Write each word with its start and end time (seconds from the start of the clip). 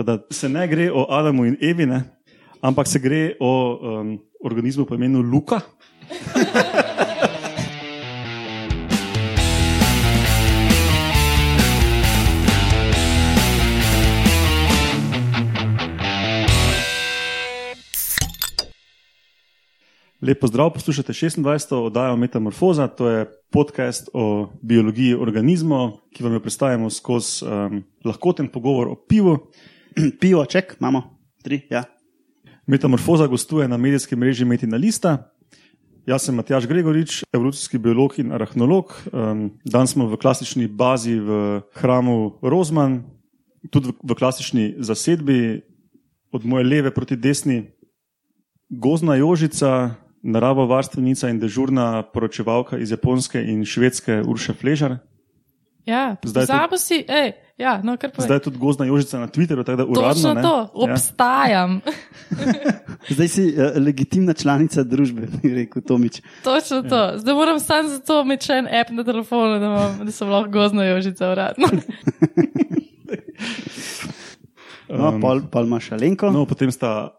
Teda 0.00 0.18
se 0.30 0.48
ne 0.48 0.68
gre 0.68 0.88
o 0.92 1.04
Adamu 1.12 1.44
in 1.44 1.56
Evi, 1.60 1.84
ne, 1.86 2.00
ampak 2.64 2.88
se 2.88 2.98
gre 2.98 3.34
o 3.36 3.50
um, 4.00 4.14
organizmu 4.40 4.86
po 4.88 4.94
imenu 4.96 5.20
Luka. 5.20 5.60
Lepo 20.22 20.46
zdrav, 20.46 20.70
poslušate 20.72 21.12
26. 21.12 21.74
oddajo 21.76 22.16
Metamorfoza, 22.16 22.88
to 22.88 23.08
je 23.08 23.26
podcast 23.52 24.08
o 24.12 24.48
biologiji 24.62 25.14
organizmov, 25.14 25.90
ki 26.16 26.24
vam 26.24 26.32
jo 26.32 26.40
predstavljamo 26.40 26.90
skozi 26.90 27.44
um, 27.44 27.84
lahkoten 28.04 28.48
pogovor 28.48 28.88
o 28.88 28.96
pivu. 28.96 29.36
Pivo, 30.20 30.44
ček, 30.46 30.76
imamo 30.80 31.02
tri. 31.42 31.60
Ja. 31.70 31.84
Metamorfoza 32.66 33.26
gostuje 33.26 33.68
na 33.68 33.76
medijskem 33.76 34.18
mreži 34.18 34.44
Metina 34.44 34.76
Lista. 34.76 35.30
Jaz 36.06 36.24
sem 36.24 36.34
Matjaš 36.34 36.66
Gregorič, 36.66 37.24
evolucijski 37.32 37.78
biolog 37.78 38.18
in 38.18 38.32
arahnolog. 38.32 38.92
Um, 39.12 39.50
danes 39.64 39.92
smo 39.92 40.06
v 40.08 40.16
klasični 40.16 40.68
bazi 40.68 41.18
v 41.20 41.60
hramu 41.76 42.38
Rozman, 42.42 43.02
tudi 43.70 43.92
v, 43.92 43.94
v 44.02 44.16
klasični 44.16 44.74
zasedbi, 44.78 45.60
od 46.32 46.44
moje 46.46 46.64
leve 46.64 46.94
proti 46.94 47.16
desni, 47.16 47.64
gozna 48.70 49.16
Jožica, 49.16 49.94
naravovarstvenica 50.22 51.28
in 51.28 51.40
dežurna 51.40 52.02
poročevalka 52.12 52.78
iz 52.78 52.90
Japonske 52.90 53.42
in 53.42 53.64
Švedske 53.64 54.22
Urša 54.26 54.54
Fležar. 54.54 54.98
Ja, 55.86 56.16
Zdaj 56.22 56.44
zdaj 56.44 56.78
si, 56.78 57.02
ej, 57.08 57.32
ja, 57.60 57.80
no. 57.84 57.96
Zdaj 58.16 58.36
je 58.36 58.42
tudi 58.42 58.58
gozna 58.58 58.86
Jožica 58.86 59.20
na 59.20 59.28
Twitterju, 59.28 59.64
tako 59.64 59.76
da 59.76 59.84
uradno. 59.84 60.12
Točno 60.12 60.34
ne? 60.34 60.42
to, 60.42 60.56
Ja. 60.56 60.92
obstajam. 60.92 61.80
Zdaj 63.14 63.28
si 63.28 63.44
uh, 63.48 63.76
legitimna 63.76 64.32
članica 64.32 64.82
družbe, 64.82 65.28
bi 65.42 65.54
rekel 65.54 65.82
Tomič. 65.82 66.20
Točno 66.44 66.82
to. 66.82 67.12
Zdaj 67.16 67.34
moram 67.34 67.60
sam 67.60 67.88
za 67.88 67.98
to 67.98 68.20
imeti 68.22 68.46
še 68.46 68.58
en 68.58 68.68
app 68.80 68.90
na 68.90 69.04
telefonu, 69.04 69.58
da, 69.60 69.66
imam, 69.66 70.06
da 70.06 70.12
sem 70.12 70.28
lahko 70.28 70.50
gozna 70.50 70.84
jožica 70.84 71.30
uradno. 71.32 71.68
No, 74.90 75.12
Um, 75.14 75.20
pol, 75.22 75.40
pol 75.46 75.68
imaš 75.68 75.92
Alenko. 75.94 76.32
No, 76.34 76.42
potem 76.50 76.70
sta 76.74 77.12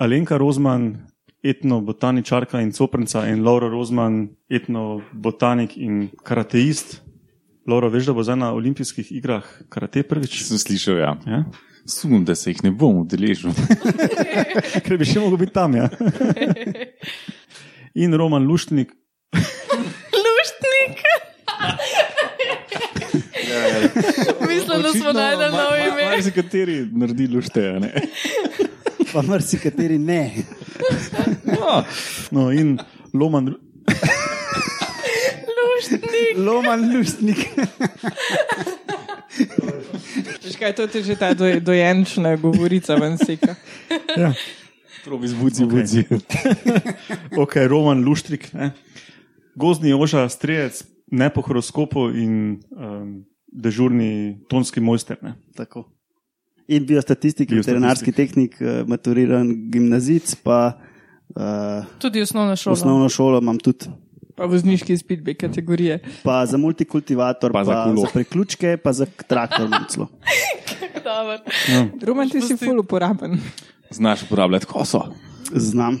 Alenka 0.00 0.38
Rozman, 0.40 0.94
etnobotaničarka 1.44 2.60
in 2.64 2.72
coprnica, 2.72 3.26
in 3.28 3.42
Laura 3.44 3.68
Rozman, 3.68 4.30
etnobotanik 4.48 5.76
in 5.76 6.08
karateist. 6.24 7.02
Laura, 7.66 7.88
veš, 7.88 8.06
da 8.10 8.12
bo 8.12 8.22
zdaj 8.26 8.36
na 8.36 8.52
olimpijskih 8.54 9.12
igrah 9.12 9.46
karate 9.70 10.02
prvič? 10.02 10.42
Sem 10.44 10.58
slišal, 10.58 10.96
ja. 10.98 11.12
Ja? 11.26 11.44
Sumim, 11.86 12.24
da 12.24 12.34
se 12.34 12.50
jih 12.50 12.62
ne 12.64 12.70
bom 12.70 13.02
udeležil. 13.02 13.54
Ker 14.84 14.98
bi 14.98 15.06
še 15.06 15.22
mogel 15.22 15.38
biti 15.44 15.54
tam. 15.54 15.76
Ja? 15.78 15.86
In 17.94 18.14
Roman 18.18 18.46
Luštnik, 18.46 18.90
Luštnik! 20.24 20.98
Mislim, 24.48 24.82
da 24.82 24.92
smo 24.92 25.12
najdel 25.12 25.50
novo 25.50 25.76
ime. 25.76 26.10
Marsikateri 26.10 26.86
naredi 26.92 27.26
lušte. 27.26 27.62
Ne? 27.80 27.92
Pa 29.12 29.22
marsikateri 29.22 29.98
ne. 29.98 30.32
No, 31.44 31.84
no 32.30 32.50
in 32.52 32.78
Loman, 33.12 33.54
Luštnik! 35.82 36.02
Loman 36.36 36.96
lustnik. 36.96 37.38
Veš 40.44 40.56
kaj, 40.58 40.74
to 40.76 40.86
je 40.94 41.02
že 41.02 41.16
ta 41.16 41.34
doj, 41.34 41.60
dojenčna 41.60 42.36
govorica 42.36 42.94
ven 42.94 43.18
seka. 43.18 43.54
ja. 44.16 44.32
probi 45.04 45.28
zbudzi, 45.28 45.64
Okej. 45.64 45.78
budzi. 45.78 46.04
ok, 47.42 47.54
Roman 47.66 48.04
Luštrik, 48.04 48.52
ne? 48.54 48.70
gozni 49.54 49.92
oža, 49.92 50.28
strelec, 50.28 50.84
ne 51.10 51.28
po 51.30 51.42
horoskopu 51.42 52.08
in 52.14 52.62
um, 52.70 53.24
dežurni 53.52 54.38
tonski 54.48 54.80
mojster. 54.80 55.18
Ne? 55.22 55.34
Tako. 55.56 55.84
In 56.68 56.86
biostatistik, 56.86 57.50
veterinarski 57.50 58.12
tehnik, 58.14 58.54
eh, 58.62 58.84
maturiran 58.86 59.50
gimnazic, 59.68 60.34
pa 60.46 60.78
uh, 61.34 61.84
Tudi 61.98 62.22
osnovna 62.22 62.56
šola. 62.56 62.72
osnovno 62.72 63.08
šolo 63.08 63.42
imam 63.42 63.58
tudi. 63.58 63.90
Pa 64.32 64.46
vozniški 64.46 64.92
izpit 64.92 65.20
B 65.20 65.34
kategorije. 65.34 65.98
Pa 66.22 66.46
za 66.46 66.56
multikultivator, 66.56 67.52
Pa 67.52 67.58
pa, 67.58 67.64
za 67.64 67.72
pa 67.72 67.84
kolo. 67.84 68.00
za 68.00 68.08
priključke, 68.08 68.76
pa 68.76 68.92
za 68.92 69.06
traktor. 69.26 69.68
Dober. 71.02 71.38
Roman, 72.00 72.30
ti 72.30 72.40
si 72.40 72.56
ful 72.56 72.78
uporaben. 72.78 73.36
Znaš 73.90 74.22
uporabljati 74.22 74.66
koso. 74.66 75.02
Znam. 75.52 75.98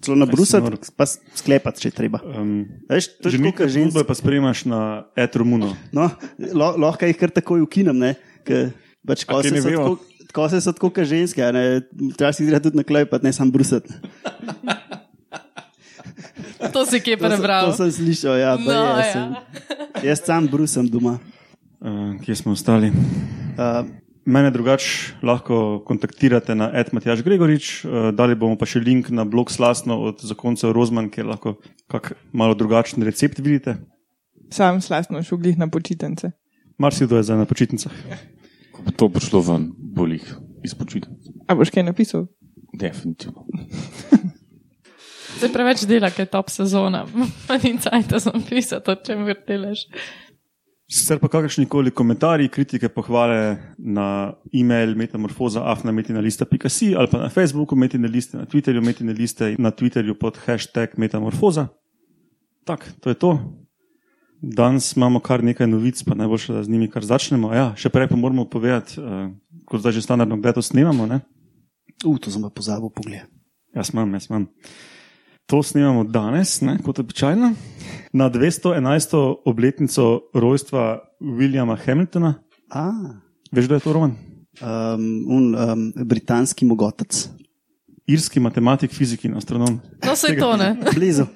Celo 0.00 0.16
na 0.16 0.26
brusat, 0.26 0.62
nor. 0.62 0.76
pa 0.96 1.06
sklepati, 1.34 1.80
če 1.80 1.90
treba. 1.90 2.20
Um, 2.24 2.66
Veš, 2.88 3.08
to 3.18 3.28
je 3.28 3.38
nekaj 3.40 3.68
žensk. 3.68 3.98
pa 3.98 4.14
sprejemaš 4.14 4.64
na 4.64 4.80
etromuno. 5.16 5.74
No, 5.92 6.06
lo, 6.54 6.74
lahko 6.76 7.06
jih 7.06 7.18
kar 7.18 7.30
takoj 7.30 7.62
ukinem, 7.62 7.98
ne? 7.98 8.14
Ker 8.46 8.70
pač 9.02 9.24
kose 9.24 9.50
ne 9.50 9.58
so 9.58 9.68
tako- 9.68 9.98
Kose 10.28 10.60
so 10.60 10.70
tako, 10.70 10.90
kot 10.90 11.02
ženske, 11.04 11.40
ne? 11.52 11.82
včasih 12.12 12.46
gre 12.46 12.60
tudi 12.60 12.76
na 12.76 12.84
klej, 12.84 13.08
pa 13.10 13.18
ne 13.18 13.32
sam 13.32 13.50
brusati. 13.50 13.88
To 16.74 16.86
si 16.86 17.00
kje 17.00 17.16
To, 17.16 17.28
prebral. 17.28 17.70
to 17.70 17.76
sem 17.76 17.90
slišal, 17.92 18.34
ja, 18.38 18.52
No, 18.56 18.72
jaz, 18.72 18.98
ja. 18.98 19.12
sem, 19.12 19.26
jaz 20.04 20.18
sam 20.24 20.46
brusam 20.50 20.86
doma. 20.90 21.18
Uh, 21.78 22.18
kje 22.22 22.34
smo 22.34 22.52
ostali? 22.52 22.90
Uh, 23.54 23.86
Mene 24.28 24.50
drugače 24.52 25.14
lahko 25.24 25.80
kontaktirate 25.88 26.52
na 26.54 26.68
Edmatjaš 26.74 27.22
Gregorič, 27.24 27.84
uh, 27.84 28.10
dali 28.12 28.34
bomo 28.36 28.58
pa 28.60 28.66
še 28.68 28.82
link 28.84 29.08
na 29.08 29.24
blog 29.24 29.48
Slasno 29.48 29.96
od 30.04 30.20
zakoncev 30.20 30.74
Rozman, 30.76 31.08
kjer 31.08 31.24
lahko 31.30 31.54
kak 31.88 32.12
malo 32.32 32.52
drugačen 32.54 33.00
recept 33.06 33.38
vidite. 33.40 33.78
Sam 34.52 34.82
slastno 34.84 35.22
šuglih 35.24 35.56
na 35.58 35.68
počitnice. 35.72 36.32
Marsikdo 36.78 37.16
je 37.16 37.24
zdaj 37.24 37.40
na 37.40 37.46
počitnicah. 37.48 37.92
Ko 38.72 38.84
bo 38.84 38.92
to 38.92 39.08
prišlo 39.08 39.40
ven, 39.40 39.70
bolih 39.76 40.24
izpočiti. 40.64 41.08
A 41.48 41.56
boš 41.56 41.72
kaj 41.72 41.88
napisal? 41.88 42.28
Definitivno. 42.76 43.48
Zdaj 45.38 45.52
preveč 45.54 45.84
dela, 45.86 46.10
ker 46.10 46.26
je 46.26 46.32
top 46.32 46.50
sezona. 46.50 47.04
Ni 47.62 47.76
cajt, 47.78 48.08
da 48.10 48.18
sem 48.22 48.42
pisal, 48.48 48.82
o 48.82 48.94
čem 48.98 49.22
vrtelaš. 49.28 49.84
Sicer 50.88 51.18
pa 51.20 51.28
kakršni 51.28 51.66
koli 51.68 51.92
komentarji, 51.92 52.48
kritike, 52.48 52.88
pohvale 52.88 53.58
na 53.76 54.32
e-mail 54.56 54.94
metamorfoza.afnametinalista.si 54.96 56.94
ali 56.96 57.10
pa 57.12 57.20
na 57.20 57.28
Facebooku 57.28 57.76
metina 57.76 58.08
liste, 58.08 58.38
na 58.40 58.48
Twitterju 58.48 58.80
metina 58.82 59.12
liste 59.12 59.52
in 59.52 59.60
na 59.62 59.70
Twitterju 59.70 60.16
pod 60.18 60.40
hashtag 60.46 60.96
metamorfoza. 60.96 61.68
Tak, 62.64 62.88
to 63.04 63.12
je 63.12 63.20
to. 63.20 63.36
Danes 64.40 64.96
imamo 64.96 65.20
kar 65.20 65.44
nekaj 65.44 65.66
novic, 65.66 66.02
pa 66.02 66.14
najboljše, 66.14 66.52
da 66.52 66.64
z 66.64 66.72
njimi 66.72 66.88
kar 66.90 67.04
začnemo. 67.04 67.52
Ja, 67.54 67.72
še 67.76 67.92
prej 67.92 68.08
pa 68.08 68.16
moramo 68.16 68.48
povedati, 68.48 68.96
uh, 69.02 69.28
kot 69.68 69.84
zdaj 69.84 69.98
že 69.98 70.06
standardno, 70.08 70.40
kdaj 70.40 70.56
to 70.56 70.62
snemamo. 70.62 71.06
Ne? 71.06 71.20
uh, 72.04 72.16
to 72.16 72.30
sem 72.30 72.42
pa 72.42 72.50
pozabil 72.50 72.88
pogled. 72.88 73.28
Jaz 73.76 73.92
imam, 73.92 74.14
jaz 74.16 74.30
imam. 74.30 74.48
To 75.48 75.62
snemamo 75.64 76.04
danes, 76.04 76.60
ne, 76.60 76.76
kot 76.84 76.98
običajno, 77.00 77.52
na 78.12 78.30
211. 78.30 79.16
obletnico 79.44 80.28
rojstva 80.34 80.98
Williama 81.20 81.76
Hamiltona. 81.84 82.34
Ah, 82.68 83.16
Veš, 83.52 83.64
kdo 83.64 83.74
je 83.74 83.80
to 83.80 83.92
Roman? 83.92 84.12
um, 84.60 85.24
un, 85.28 85.54
um, 85.54 85.92
britanski 86.04 86.66
mogotec. 86.66 87.28
Irski 88.06 88.40
matematik, 88.40 88.92
fizik 88.92 89.24
in 89.24 89.36
astronom. 89.36 89.80
No, 90.06 90.16
se 90.16 90.36
to 90.36 90.56
ne. 90.56 90.76
Blizu. 90.96 91.26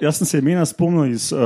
Jaz 0.00 0.18
sem 0.18 0.26
se 0.26 0.38
imena 0.38 0.64
spomnil 0.66 1.12
iz 1.12 1.30
uh, 1.32 1.38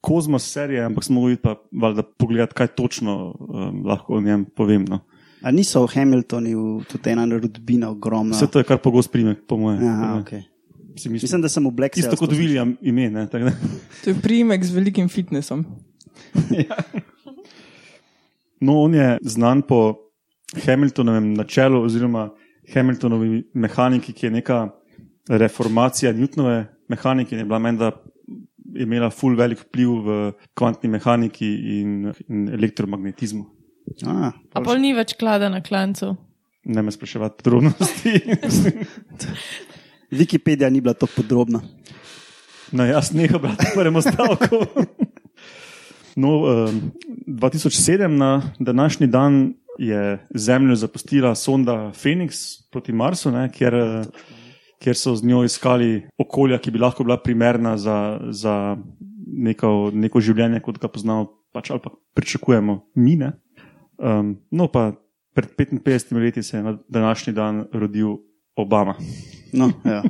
Kozmos 0.00 0.44
serije, 0.52 0.84
ampak 0.84 1.04
smo 1.04 1.20
mogli 1.20 1.36
pa 1.36 1.54
valjda 1.72 2.02
pogledati, 2.02 2.54
kaj 2.54 2.66
točno 2.66 3.34
um, 3.38 3.82
lahko 3.86 4.14
o 4.14 4.20
njem 4.20 4.44
povem. 4.56 4.84
No. 4.84 5.00
A 5.42 5.50
niso 5.50 5.86
v 5.86 5.94
Hamiltonu 5.94 6.82
tudi 6.90 7.10
ena 7.10 7.24
rodbina 7.26 7.90
ogromna? 7.90 8.36
Vse 8.36 8.50
to 8.50 8.60
je 8.60 8.68
kar 8.68 8.78
pogost 8.78 9.12
primek, 9.12 9.46
po 9.48 9.56
mojem. 9.56 9.86
Aha, 9.88 10.18
okay. 10.20 10.42
Mislim, 10.94 11.12
Mislim, 11.12 11.42
da 11.42 11.48
sem 11.48 11.66
v 11.66 11.70
Black 11.70 11.96
Isto 11.96 12.10
Sails 12.10 12.20
kot. 12.20 12.32
William 12.36 12.76
ime. 12.80 13.10
Ne, 13.10 13.26
tako 13.30 13.44
da. 13.44 13.52
To 14.04 14.10
je 14.10 14.16
priimek 14.22 14.64
z 14.64 14.74
velikim 14.76 15.08
fitnessom. 15.08 15.64
No, 18.62 18.76
on 18.84 18.94
je 18.94 19.18
znan 19.22 19.62
po 19.66 19.96
Hamiltonovem 20.66 21.32
načelu 21.34 21.80
oziroma 21.82 22.28
Hamiltonovi 22.74 23.42
mehaniki, 23.54 24.12
ki 24.12 24.26
je 24.26 24.30
neka 24.30 24.58
reformacija 25.28 26.12
Newtonove 26.14 26.64
mehanike 26.88 27.34
in 27.34 27.42
je 27.42 27.44
bila 27.44 27.58
menda 27.58 27.90
imela 28.74 29.10
full 29.10 29.36
velik 29.36 29.64
vpliv 29.66 29.88
v 29.88 30.18
kvantni 30.54 30.90
mehaniki 30.92 31.48
in, 31.80 32.12
in 32.28 32.48
elektromagnetizmu. 32.54 33.44
A 34.06 34.62
pol 34.62 34.78
ni 34.78 34.94
več 34.94 35.16
klada 35.18 35.50
na 35.50 35.58
klancu. 35.64 36.14
Ne 36.64 36.82
me 36.86 36.94
spraševati 36.94 37.42
podrobnosti. 37.42 38.14
Wikipedija 40.12 40.70
ni 40.70 40.80
bila 40.80 40.94
tako 40.94 41.12
podrobna. 41.16 41.60
No, 42.72 42.84
jaz 42.84 43.12
neham 43.12 43.40
brati 43.40 43.66
v 43.66 43.74
prvem 43.74 44.02
stavku. 44.02 44.56
No, 46.16 46.28
um, 46.44 46.92
2007, 47.26 48.06
na 48.06 48.42
današnji 48.58 49.06
dan, 49.06 49.54
je 49.78 50.26
Zemljo 50.34 50.74
zapustila 50.76 51.34
sonda 51.34 51.92
Phoenix 51.94 52.60
proti 52.70 52.92
Marsu, 52.92 53.30
ne, 53.30 53.48
kjer, 53.52 53.74
kjer 54.78 54.96
so 54.96 55.14
z 55.16 55.24
njo 55.24 55.44
iskali 55.44 56.02
okolja, 56.18 56.58
ki 56.58 56.70
bi 56.70 56.78
lahko 56.78 57.04
bila 57.04 57.16
primerna 57.16 57.76
za, 57.76 58.20
za 58.30 58.76
neko, 59.26 59.90
neko 59.94 60.20
življenje, 60.20 60.60
kot 60.60 60.78
ga 60.78 60.88
poznamo 60.88 61.30
pač, 61.52 61.70
ali 61.70 61.80
pa 61.80 61.90
pričakujemo 62.14 62.80
mi. 62.94 63.16
ne. 63.16 63.32
Um, 63.98 64.36
no, 64.50 64.68
pa 64.68 64.92
pred 65.34 65.48
55 65.56 66.20
leti 66.20 66.42
se 66.42 66.56
je 66.56 66.62
na 66.62 66.76
današnji 66.88 67.32
dan 67.32 67.64
rodil 67.72 68.16
Obama. 68.56 68.94
No, 69.52 69.72
ja. 69.84 70.02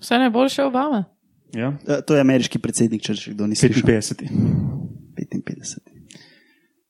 Vse 0.00 0.18
najboljše 0.18 0.64
Obama. 0.64 1.04
Ja? 1.54 1.72
E, 1.88 2.02
To 2.06 2.14
je 2.14 2.20
ameriški 2.20 2.58
predsednik, 2.58 3.02
če 3.02 3.14
še 3.14 3.30
kdo 3.34 3.46
ni 3.50 3.56
slišal. 3.58 3.82
55. 3.82 4.30
55. 5.18 5.78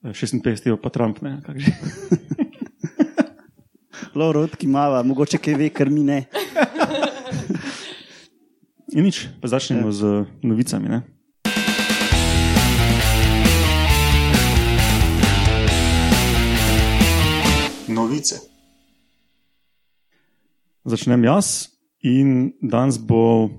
Eh, 0.04 0.12
56 0.12 0.66
je 0.66 0.76
pa 0.80 0.88
Trump, 0.92 1.22
ne, 1.22 1.40
že. 1.56 1.72
Lauro, 4.18 4.48
ki 4.48 4.66
mava, 4.66 5.02
mogoče 5.06 5.38
kaj 5.38 5.54
ve, 5.54 5.68
kar 5.70 5.88
mi 5.90 6.02
ne. 6.04 6.24
In 8.96 9.04
nič, 9.06 9.28
pa 9.40 9.46
začnemo 9.46 9.86
z 9.94 10.26
novicami. 10.42 10.88
Ne? 10.90 11.00
Novice. 17.86 18.49
Začnem 20.84 21.24
jaz, 21.24 21.68
in 22.00 22.52
danes 22.62 22.96
bo 22.96 23.50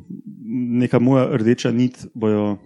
neka 0.46 1.00
moja 1.00 1.30
rdeča 1.38 1.72
nit, 1.72 2.08
bojo, 2.18 2.58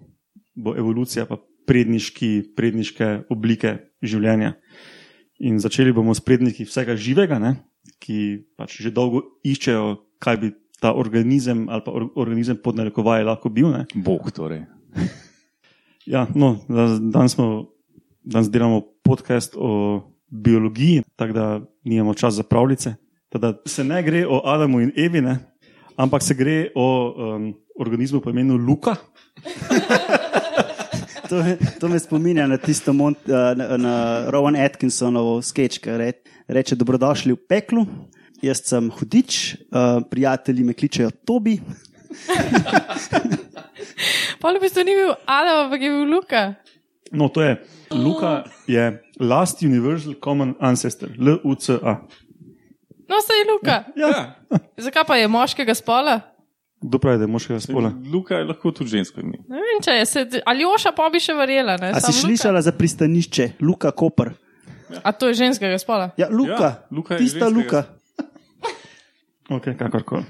bo 0.56 0.75
evolucija, 0.78 1.25
pa 1.28 1.38
predniški, 1.68 2.56
predniške 2.56 3.28
oblike 3.34 3.78
življenja. 4.06 4.56
In 5.44 5.60
začeli 5.60 5.92
bomo 5.92 6.16
s 6.16 6.24
predniki 6.24 6.63
vsega 6.68 6.96
živega, 6.96 7.40
ne? 7.40 7.57
ki 8.02 8.48
pač 8.57 8.80
že 8.81 8.90
dolgo 8.90 9.22
iščejo, 9.46 10.18
kaj 10.22 10.38
bi 10.42 10.50
ta 10.81 10.94
organizem 10.98 11.68
ali 11.69 11.84
pa 11.86 11.94
or 11.94 12.07
organizem 12.18 12.57
pod 12.57 12.80
narekovaji 12.80 13.28
lahko 13.28 13.52
bil. 13.54 13.69
Ne? 13.74 13.86
Bog 13.96 14.31
torej. 14.31 14.66
Ja, 16.06 16.28
no, 16.38 16.60
da- 16.69 17.00
danes, 17.02 17.34
smo, 17.34 17.74
danes 18.22 18.52
delamo 18.54 18.84
podcast 19.02 19.56
o 19.57 20.06
biologiji, 20.30 21.02
tako 21.18 21.34
da 21.34 21.46
nimamo 21.81 22.13
čas 22.13 22.38
za 22.38 22.44
pravljice. 22.46 22.94
Tako 23.30 23.42
da 23.42 23.54
se 23.66 23.83
ne 23.83 24.04
gre 24.04 24.25
o 24.27 24.42
Adamu 24.45 24.81
in 24.81 24.92
Evi, 24.95 25.22
ne, 25.22 25.38
ampak 25.98 26.24
se 26.24 26.33
gre 26.33 26.69
o 26.75 26.86
um, 27.36 27.54
organizmu 27.80 28.22
po 28.22 28.30
imenu 28.30 28.57
Luka. 28.57 28.95
To, 31.30 31.42
me- 31.42 31.57
to 31.80 31.89
me 31.89 31.98
spominja 32.00 32.45
na 32.48 32.57
tisto 32.62 32.94
Mont, 32.94 33.18
uh, 33.25 33.33
na, 33.57 33.77
na 33.81 33.94
Rowan 34.30 34.54
Atkinsonovo 34.56 35.42
sketch, 35.42 35.80
ki 35.81 35.89
re, 35.98 36.12
reče: 36.48 36.75
Dobrodošli 36.77 37.33
v 37.33 37.39
peklu, 37.50 37.81
jaz 38.45 38.62
sem 38.69 38.92
hudič, 38.94 39.31
uh, 39.74 40.06
prijatelji 40.06 40.62
me 40.63 40.74
kličejo 40.78 41.10
Tobi. 41.25 41.57
Pol 44.42 44.57
v 44.57 44.62
bistvu 44.62 44.86
ni 44.86 44.94
bil 44.94 45.18
Adam, 45.25 45.66
ampak 45.66 45.81
je 45.81 45.89
bil 45.89 46.06
Luka. 46.13 46.42
No, 47.10 47.25
to 47.33 47.42
je 47.42 47.57
Luka, 47.89 48.45
je 48.69 48.86
Last 49.19 49.66
Universal 49.66 50.13
Common 50.21 50.54
Ancestor, 50.62 51.10
LUCA. 51.18 52.06
No, 53.10 53.22
se 53.22 53.34
je 53.34 53.44
Luka. 53.52 53.84
Ja. 53.96 54.36
Zakaj 54.78 55.04
pa 55.07 55.16
je 55.16 55.28
moškega 55.28 55.75
spola? 55.78 56.19
Kdo 56.81 57.00
pravi, 57.00 57.18
da 57.18 57.24
je 57.24 57.31
moškega 57.31 57.60
spola? 57.60 57.92
Luka 58.13 58.38
je 58.38 58.46
lahko 58.46 58.72
tudi 58.72 58.90
žensko 58.98 59.22
ime. 59.22 59.40
Ne 59.50 59.62
vem, 59.62 59.81
če 59.84 59.92
je 60.00 60.06
se. 60.06 60.25
Ali 60.46 60.66
Oša 60.66 60.92
pa 60.98 61.10
bi 61.13 61.22
še 61.24 61.34
verjela. 61.38 61.78
Ne? 61.81 61.94
A 61.94 62.02
si 62.02 62.12
Samo 62.12 62.25
slišala 62.28 62.62
za 62.66 62.74
pristanišče, 62.75 63.52
Luka 63.62 63.92
Koper? 63.92 64.34
Luka. 64.90 65.02
A 65.04 65.12
to 65.12 65.30
je 65.30 65.38
ženskega 65.42 65.78
spola? 65.81 66.12
Ja, 66.18 66.30
Luka, 66.30 66.69
Ja, 66.69 66.88
Luka 66.92 67.16
je 67.16 67.25
tista 67.25 67.50
ženskega. 67.50 67.57
Luka. 67.57 67.80
Ok, 69.50 69.69
kakorkoli. 69.78 70.25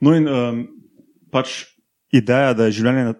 No, 0.00 0.12
in 0.16 0.28
um, 0.28 0.64
pač 1.32 1.76
ideja, 2.12 2.52
da, 2.56 2.68
je 2.68 2.80
življenje, 2.80 3.14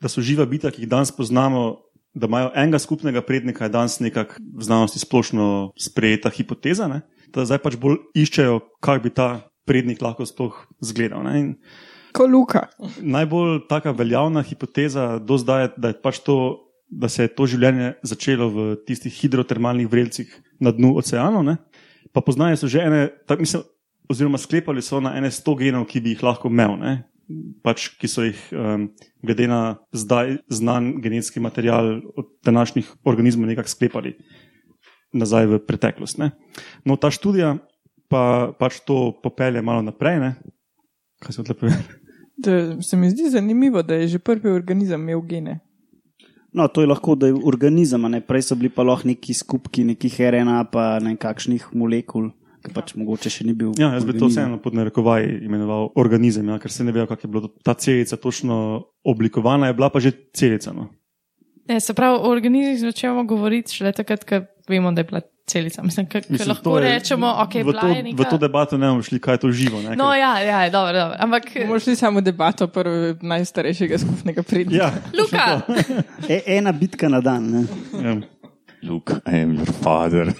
da 0.00 0.08
so 0.08 0.24
živa 0.24 0.46
bitja, 0.48 0.72
ki 0.72 0.84
jih 0.84 0.90
danes 0.90 1.12
poznamo, 1.14 1.82
da 2.12 2.28
imajo 2.28 2.52
enega 2.56 2.80
skupnega 2.80 3.22
prednika, 3.24 3.68
je 3.68 3.72
danes 3.72 3.98
nekako 4.04 4.40
v 4.40 4.64
znanosti 4.64 5.00
splošno 5.00 5.72
sprejeta 5.80 6.32
hipoteza. 6.32 6.88
Ne? 6.88 7.02
Da 7.32 7.46
zdaj 7.48 7.62
pač 7.64 7.78
bolj 7.80 7.98
iščejo, 8.18 8.60
kako 8.84 9.06
bi 9.06 9.10
ta 9.14 9.28
prednik 9.68 10.02
lahko 10.04 10.26
sploh 10.28 10.56
izgledal. 10.82 11.24
ne. 11.24 11.38
In 11.40 11.48
Ko 12.12 12.26
Luka. 12.28 12.66
Najbolj 13.00 13.62
taka 13.68 13.92
veljavna 13.96 14.42
hipoteza 14.44 15.16
do 15.18 15.38
zdaj 15.40 15.62
je, 15.62 15.68
da, 15.76 15.92
je 15.92 16.00
pač 16.02 16.20
to, 16.20 16.36
da 16.88 17.08
se 17.08 17.24
je 17.24 17.32
to 17.32 17.46
življenje 17.48 17.94
začelo 18.04 18.50
v 18.52 18.66
tistih 18.86 19.14
hidrotermalnih 19.16 19.88
vrelcih 19.88 20.28
na 20.60 20.74
dnu 20.76 20.92
oceanov. 21.00 21.46
Ne? 21.46 21.56
Pa 22.12 22.20
poznajo 22.20 22.58
so 22.60 22.68
že 22.68 22.84
ene, 22.84 23.06
tak, 23.24 23.40
mislim, 23.40 23.64
oziroma 24.12 24.36
sklepali 24.36 24.84
so 24.84 25.00
na 25.00 25.14
ene 25.16 25.32
100 25.32 25.56
genov, 25.56 25.88
ki 25.88 26.04
bi 26.04 26.12
jih 26.12 26.26
lahko 26.26 26.52
imel, 26.52 26.76
ne? 26.76 26.94
pač, 27.64 27.86
ki 27.96 28.08
so 28.10 28.26
jih, 28.26 28.38
um, 28.52 28.88
glede 29.24 29.46
na 29.48 29.78
zdaj 29.96 30.36
znan 30.52 30.98
genetski 31.00 31.40
material 31.40 32.02
od 32.18 32.28
današnjih 32.44 32.90
organizmov, 33.08 33.48
nekako 33.48 33.72
sklepali 33.72 34.16
nazaj 35.12 35.46
v 35.46 35.60
preteklost. 35.64 36.18
Ne? 36.18 36.32
No, 36.84 36.96
ta 36.96 37.12
študija 37.12 37.56
pa 38.12 38.52
pač 38.58 38.80
to 38.84 39.12
popelje 39.22 39.62
malo 39.64 39.84
naprej. 39.84 40.20
Ne? 40.20 40.30
Kaj 41.22 41.38
se 41.38 41.40
odle 41.44 41.56
povedal? 41.56 41.84
Da, 42.42 42.82
se 42.82 42.96
mi 42.96 43.10
zdi 43.10 43.30
zanimivo, 43.30 43.82
da 43.82 43.94
je 43.94 44.08
že 44.16 44.18
prvi 44.18 44.50
organizem 44.50 45.00
imel 45.00 45.20
gene. 45.20 45.60
No, 46.52 46.68
to 46.68 46.80
je 46.80 46.86
lahko, 46.86 47.14
da 47.16 47.30
je 47.30 47.36
organizem, 47.44 48.04
a 48.04 48.08
ne 48.12 48.20
prej 48.20 48.42
so 48.50 48.56
bili 48.56 48.68
pa 48.68 48.84
lahko 48.84 49.08
neki 49.08 49.34
skupki, 49.34 49.84
nekih 49.88 50.20
RNA, 50.20 50.64
pa 50.72 50.98
ne 51.00 51.14
kakšnih 51.16 51.70
molekul, 51.72 52.28
ki 52.64 52.72
pač 52.76 52.92
mogoče 52.98 53.32
še 53.32 53.46
ni 53.48 53.54
bil. 53.56 53.72
Ja, 53.80 53.94
jaz 53.96 54.04
bi 54.04 54.12
to 54.12 54.26
organizem. 54.26 54.50
vseeno 54.50 54.58
pod 54.60 54.76
narekovaji 54.76 55.38
imenoval 55.48 55.88
organizem, 55.96 56.50
ja, 56.52 56.58
ker 56.60 56.72
se 56.72 56.84
ne 56.84 56.92
ve, 56.92 57.06
kako 57.08 57.24
je 57.24 57.30
bila 57.32 57.48
ta 57.64 57.74
celica 57.74 58.16
točno 58.20 58.56
oblikovana, 59.04 59.70
je 59.70 59.78
bila 59.80 59.88
pa 59.88 60.00
že 60.00 60.12
celica. 60.36 60.76
No. 60.76 60.90
Ne, 61.68 61.80
se 61.80 61.94
pravi, 61.94 62.20
o 62.20 62.28
organizmih 62.28 62.80
začnemo 62.80 63.24
govoriti 63.24 63.72
šele 63.72 63.94
takrat, 63.96 64.26
ko 64.28 64.42
vemo, 64.64 64.92
da 64.92 65.00
je 65.00 65.04
bila 65.04 65.20
celica. 65.44 65.82
Mislim, 65.82 66.06
ker 66.06 66.22
Mislim, 66.28 66.48
lahko 66.48 66.78
je- 66.78 66.84
rečemo, 66.90 67.26
ok, 67.38 67.54
v, 67.56 67.72
to, 67.72 67.86
je 67.88 67.94
v 67.94 68.04
neka. 68.04 68.24
to 68.26 68.38
debato 68.38 68.78
ne 68.78 68.86
bomo 68.86 69.02
šli, 69.02 69.18
kaj 69.18 69.34
je 69.34 69.38
to 69.38 69.50
živo. 69.52 69.82
Ne, 69.82 69.96
No, 69.96 70.14
ja, 70.14 70.38
ja, 70.38 70.70
dobro, 70.70 70.92
dobro. 70.94 71.16
Ampak, 71.18 71.42
Bomo 71.58 71.78
šli 71.78 71.96
samo 71.96 72.20
debato 72.20 72.68
prvo 72.68 73.14
najstarejšega 73.20 73.98
skupnega 73.98 74.42
prednika. 74.42 74.76
ja, 74.76 74.92
Luka, 75.12 75.60
E, 76.28 76.40
ena 76.48 76.72
bitka 76.72 77.08
na 77.08 77.20
dan. 77.20 77.42
Ne? 77.44 77.62
ja. 78.00 78.16
Luke, 78.82 79.14
I 79.24 79.36
am 79.38 79.56
your 79.56 79.70
father. 79.74 80.32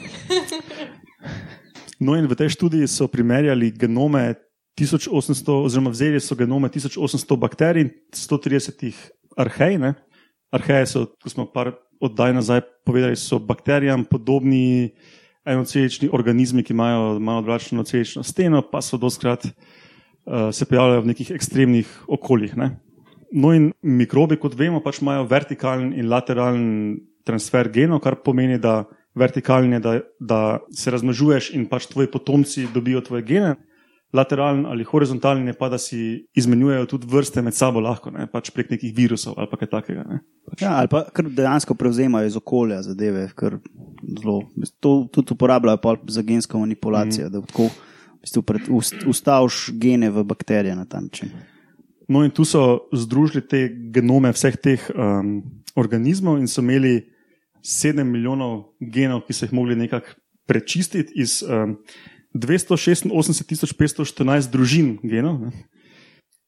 No, 2.00 2.14
in 2.14 2.26
v 2.26 2.34
tej 2.34 2.50
študiji 2.50 2.86
so 2.86 3.06
primerjali 3.06 3.70
genome 3.70 4.34
1800, 4.74 5.14
oziroma 5.60 5.90
vzeli 5.90 6.18
so 6.18 6.34
genome 6.34 6.66
1800 6.66 6.98
bakterij 7.36 7.80
in 7.80 7.90
130 8.10 8.90
arhej. 9.36 9.78
Ne. 9.78 9.94
Arheje 10.50 10.86
so, 10.88 11.06
kot 11.14 11.30
smo 11.30 11.46
par 11.46 11.70
oddaj 12.02 12.34
nazaj 12.34 12.60
povedali, 12.86 13.16
so 13.16 13.38
bakterijam 13.38 14.04
podobni 14.04 14.90
enocelični 15.44 16.10
organizmi, 16.12 16.62
ki 16.62 16.74
imajo 16.74 17.18
malo 17.18 17.42
drugačno 17.42 17.84
celično 17.84 18.22
steno, 18.22 18.62
pa 18.62 18.82
so 18.82 18.98
doskrat 18.98 19.46
uh, 19.46 20.50
se 20.52 20.66
pojavljajo 20.66 21.00
v 21.00 21.12
nekih 21.12 21.30
ekstremnih 21.34 21.94
okoljih. 22.08 22.56
Ne. 22.56 22.70
No, 23.32 23.52
in 23.54 23.72
mikrobi, 23.82 24.36
kot 24.36 24.54
vemo, 24.58 24.82
pač 24.84 25.00
imajo 25.02 25.24
vertikalen 25.30 25.92
in 25.96 26.10
lateralen 26.10 26.66
transfer 27.26 27.70
genov, 27.72 28.02
kar 28.04 28.18
pomeni, 28.24 28.58
da 28.58 28.82
vertikalen 29.18 29.78
je, 29.78 29.80
da, 29.80 29.98
da 30.20 30.40
se 30.74 30.90
razmnožuješ 30.90 31.52
in 31.56 31.66
pač 31.70 31.86
tvoji 31.90 32.10
potomci 32.10 32.66
dobijo 32.74 33.00
tvoje 33.00 33.22
gene, 33.28 33.54
lateralen 34.12 34.66
ali 34.66 34.84
horizontalen 34.84 35.46
je 35.46 35.54
pa, 35.58 35.68
da 35.68 35.78
si 35.78 36.26
izmenjujejo 36.34 36.86
tudi 36.86 37.06
vrste 37.10 37.42
med 37.42 37.54
sabo 37.54 37.80
lahko, 37.80 38.10
ne, 38.10 38.26
pač 38.28 38.50
prek 38.52 38.70
nekih 38.74 38.92
virusov 38.96 39.38
ali 39.40 39.58
kaj 39.58 39.70
takega. 39.72 40.04
Ne. 40.08 40.18
Ja, 40.60 40.76
ali 40.80 40.90
pa 40.92 41.04
kar 41.14 41.30
dejansko 41.30 41.74
prevzemajo 41.74 42.28
iz 42.28 42.36
okolja 42.36 42.82
zadeve, 42.82 43.28
kar 43.34 43.56
zelo. 44.20 44.42
To 44.80 45.06
tudi 45.12 45.32
uporabljajo 45.32 45.96
za 46.08 46.22
gensko 46.22 46.60
manipulacijo, 46.60 47.28
mm. 47.28 47.32
da 47.32 47.46
tako 47.46 47.70
v 47.70 48.26
bistvu 48.26 48.42
pred, 48.46 48.68
ust, 48.70 49.00
ustaviš 49.08 49.70
gene 49.80 50.10
v 50.10 50.24
bakterije 50.24 50.76
na 50.76 50.84
ta 50.84 51.00
način. 51.00 51.32
No, 52.08 52.24
in 52.24 52.30
tu 52.30 52.44
so 52.44 52.88
združili 52.92 53.46
te 53.48 53.68
genome 53.94 54.32
vseh 54.34 54.56
teh 54.60 54.84
um, 54.92 55.40
organizmov 55.78 56.38
in 56.38 56.48
so 56.50 56.60
imeli 56.60 57.00
7 57.62 58.04
milijonov 58.04 58.74
genov, 58.80 59.22
ki 59.26 59.32
so 59.32 59.46
jih 59.46 59.54
mogli 59.54 59.76
nekako 59.78 60.18
prečistiti 60.46 61.14
iz 61.22 61.40
um, 61.46 61.78
286.514 62.34 64.50
družin 64.52 64.98
genov. 65.02 65.40
Ne. 65.40 65.50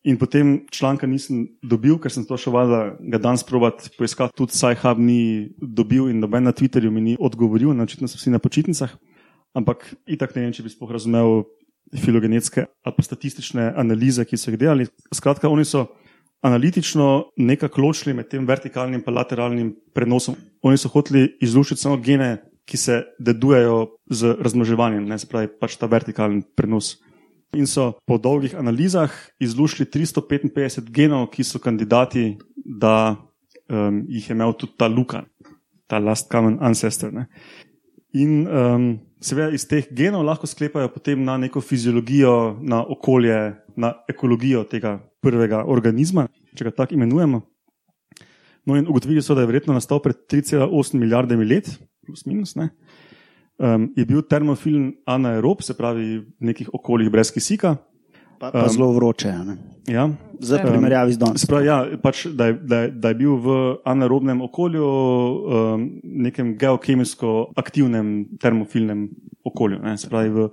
In 0.04 0.20
potem 0.20 0.66
članka 0.68 1.08
nisem 1.08 1.46
dobil, 1.64 1.96
ker 1.96 2.12
sem 2.12 2.26
to 2.28 2.36
še 2.36 2.52
valjda 2.52 2.80
ga 3.00 3.18
danes 3.24 3.44
probat 3.48 3.86
poiskati. 3.96 4.36
Tudi 4.36 4.52
Sajhab 4.52 5.00
ni 5.00 5.48
dobil 5.56 6.10
in 6.12 6.20
noben 6.20 6.44
na 6.44 6.52
Twitterju 6.52 6.92
mi 6.92 7.00
ni 7.00 7.14
odgovoril, 7.16 7.72
očitno 7.80 8.08
so 8.08 8.20
vsi 8.20 8.34
na 8.34 8.38
počitnicah. 8.38 8.92
Ampak 9.56 9.86
itak 10.04 10.36
ne 10.36 10.44
vem, 10.44 10.52
če 10.52 10.66
bi 10.66 10.68
sploh 10.68 10.92
razumel 10.92 11.46
filogenetske 11.94 12.66
ali 12.84 12.96
pa 12.96 13.04
statistične 13.06 13.70
analize, 13.80 14.26
ki 14.28 14.36
so 14.36 14.52
jih 14.52 14.60
delali. 14.60 14.90
Skratka, 15.14 15.48
oni 15.48 15.64
so 15.64 15.86
analitično 16.44 17.30
nekako 17.40 17.86
ločili 17.86 18.12
med 18.12 18.28
tem 18.28 18.44
vertikalnim 18.44 19.00
in 19.00 19.14
lateralnim 19.14 19.72
prenosom. 19.96 20.36
Oni 20.60 20.76
so 20.76 20.92
hoteli 20.92 21.30
izluščiti 21.40 21.80
samo 21.80 21.96
gene 21.96 22.42
ki 22.64 22.76
se 22.80 23.02
dedujejo 23.18 23.98
z 24.10 24.36
razmnoževanjem, 24.40 25.04
ne 25.08 25.18
se 25.18 25.28
pravi 25.28 25.50
pač 25.60 25.76
ta 25.76 25.88
vertikalen 25.90 26.42
prenos. 26.56 26.96
In 27.54 27.68
so 27.70 27.92
po 28.08 28.18
dolgih 28.18 28.56
analizah 28.58 29.12
izluščili 29.42 29.86
355 29.92 30.90
genov, 30.90 31.28
ki 31.30 31.44
so 31.46 31.60
kandidati, 31.62 32.32
da 32.56 33.14
um, 33.68 34.02
jih 34.08 34.30
je 34.30 34.34
imel 34.34 34.56
tudi 34.58 34.74
ta 34.80 34.88
Luka, 34.90 35.22
ta 35.86 36.00
last 36.02 36.30
common 36.32 36.58
ancestor. 36.64 37.12
Ne. 37.14 37.28
In 38.14 38.44
um, 38.46 38.88
seveda 39.22 39.54
iz 39.54 39.68
teh 39.70 39.86
genov 39.94 40.24
lahko 40.26 40.48
sklepajo 40.50 40.90
potem 40.94 41.22
na 41.24 41.36
neko 41.38 41.62
fiziologijo, 41.62 42.56
na 42.62 42.82
okolje, 42.82 43.38
na 43.76 43.92
ekologijo 44.10 44.64
tega 44.70 44.98
prvega 45.22 45.64
organizma, 45.66 46.28
če 46.56 46.68
ga 46.68 46.74
tako 46.82 46.98
imenujemo. 46.98 47.42
No, 48.64 48.76
in 48.78 48.86
ugotovili 48.88 49.22
so, 49.22 49.34
da 49.36 49.42
je 49.44 49.50
verjetno 49.50 49.74
nastal 49.76 50.00
pred 50.00 50.24
3,8 50.30 50.96
milijardami 50.96 51.44
let, 51.44 51.68
plus 52.04 52.26
minus. 52.26 52.54
Ne. 52.56 52.70
Um, 53.58 53.92
je 53.96 54.04
bil 54.04 54.22
termofilen 54.22 54.92
anaerob, 55.06 55.62
se 55.62 55.74
pravi 55.78 56.18
v 56.18 56.24
nekih 56.40 56.70
okoljih 56.74 57.10
brez 57.10 57.30
kisika. 57.32 57.76
Pa, 58.40 58.50
pa 58.50 58.64
Um, 58.66 58.68
zelo 58.68 58.92
vroče. 58.92 59.30
Ne? 59.46 59.54
Ja. 59.86 60.08
Za 60.40 60.56
Ja. 60.58 60.64
primerjavi 60.66 61.12
z 61.12 61.18
danes. 61.18 61.46
Pravi, 61.46 61.66
ja, 61.66 61.76
pač, 62.02 62.26
da, 62.26 62.46
je, 62.46 62.52
da, 62.66 62.76
je, 62.80 62.90
da 62.90 63.08
je 63.08 63.14
bil 63.14 63.36
v 63.36 63.54
anaerobnem 63.86 64.42
okolju, 64.42 64.82
um, 64.82 65.84
nekem 66.02 66.56
geokemijsko 66.58 67.52
aktivnem 67.56 68.26
termofilnem 68.42 69.06
okolju. 69.44 69.78
Ne? 69.84 69.94
Se 69.98 70.10
pravi, 70.10 70.30
v 70.30 70.48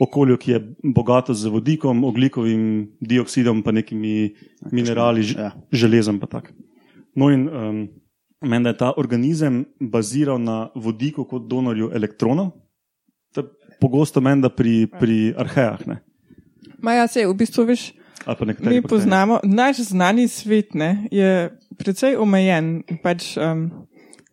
okolju, 0.00 0.36
ki 0.38 0.50
je 0.50 0.60
bogato 0.96 1.34
z 1.34 1.52
vodikom, 1.52 2.04
oglikovim 2.04 2.88
dioksidom, 3.00 3.62
pa 3.62 3.70
nekimi 3.72 4.32
minerali, 4.72 5.20
Ja. 5.36 5.52
železom. 5.72 6.18
pa 6.18 6.26
tako. 6.26 6.56
No, 7.14 7.28
in 7.28 7.48
um, 7.48 7.88
meni, 8.40 8.64
da 8.64 8.70
je 8.70 8.76
ta 8.76 8.92
organizem 8.96 9.64
baziral 9.80 10.40
na 10.42 10.68
vodiku 10.74 11.24
kot 11.24 11.48
donorju 11.48 11.90
elektronov. 11.94 12.50
To 13.34 13.40
je 13.40 13.46
pogosto 13.80 14.20
meni, 14.20 14.42
da 14.42 14.48
pri, 14.48 14.86
pri 15.00 15.34
arhejah. 15.36 15.86
Ne? 15.86 16.00
Maja 16.78 17.06
se, 17.06 17.26
v 17.26 17.34
bistvu, 17.34 17.64
veš, 17.64 17.90
mi 18.58 18.82
poznamo, 18.82 19.40
naš 19.44 19.76
znani 19.76 20.28
svet 20.28 20.74
ne, 20.74 21.06
je 21.10 21.50
precej 21.78 22.16
omejen. 22.16 22.82
Pač, 23.02 23.36
um, 23.38 23.68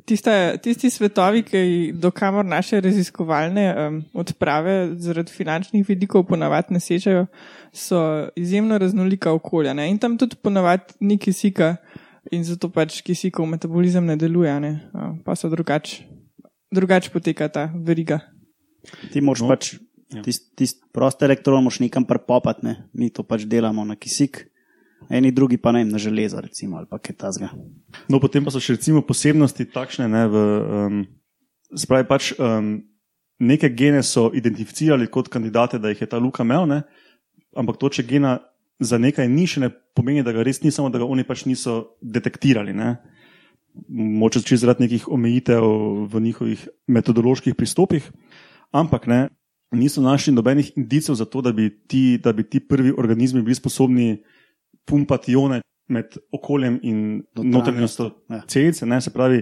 tiste, 0.05 0.57
tisti 0.63 0.89
svetovi, 0.89 1.43
ki 1.43 1.91
do 1.95 2.11
kamor 2.11 2.45
naše 2.45 2.81
raziskovalne 2.81 3.65
um, 3.71 3.99
odprave 4.13 4.95
zaradi 4.97 5.31
finančnih 5.31 5.85
vidikov 5.87 6.25
ponavadi 6.27 6.73
ne 6.73 6.79
sežejo, 6.79 7.25
so 7.73 8.29
izjemno 8.35 8.77
raznolika 8.77 9.31
okolja. 9.31 9.73
Ne? 9.73 9.89
In 9.89 9.97
tam 9.97 10.17
tudi 10.17 10.35
ponavadi 10.35 10.97
ni 10.99 11.17
kisika 11.17 11.75
in 12.33 12.43
zato 12.47 12.69
pač 12.73 13.01
kisikov 13.05 13.47
metabolizem 13.49 14.05
ne 14.05 14.17
deluje, 14.19 14.53
ne? 14.59 14.73
Pa 15.25 15.37
so 15.37 15.51
drugače 15.51 16.03
drugač 16.73 17.09
poteka 17.13 17.47
ta 17.49 17.69
veriga. 17.73 18.19
Ti 19.13 19.21
moraš 19.21 19.45
No, 19.45 19.51
pač 19.53 19.73
ja. 20.13 20.23
tisti 20.25 20.49
tist 20.57 20.81
prosti 20.93 21.25
elektron 21.25 21.63
moš 21.63 21.79
nekam 21.83 22.05
prepopati, 22.05 22.65
ne? 22.65 22.73
mi 22.93 23.09
to 23.13 23.23
pač 23.23 23.45
delamo 23.49 23.85
na 23.85 23.95
kisik, 23.95 24.43
eni 25.09 25.31
drugi 25.31 25.57
pa 25.61 25.71
ne 25.71 25.83
vem, 25.83 25.93
na 25.93 26.01
železo, 26.01 26.41
recimo, 26.41 26.77
ali 26.81 26.89
pa 26.89 26.99
kaj 26.99 27.17
tasga. 27.17 27.51
No, 28.09 28.19
potem 28.19 28.43
pa 28.43 28.53
so 28.53 28.61
še 28.63 28.77
recimo 28.77 29.03
posebnosti 29.05 29.69
takšne, 29.69 30.09
ne, 30.09 30.23
v, 30.29 30.43
um, 30.79 31.03
spravi 31.77 32.07
pač 32.09 32.33
um, 32.37 32.75
neke 33.39 33.69
gene 33.73 34.03
so 34.05 34.29
identificirali 34.33 35.09
kot 35.11 35.31
kandidate, 35.31 35.79
da 35.81 35.93
jih 35.93 36.05
je 36.05 36.09
ta 36.09 36.21
Luka 36.21 36.45
imel, 36.45 36.67
ne, 36.69 36.83
ampak 37.57 37.79
to, 37.81 37.89
če 37.93 38.05
gena 38.07 38.37
za 38.83 38.97
nekaj 38.97 39.27
ni, 39.29 39.47
še 39.47 39.63
ne 39.65 39.69
pomeni, 39.95 40.23
da 40.23 40.33
ga 40.35 40.43
res 40.45 40.61
ni, 40.63 40.71
samo 40.71 40.89
da 40.89 41.01
ga 41.01 41.07
oni 41.09 41.25
pač 41.27 41.45
niso 41.49 41.97
detektirali. 42.01 42.73
Ne. 42.73 42.95
Moče 43.89 44.43
čisto 44.43 44.65
zaradi 44.65 44.85
nekih 44.85 45.07
omejitev 45.11 45.65
v 46.11 46.21
njihovih 46.21 46.67
metodoloških 46.87 47.55
pristopih, 47.57 48.05
ampak 48.71 49.07
ne, 49.09 49.21
niso 49.73 50.01
našli 50.01 50.33
nobenih 50.33 50.73
indicov 50.77 51.17
za 51.17 51.25
to, 51.25 51.41
da 51.41 51.51
bi 51.51 51.69
ti, 51.87 52.19
da 52.21 52.33
bi 52.33 52.45
ti 52.45 52.59
prvi 52.59 52.93
organizmi 52.97 53.41
bili 53.41 53.55
sposobni 53.55 54.23
pumpati 54.85 55.31
ione 55.33 55.61
med 55.87 56.17
okoljem 56.31 56.79
in 56.83 57.23
notranjostjo 57.35 58.11
Ja. 58.29 58.41
celice. 58.47 58.85
Ne, 58.85 59.01
se 59.01 59.13
pravi, 59.13 59.41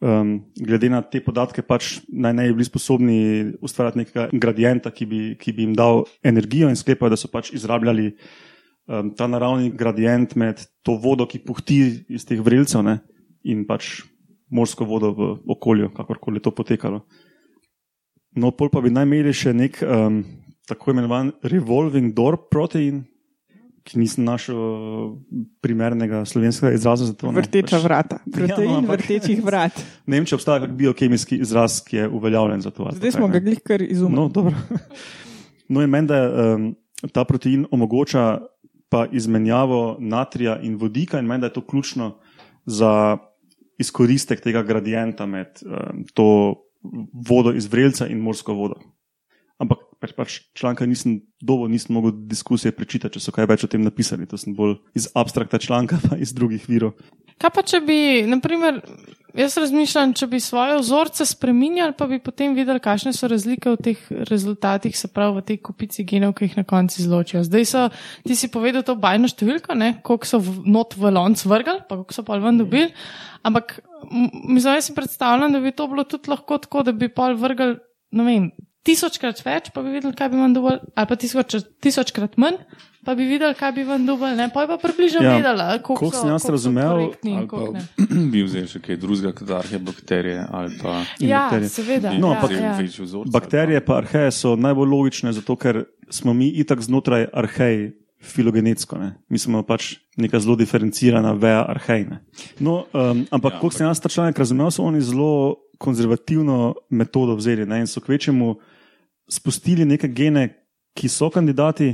um, 0.00 0.44
glede 0.56 0.90
na 0.90 1.02
te 1.02 1.20
podatke, 1.20 1.62
pač 1.62 2.00
naj 2.08 2.34
ne 2.34 2.46
bi 2.48 2.58
bili 2.58 2.64
sposobni 2.64 3.18
ustvarjati 3.60 3.98
nekega 3.98 4.28
gradienta, 4.32 4.90
ki 4.90 5.06
bi, 5.06 5.20
ki 5.38 5.52
bi 5.52 5.66
jim 5.66 5.74
dal 5.74 6.04
energijo, 6.22 6.68
in 6.68 6.76
sklepajo, 6.76 7.10
da 7.10 7.16
so 7.16 7.30
pač 7.32 7.52
izrabljali 7.52 8.12
um, 8.88 9.10
ta 9.14 9.28
naravni 9.30 9.70
gradient 9.70 10.34
med 10.36 10.60
to 10.82 10.96
vodo, 11.00 11.26
ki 11.28 11.38
puhti 11.44 11.78
iz 12.08 12.24
teh 12.28 12.40
vrelcev, 12.40 12.82
ne, 12.82 12.98
in 13.44 13.64
pač 13.68 14.02
morsko 14.50 14.86
vodo 14.88 15.12
v 15.12 15.30
okolju, 15.52 15.90
kakorkoli 15.96 16.40
je 16.40 16.46
to 16.48 16.54
potekalo. 16.56 17.02
No, 18.38 18.50
pol 18.52 18.70
pa 18.72 18.80
bi 18.80 18.90
naj 18.92 19.06
imeli 19.06 19.32
še 19.34 19.52
nek 19.56 19.78
um, 19.82 20.22
tako 20.68 20.92
imenovan 20.92 21.32
revolving 21.42 22.12
door 22.14 22.36
protein, 22.52 23.04
ki 23.88 23.96
nisem 23.96 24.20
našel 24.26 24.58
primernega 25.64 26.20
slovenskega 26.28 26.74
izraza 26.76 27.06
za 27.08 27.14
to. 27.16 27.30
ne. 27.32 27.40
Vrteča 27.40 27.78
Pač- 27.78 27.84
vrata, 27.86 28.18
Ja, 28.26 28.32
protein 28.36 28.68
no, 28.68 28.80
ampak- 28.82 29.00
vrtečih 29.00 29.40
vrat. 29.44 29.78
Ne 30.08 30.18
vem, 30.20 30.26
če 30.28 30.36
obstaja 30.36 30.60
kak 30.66 30.74
biokemijski 30.76 31.38
izraz, 31.40 31.78
ki 31.84 31.96
je 32.02 32.08
uveljavljen 32.08 32.60
za 32.60 32.70
to. 32.70 32.84
Zdaj 32.98 33.16
smo 33.16 33.30
ga 33.32 33.40
glih 33.40 33.62
kar 33.64 33.80
izumili. 33.80 34.16
No, 34.20 34.28
dobro. 34.28 34.52
no 35.72 35.80
in 35.80 35.88
meni, 35.90 36.08
da 36.08 36.20
um, 36.56 36.68
ta 37.16 37.24
protein 37.24 37.64
omogoča 37.72 38.26
pa 38.88 39.06
izmenjavo 39.12 39.96
natrija 40.00 40.58
in 40.62 40.76
vodika, 40.76 41.18
in 41.18 41.26
meni, 41.26 41.40
da 41.40 41.46
je 41.46 41.52
to 41.52 41.66
ključno 41.66 42.18
za 42.66 43.18
izkoristek 43.78 44.40
tega 44.40 44.62
gradienta 44.62 45.26
med 45.26 45.60
um, 45.64 46.04
to 46.14 46.54
vodo 47.28 47.52
iz 47.52 47.66
vrelca 47.66 48.06
in 48.06 48.18
morsko 48.18 48.54
vodo. 48.54 48.80
Ampak 49.58 49.78
pač, 50.02 50.14
pač 50.16 50.38
članka 50.56 50.86
nisem 50.86 51.20
dobo, 51.40 51.68
nisem 51.68 51.94
mogel 51.98 52.14
diskusije 52.30 52.74
prečitati, 52.74 53.18
če 53.18 53.24
so 53.28 53.34
kaj 53.34 53.48
več 53.50 53.66
o 53.66 53.70
tem 53.70 53.84
napisali. 53.84 54.28
To 54.30 54.38
sem 54.40 54.56
bolj 54.56 54.78
iz 54.98 55.10
abstrakta 55.18 55.60
članka, 55.62 56.00
pa 56.04 56.18
iz 56.18 56.34
drugih 56.36 56.66
virov. 56.70 56.96
Kaj 57.38 57.52
pa, 57.54 57.62
če 57.62 57.78
bi, 57.86 57.98
naprimer, 58.26 58.80
jaz 59.38 59.54
razmišljam, 59.62 60.12
če 60.18 60.26
bi 60.30 60.40
svoje 60.42 60.80
vzorce 60.80 61.26
spremenjali, 61.28 61.94
pa 61.94 62.08
bi 62.10 62.18
potem 62.22 62.56
videli, 62.56 62.82
kakšne 62.82 63.12
so 63.14 63.30
razlike 63.30 63.70
v 63.76 63.78
teh 63.88 64.00
rezultatih, 64.30 64.96
se 64.98 65.10
pravi 65.14 65.38
v 65.38 65.44
tej 65.52 65.60
kupici 65.68 66.06
genov, 66.08 66.34
ki 66.38 66.48
jih 66.48 66.56
na 66.58 66.66
koncu 66.66 66.98
izločijo. 66.98 67.44
Zdaj 67.46 67.68
so, 67.70 67.84
ti 68.26 68.34
si 68.38 68.50
povedal 68.50 68.82
to 68.86 68.98
bajno 68.98 69.30
številko, 69.30 69.78
ne, 69.78 69.92
koliko 70.06 70.26
so 70.26 70.42
v, 70.42 70.56
not 70.66 70.98
v 70.98 71.14
lonc 71.14 71.44
vrgal, 71.46 71.84
pa 71.86 72.00
koliko 72.00 72.16
so 72.16 72.26
pa 72.26 72.40
ven 72.42 72.58
dobili. 72.58 72.90
Ampak, 73.46 73.78
mislim, 74.10 74.74
jaz 74.74 74.90
si 74.90 74.98
predstavljam, 74.98 75.54
da 75.54 75.62
bi 75.62 75.74
to 75.78 75.86
bilo 75.90 76.02
tudi 76.10 76.34
lahko 76.34 76.58
tako, 76.64 76.82
da 76.90 76.96
bi 76.96 77.06
pol 77.06 77.38
vrgal, 77.38 77.78
ne 78.18 78.26
vem, 78.26 78.50
tisočkrat 78.88 79.44
več, 79.44 79.68
pa 79.74 79.84
bi 79.84 79.92
videli, 79.92 80.16
kaj 80.16 80.30
bi 80.32 80.40
vam 80.40 80.54
dovolj, 80.56 80.78
ali 80.96 81.06
pa 81.06 81.16
tisoč, 81.16 81.58
tisočkrat 81.84 82.38
manj. 82.40 82.56
Pa 83.06 83.14
bi 83.16 83.24
videli, 83.24 83.54
kaj 83.56 83.70
bi 83.72 83.84
vam 83.88 84.02
dubal, 84.04 84.34
ne 84.36 84.48
pa 84.52 84.64
je 84.64 84.68
pa 84.68 84.76
približno 84.76 85.22
Ja, 85.22 85.30
ja, 85.30 85.36
vedela, 85.38 85.66
koliko 85.78 85.94
koliko 86.02 86.16
sem 86.18 86.28
jaz 86.28 86.44
razumel, 86.44 86.90
korektni 86.90 87.34
koliko 87.48 87.72
pa 87.72 88.04
bi 88.32 88.42
vzel 88.42 88.66
še 88.68 88.80
kaj 88.84 88.98
drugega, 89.00 89.30
kot 89.32 89.52
arhe 89.54 89.78
bakterije 89.80 90.42
ali 90.50 90.74
pa 90.76 90.96
Ja, 91.16 91.44
bakterije. 91.46 91.70
seveda. 91.70 92.12
No, 92.14 92.32
ja, 92.32 92.40
ampak- 92.40 92.52
ja. 92.52 92.74
večji 92.76 93.06
vzorec. 93.06 93.32
Bakterije 93.32 93.80
pa 93.80 94.00
arheje 94.02 94.34
so 94.34 94.56
najbolj 94.56 94.90
logične, 94.90 95.32
zato 95.32 95.56
ker 95.56 95.84
smo 96.10 96.34
mi 96.34 96.50
itak 96.60 96.82
znotraj 96.84 97.30
arhej 97.32 97.94
filogenetsko. 98.20 98.98
Ne? 98.98 99.14
Mi 99.28 99.38
smo 99.38 99.62
pač 99.62 99.94
neka 100.18 100.40
zelo 100.40 100.58
diferencirana 100.58 101.32
veja 101.32 101.62
arhejne. 101.64 102.18
No, 102.58 102.82
um, 102.92 103.24
ampak, 103.30 103.52
Ja, 103.52 103.56
ja, 103.56 103.60
koliko 103.62 103.76
sem 103.78 103.86
jaz 103.86 104.02
ta 104.02 104.10
članek 104.10 104.36
razumel, 104.36 104.68
so 104.70 104.82
oni 104.82 105.00
zelo 105.00 105.30
konzervativno 105.78 106.74
metodo 106.90 107.38
vzeli 107.38 107.64
ne? 107.64 107.80
in 107.80 107.86
so 107.86 108.00
kvečemu 108.00 108.56
spustili 109.30 109.84
neke 109.84 110.08
gene, 110.08 110.48
ki 110.98 111.08
so 111.12 111.30
kandidati, 111.30 111.92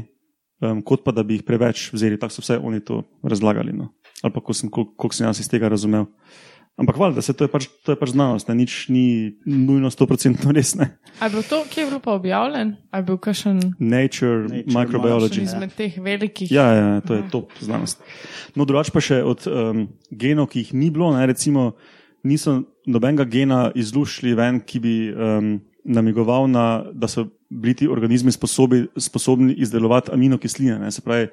um, 0.62 0.80
kot 0.82 1.04
pa 1.04 1.12
da 1.12 1.22
bi 1.26 1.38
jih 1.38 1.44
preveč 1.46 1.90
vzeli. 1.92 2.18
Tako 2.20 2.36
so 2.36 2.44
vse 2.44 2.58
oni 2.58 2.80
to 2.80 3.02
razlagali. 3.22 3.74
No? 3.76 3.92
Ali 4.22 4.32
pa 4.32 4.40
koliko 4.40 4.58
sem, 4.60 4.70
koliko, 4.70 4.94
koliko 4.96 5.18
sem 5.18 5.26
jaz 5.26 5.40
iz 5.42 5.50
tega 5.50 5.68
razumel. 5.68 6.08
Ampak 6.74 6.96
valjda, 6.98 7.22
se 7.22 7.32
to 7.32 7.46
je 7.46 7.50
pač, 7.52 7.68
to 7.86 7.94
je 7.94 7.98
pač 8.00 8.10
znanost, 8.10 8.48
ne? 8.50 8.54
nič 8.58 8.88
ni 8.90 9.36
nujno 9.46 9.92
100% 9.94 10.50
res. 10.56 10.72
Ne? 10.74 10.88
A 11.22 11.28
je 11.28 11.36
bilo 11.36 11.44
to, 11.46 11.60
kje 11.70 11.84
je 11.84 11.86
bilo 11.86 12.00
pa 12.02 12.16
objavljen? 12.18 12.72
A 12.90 12.98
je 12.98 13.06
bil 13.06 13.18
kakšen 13.22 13.60
Nature, 13.78 14.48
Nature 14.50 14.74
microbiology. 14.74 15.38
Biology. 15.38 15.44
izmed 15.46 15.76
teh 15.78 15.94
velikih? 16.02 16.50
Ja, 16.50 16.66
ja, 16.74 16.88
to 17.06 17.14
je 17.14 17.28
top 17.30 17.54
znanost. 17.62 18.02
No, 18.58 18.66
drugače 18.66 18.90
pa 18.90 19.04
še 19.04 19.20
od 19.22 19.46
um, 19.46 19.86
genov, 20.10 20.50
ki 20.50 20.64
jih 20.64 20.74
ni 20.74 20.90
bilo, 20.90 21.12
ne, 21.14 21.22
recimo, 21.30 21.76
niso 22.26 22.64
nobenega 22.90 23.28
gena 23.30 23.68
izluščili 23.70 24.34
ven, 24.34 24.58
ki 24.66 24.82
bi 24.82 24.96
um, 25.14 25.54
namigoval, 25.84 26.48
na, 26.50 26.84
da 26.92 27.08
so 27.08 27.26
bili 27.50 27.74
ti 27.74 27.88
organizmi 27.88 28.32
sposobi, 28.32 28.86
sposobni 28.96 29.52
izdelovati 29.52 30.10
aminokisline. 30.12 30.78
Ne. 30.78 30.90
Se 30.90 31.00
pravi, 31.00 31.28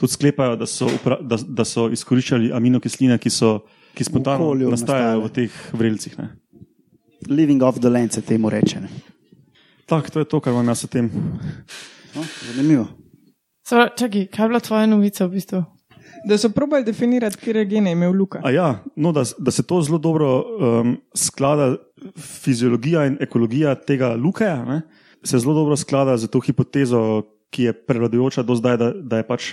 tudi 0.00 0.12
sklepajo, 0.12 0.56
da 0.56 0.66
so, 0.66 0.88
upra, 0.94 1.18
da, 1.20 1.38
da 1.48 1.64
so 1.64 1.88
izkoriščali 1.92 2.52
aminokisline, 2.52 3.18
ki, 3.18 3.30
so, 3.30 3.58
ki 3.94 4.04
spontano 4.04 4.48
okolju 4.48 4.70
nastajajo 4.70 5.20
nastajale. 5.20 5.28
v 5.28 5.32
teh 5.36 5.78
vrelcih. 5.78 6.18
Ne. 6.18 6.30
Living 7.28 7.62
off 7.62 7.80
the 7.80 7.90
land 7.90 8.12
se 8.12 8.22
temu 8.22 8.50
reče. 8.50 8.80
Ne? 8.80 8.88
Tak, 9.86 10.10
to 10.10 10.18
je 10.18 10.24
to, 10.24 10.40
kar 10.40 10.52
vam 10.56 10.68
jaz 10.72 10.84
o 10.84 10.88
tem. 10.88 11.10
No, 12.14 12.24
zanimivo. 12.48 12.88
So, 13.68 13.76
čakaj, 13.96 14.26
kaj 14.26 14.44
je 14.44 14.48
bila 14.48 14.60
tvoja 14.60 14.86
novica 14.86 15.26
v 15.26 15.36
bistvu? 15.36 15.62
Da 16.24 16.38
so 16.38 16.50
probali 16.50 16.84
definirati, 16.84 17.36
kje 17.36 17.64
gene 17.66 17.90
je 17.90 17.92
imel 17.92 18.12
Luka. 18.12 18.40
A 18.44 18.50
ja, 18.50 18.66
no, 18.96 19.12
da, 19.12 19.24
da 19.38 19.50
se 19.50 19.62
to 19.62 19.82
zelo 19.82 19.98
dobro 19.98 20.28
um, 20.38 20.92
sklada, 21.12 21.76
fiziologija 22.16 23.06
in 23.06 23.16
ekologija 23.20 23.74
tega 23.76 24.14
Lukaja, 24.14 24.64
ne, 24.64 24.80
se 25.22 25.38
zelo 25.38 25.54
dobro 25.54 25.76
sklada 25.76 26.16
z 26.16 26.26
to 26.26 26.40
hipotezo, 26.40 27.22
ki 27.50 27.62
je 27.62 27.72
prevladujoča 27.74 28.42
do 28.42 28.54
zdaj, 28.54 28.76
da, 28.76 28.92
da 28.94 29.16
je 29.16 29.22
pač 29.24 29.52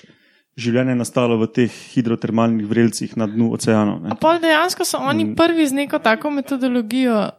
življenje 0.58 0.96
nastalo 0.96 1.38
v 1.38 1.48
teh 1.48 1.72
hidrotermalnih 1.90 2.66
vrelcih 2.66 3.18
na 3.18 3.28
dnu 3.28 3.54
oceanov. 3.54 4.02
ne. 4.02 4.10
A 4.10 4.16
pol 4.16 4.40
dejansko 4.40 4.84
so 4.84 4.98
oni 5.00 5.24
Mm. 5.26 5.36
prvi 5.36 5.68
z 5.68 5.74
neko 5.74 6.00
tako 6.00 6.32
metodologijo 6.32 7.30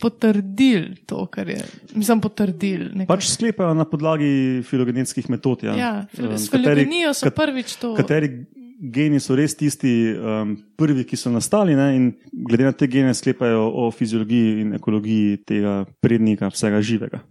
potrdili 0.00 0.96
to, 1.06 1.26
kar 1.26 1.48
je. 1.48 1.62
Mislim, 1.94 2.20
potrdili. 2.20 2.90
nekako. 2.94 3.06
Pač 3.08 3.28
sklepajo 3.28 3.74
na 3.74 3.84
podlagi 3.84 4.30
filogenetskih 4.62 5.30
metod. 5.30 5.62
Ja. 5.62 5.74
Ja, 5.74 5.92
Um, 6.18 6.38
s 6.38 6.48
kateri- 6.48 6.82
filogenijo 6.82 7.14
so 7.14 7.30
prvič 7.30 7.76
to. 7.76 7.94
Kateri 7.94 8.46
geni 8.76 9.20
so 9.20 9.36
res 9.36 9.56
tisti 9.56 9.90
um, 10.12 10.54
prvi, 10.76 11.04
ki 11.08 11.16
so 11.16 11.30
nastali, 11.32 11.76
ne? 11.76 11.88
in 11.96 12.10
glede 12.46 12.66
na 12.68 12.72
te 12.76 12.88
gene 12.90 13.14
sklepajo 13.14 13.64
o 13.84 13.90
fiziologiji 13.90 14.60
in 14.62 14.74
ekologiji 14.76 15.38
tega 15.48 15.78
prednika, 16.00 16.50
vsega 16.52 16.80
živega. 16.84 17.22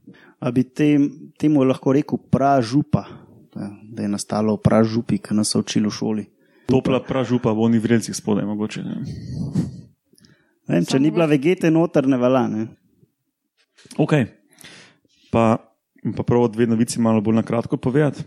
A 0.42 0.52
bi 0.52 0.66
tem, 0.66 1.08
temu 1.40 1.64
lahko 1.64 1.94
rekel 1.96 2.20
pražupa, 2.32 3.06
da, 3.54 3.70
da 3.84 4.04
je 4.04 4.12
nastalo 4.12 4.58
pražupi, 4.58 5.22
ki 5.22 5.38
nas 5.38 5.54
so 5.54 5.62
učili 5.62 5.88
v 5.88 5.96
šoli. 5.96 6.26
Topla 6.66 7.00
pražupa 7.06 7.54
v 7.54 7.70
onih 7.70 7.84
vrelcih 7.84 8.16
spodaj, 8.18 8.46
mogoče. 8.50 8.82
Ne? 8.84 8.96
Ne 10.66 10.80
Vem, 10.80 10.86
če 10.90 11.00
ni 11.00 11.14
bila 11.14 11.30
vegete 11.30 11.70
noter, 11.70 12.08
ne 12.10 12.18
vala. 12.18 12.48
Ne? 12.50 12.66
Ok, 14.02 14.18
pa, 15.30 15.60
pa 16.18 16.26
prav 16.26 16.50
dve 16.56 16.66
novici 16.66 16.98
malo 17.02 17.22
bolj 17.22 17.38
na 17.38 17.46
kratko 17.46 17.78
povedati. 17.78 18.26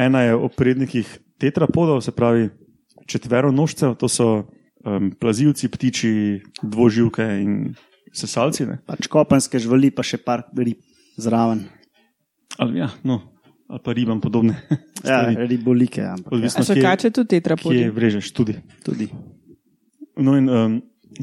Ena 0.00 0.24
je 0.26 0.34
o 0.34 0.48
prednikih 0.50 1.06
tetrapodov, 1.40 2.02
se 2.04 2.12
pravi 2.12 2.48
četveronožcev, 3.08 3.96
to 3.96 4.08
so 4.08 4.28
um, 4.84 5.10
plazilci, 5.16 5.68
ptiči, 5.72 6.12
dvoživke 6.62 7.24
in 7.40 7.74
sesalci. 8.12 8.66
Ne? 8.68 8.78
Pač 8.86 9.08
kopenske 9.10 9.58
živali, 9.58 9.90
pa 9.90 10.04
še 10.06 10.20
par 10.20 10.44
rib 10.56 10.78
zraven. 11.20 11.64
Ali, 12.60 12.82
ja, 12.82 12.90
no, 13.06 13.20
ali 13.70 13.80
pa 13.84 13.96
ribam 13.96 14.20
podobne. 14.20 14.60
Ja, 15.00 15.24
ribolike, 15.32 16.02
ampak 16.04 16.28
ja, 16.28 16.36
Odvisno, 16.36 16.60
A 16.60 16.64
so 16.68 16.74
kje- 16.76 16.82
kače 16.84 17.08
tudi 17.08 17.38
tetrapodi? 17.38 17.78
Kje 17.78 17.92
vrežeš 17.96 18.26
tudi. 18.36 18.52
tudi. 18.84 19.06
No, 20.20 20.34
in 20.36 20.44
um, 20.44 20.74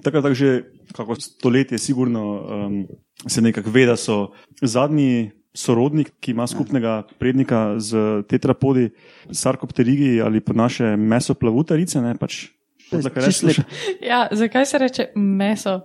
tako 0.02 0.24
tak 0.26 0.34
že 0.34 0.66
kako 0.98 1.14
stoletje, 1.22 1.78
sigurno 1.78 2.24
um, 2.42 2.88
se 3.30 3.38
nekako 3.38 3.70
ve, 3.70 3.86
da 3.86 3.94
so 3.94 4.34
zadnji 4.66 5.30
sorodnik, 5.58 6.14
ki 6.20 6.32
ima 6.32 6.46
skupnega 6.46 7.00
prednika 7.18 7.80
z 7.80 7.98
tetrapodi, 8.24 8.92
sarkopterigi 9.32 10.22
ali 10.22 10.40
pa 10.40 10.54
naše 10.56 10.94
mesoplavutarice. 10.96 12.02
Ne, 12.02 12.14
pač, 12.16 12.54
To 12.88 12.96
je 12.96 13.02
za 13.02 13.10
kar 13.10 13.24
čisto 13.24 13.48
rečeš, 13.48 13.66
Ja, 14.02 14.28
zakaj 14.32 14.66
se 14.66 14.78
reče 14.78 15.04
meso? 15.16 15.82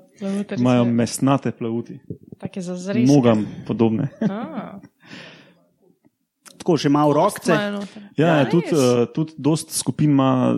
imajo 0.55 0.85
mesnate 0.85 1.51
plavuti, 1.51 1.99
Take 2.39 2.61
za 2.61 2.77
zres. 2.77 3.09
nogam 3.09 3.43
podobne. 3.67 4.09
Ah, 4.23 4.79
Tako 6.59 6.77
še 6.79 6.89
malo 6.89 7.11
rokce. 7.13 7.51
Ja, 7.51 7.81
ja 8.15 8.37
res? 8.45 8.53
tudi, 8.53 8.71
uh, 8.71 9.07
tudi 9.09 9.35
dost 9.37 9.75
skupin 9.75 10.11
ima 10.11 10.55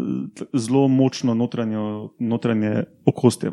zelo 0.52 0.84
močno 0.84 1.32
notranjo, 1.32 2.10
notranje 2.20 2.84
okostje. 3.06 3.48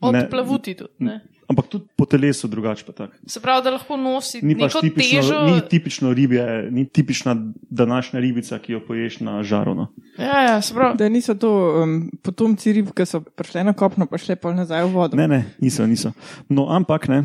Od 0.00 0.12
Ne- 0.14 0.28
plavuti 0.30 0.74
tudi. 0.74 0.92
Ne? 0.98 1.20
Ampak 1.48 1.68
tudi 1.70 1.84
po 1.96 2.04
telesu 2.06 2.48
drugače 2.48 2.84
pa 2.86 2.92
tako. 2.92 3.12
Se 3.26 3.40
pravi, 3.40 3.62
da 3.64 3.70
lahko 3.70 3.96
nosi 3.96 4.40
Ni 4.42 4.56
pač 4.58 4.74
neko 4.74 4.80
tipično, 4.82 5.20
težo. 5.20 5.42
ni 5.46 5.60
tipično 5.70 6.12
ribje, 6.12 6.46
ni 6.70 6.84
tipična 6.88 7.36
današnja 7.70 8.20
ribica, 8.20 8.58
ki 8.58 8.72
jo 8.72 8.80
poješ 8.86 9.20
na 9.20 9.42
žaru. 9.42 9.74
No. 9.74 9.86
Ja, 10.18 10.42
ja, 10.42 10.56
se 10.62 10.74
pravi. 10.74 10.98
Da 10.98 11.08
niso 11.08 11.34
to 11.34 11.52
um, 11.84 12.10
potomci 12.22 12.72
rib, 12.72 12.90
ki 12.90 13.06
so 13.06 13.20
prišli 13.22 13.62
na 13.64 13.72
kopno, 13.72 14.06
pa 14.10 14.18
šli 14.18 14.36
pa 14.36 14.52
nazaj 14.52 14.84
v 14.84 14.92
vodo. 14.92 15.16
Ne, 15.16 15.28
ne, 15.28 15.44
niso, 15.60 15.86
niso. 15.86 16.12
No, 16.48 16.66
ampak 16.68 17.06
ne, 17.08 17.22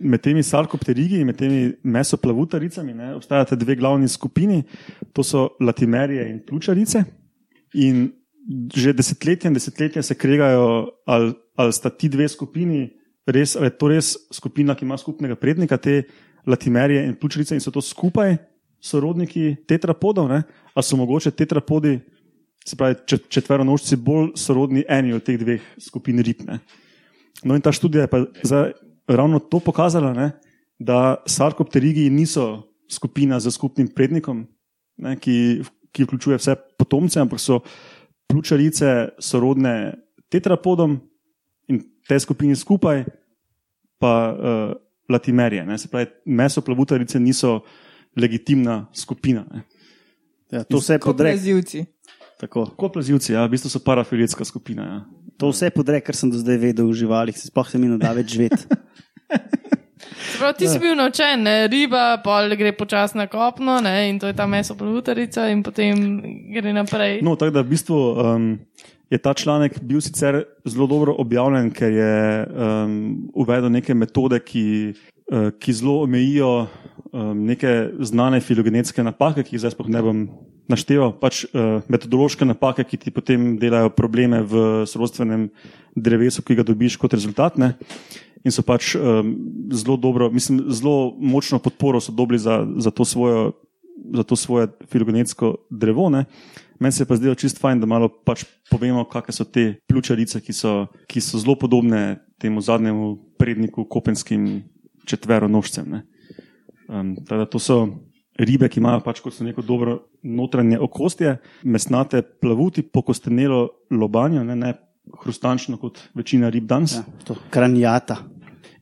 med 0.00 0.20
temi 0.20 0.42
sarkopterigi 0.42 1.20
in 1.22 1.26
med 1.30 1.38
temi 1.38 1.72
mesoplavutaricami 1.82 2.94
ne, 2.94 3.14
obstajata 3.14 3.56
dve 3.56 3.76
glavni 3.78 4.08
skupini, 4.08 4.62
to 5.12 5.22
so 5.22 5.48
latimerije 5.60 6.26
in 6.30 6.42
pljučarice. 6.46 7.04
In 7.74 8.08
že 8.74 8.92
desetletja 8.92 9.48
in 9.48 9.56
desetletja 9.56 10.02
se 10.02 10.14
kregajo, 10.14 10.90
ali, 11.06 11.32
ali 11.56 11.72
sta 11.72 11.90
ti 11.90 12.08
dve 12.08 12.28
skupini 12.28 12.90
res, 13.26 13.56
ali 13.56 13.70
je 13.70 13.76
to 13.78 13.88
res 13.88 14.14
skupina, 14.32 14.76
ki 14.76 14.84
ima 14.84 14.98
skupnega 15.00 15.36
prednika, 15.36 15.78
te 15.80 16.02
latimerije 16.46 17.06
in 17.08 17.16
pljučarice 17.16 17.56
in 17.56 17.62
so 17.64 17.72
to 17.72 17.80
skupaj 17.80 18.36
sorodniki 18.84 19.54
tetrapodov, 19.68 20.28
ne, 20.28 20.42
ali 20.74 20.84
so 20.84 20.96
mogoče 21.00 21.32
tetrapodi, 21.32 21.98
se 22.64 22.76
pravi 22.76 22.96
čet- 23.08 23.28
četveronožci, 23.28 23.96
bolj 23.96 24.32
sorodni 24.36 24.84
eni 24.88 25.12
od 25.12 25.24
teh 25.24 25.38
dveh 25.40 25.60
skupin 25.80 26.20
rib. 26.20 26.44
Ne. 26.44 26.58
No, 27.44 27.56
in 27.56 27.60
ta 27.64 27.72
študija 27.72 28.04
je 28.04 28.10
pa 28.12 28.24
zdaj 28.42 28.72
ravno 29.08 29.38
to 29.38 29.60
pokazala, 29.60 30.12
ne, 30.12 30.32
da 30.78 31.16
sarkopterigi 31.26 32.10
niso 32.10 32.68
skupina 32.90 33.40
z 33.40 33.50
skupnim 33.50 33.88
prednikom, 33.88 34.44
ne, 34.96 35.16
ki, 35.16 35.64
ki 35.92 36.04
vključuje 36.04 36.38
vse 36.40 36.56
potomce, 36.78 37.20
ampak 37.20 37.40
so 37.40 37.60
pljučarice 38.34 39.14
sorodne 39.22 39.94
tetrapodom 40.28 40.98
in 41.70 41.80
te 42.08 42.18
skupine 42.20 42.56
skupaj, 42.58 43.04
pa 44.02 44.12
uh, 44.34 44.74
latimerije. 45.08 45.64
Ne, 45.66 45.78
se 45.78 45.88
pravi, 45.88 46.10
mesoplavutarice 46.26 47.20
niso 47.20 47.60
legitimna 48.18 48.86
skupina. 48.92 49.46
Ne. 49.52 49.62
Ja, 50.50 50.64
to 50.64 50.82
vse 50.82 50.98
Kot 50.98 51.14
podre. 51.14 51.32
plezivci. 51.32 51.84
Tako. 52.40 52.66
Kot 52.76 52.92
plazilci, 52.92 53.32
ja, 53.32 53.46
v 53.46 53.54
bistvu 53.54 53.70
so 53.70 53.80
parafiletska 53.80 54.44
skupina. 54.44 54.84
Ja. 54.84 54.98
To 55.38 55.52
vse 55.54 55.70
podre, 55.70 56.02
kar 56.02 56.18
sem 56.18 56.30
do 56.30 56.38
zdaj 56.38 56.58
vedel 56.58 56.90
v 56.90 56.98
živalih, 56.98 57.38
se 57.38 57.48
sploh 57.48 57.70
se 57.70 57.78
mi 57.78 57.88
ne 57.88 57.98
da 57.98 58.12
več 58.14 58.34
živeti. 58.34 58.66
Pravi, 60.38 60.58
ti 60.58 60.68
si 60.68 60.78
bil 60.82 60.96
naučen, 60.98 61.42
ne? 61.46 61.66
riba, 61.70 62.18
pol 62.24 62.54
gre 62.58 62.72
počasi 62.76 63.18
na 63.18 63.26
kopno 63.30 63.78
ne? 63.84 64.08
in 64.10 64.18
to 64.18 64.26
je 64.26 64.36
ta 64.36 64.46
meso 64.46 64.74
plutarica 64.74 65.48
in 65.50 65.62
potem 65.62 65.94
gre 66.54 66.72
naprej. 66.74 67.20
No, 67.22 67.36
tako 67.38 67.54
da 67.54 67.62
v 67.62 67.70
bistvu 67.74 67.98
um, 67.98 68.48
je 69.10 69.18
ta 69.18 69.34
članek 69.34 69.78
bil 69.82 70.00
sicer 70.00 70.42
zelo 70.64 70.86
dobro 70.86 71.14
objavljen, 71.18 71.70
ker 71.70 71.92
je 71.92 72.14
um, 72.46 72.96
uvedel 73.34 73.70
neke 73.70 73.94
metode, 73.94 74.40
ki, 74.40 74.94
uh, 75.30 75.50
ki 75.58 75.72
zelo 75.72 76.00
omejijo 76.02 76.66
um, 77.12 77.44
neke 77.46 77.90
znane 78.00 78.40
filogenetske 78.40 79.04
napake, 79.04 79.44
ki 79.44 79.54
jih 79.54 79.64
zdaj 79.64 79.76
sploh 79.76 79.92
ne 79.92 80.02
bom 80.02 80.26
našteval, 80.70 81.12
pač 81.20 81.44
uh, 81.52 81.84
metodološke 81.92 82.46
napake, 82.48 82.86
ki 82.88 83.00
ti 83.00 83.12
potem 83.14 83.54
delajo 83.60 83.92
probleme 83.92 84.40
v 84.42 84.84
sorodstvenem 84.88 85.50
drevesu, 85.94 86.42
ki 86.42 86.56
ga 86.58 86.64
dobiš 86.66 86.96
kot 86.98 87.14
rezultat. 87.14 87.60
Ne? 87.60 87.74
In 88.44 88.52
so 88.52 88.62
pač 88.62 88.94
um, 88.94 89.34
zelo 89.72 89.96
dobro, 89.96 90.30
mislim, 90.30 90.66
zelo 90.68 91.14
močno 91.18 91.58
podporo 91.58 92.00
so 92.00 92.12
dobili 92.12 92.38
za, 92.38 92.60
za 92.76 92.90
to 92.90 93.04
svojo 93.04 93.52
za 94.12 94.22
to 94.22 94.36
svoje 94.36 94.68
filogenetsko 94.90 95.54
drevo. 95.70 96.10
Ne. 96.10 96.24
Meni 96.80 96.92
se 96.92 97.02
je 97.02 97.08
pa 97.08 97.16
zdelo 97.16 97.34
čist 97.34 97.60
fajn, 97.60 97.80
da 97.80 97.86
malo 97.86 98.08
pač 98.08 98.44
povemo, 98.70 99.04
kakšne 99.08 99.32
so 99.32 99.44
te 99.44 99.64
pljučarice, 99.88 100.40
ki 100.44 100.52
so, 100.52 100.86
ki 101.08 101.22
so 101.24 101.38
zelo 101.40 101.56
podobne 101.56 102.20
temu 102.38 102.60
zadnjemu 102.60 103.16
predniku, 103.38 103.86
kopenskim 103.88 104.64
četveronožcem. 105.06 105.88
ne. 105.88 106.02
Um, 106.88 107.16
tako 107.16 107.38
da 107.38 107.46
to 107.46 107.58
so 107.58 107.78
ribe, 108.36 108.68
ki 108.68 108.80
imajo 108.80 109.00
pač, 109.00 109.22
kot 109.24 109.34
so 109.34 109.44
neko 109.44 109.62
dobro 109.62 109.98
notranje 110.22 110.78
okostje, 110.78 111.38
mesnate 111.64 112.22
plavuti, 112.22 112.82
pokostenelo 112.82 113.68
lobanjo, 113.90 114.44
ne, 114.44 114.56
ne 114.56 114.74
hrustančno 115.22 115.76
kot 115.76 116.00
večina 116.14 116.48
rib 116.48 116.66
danes. 116.66 116.96
Ja, 116.96 117.04
to, 117.24 117.36
kranjata. 117.50 118.18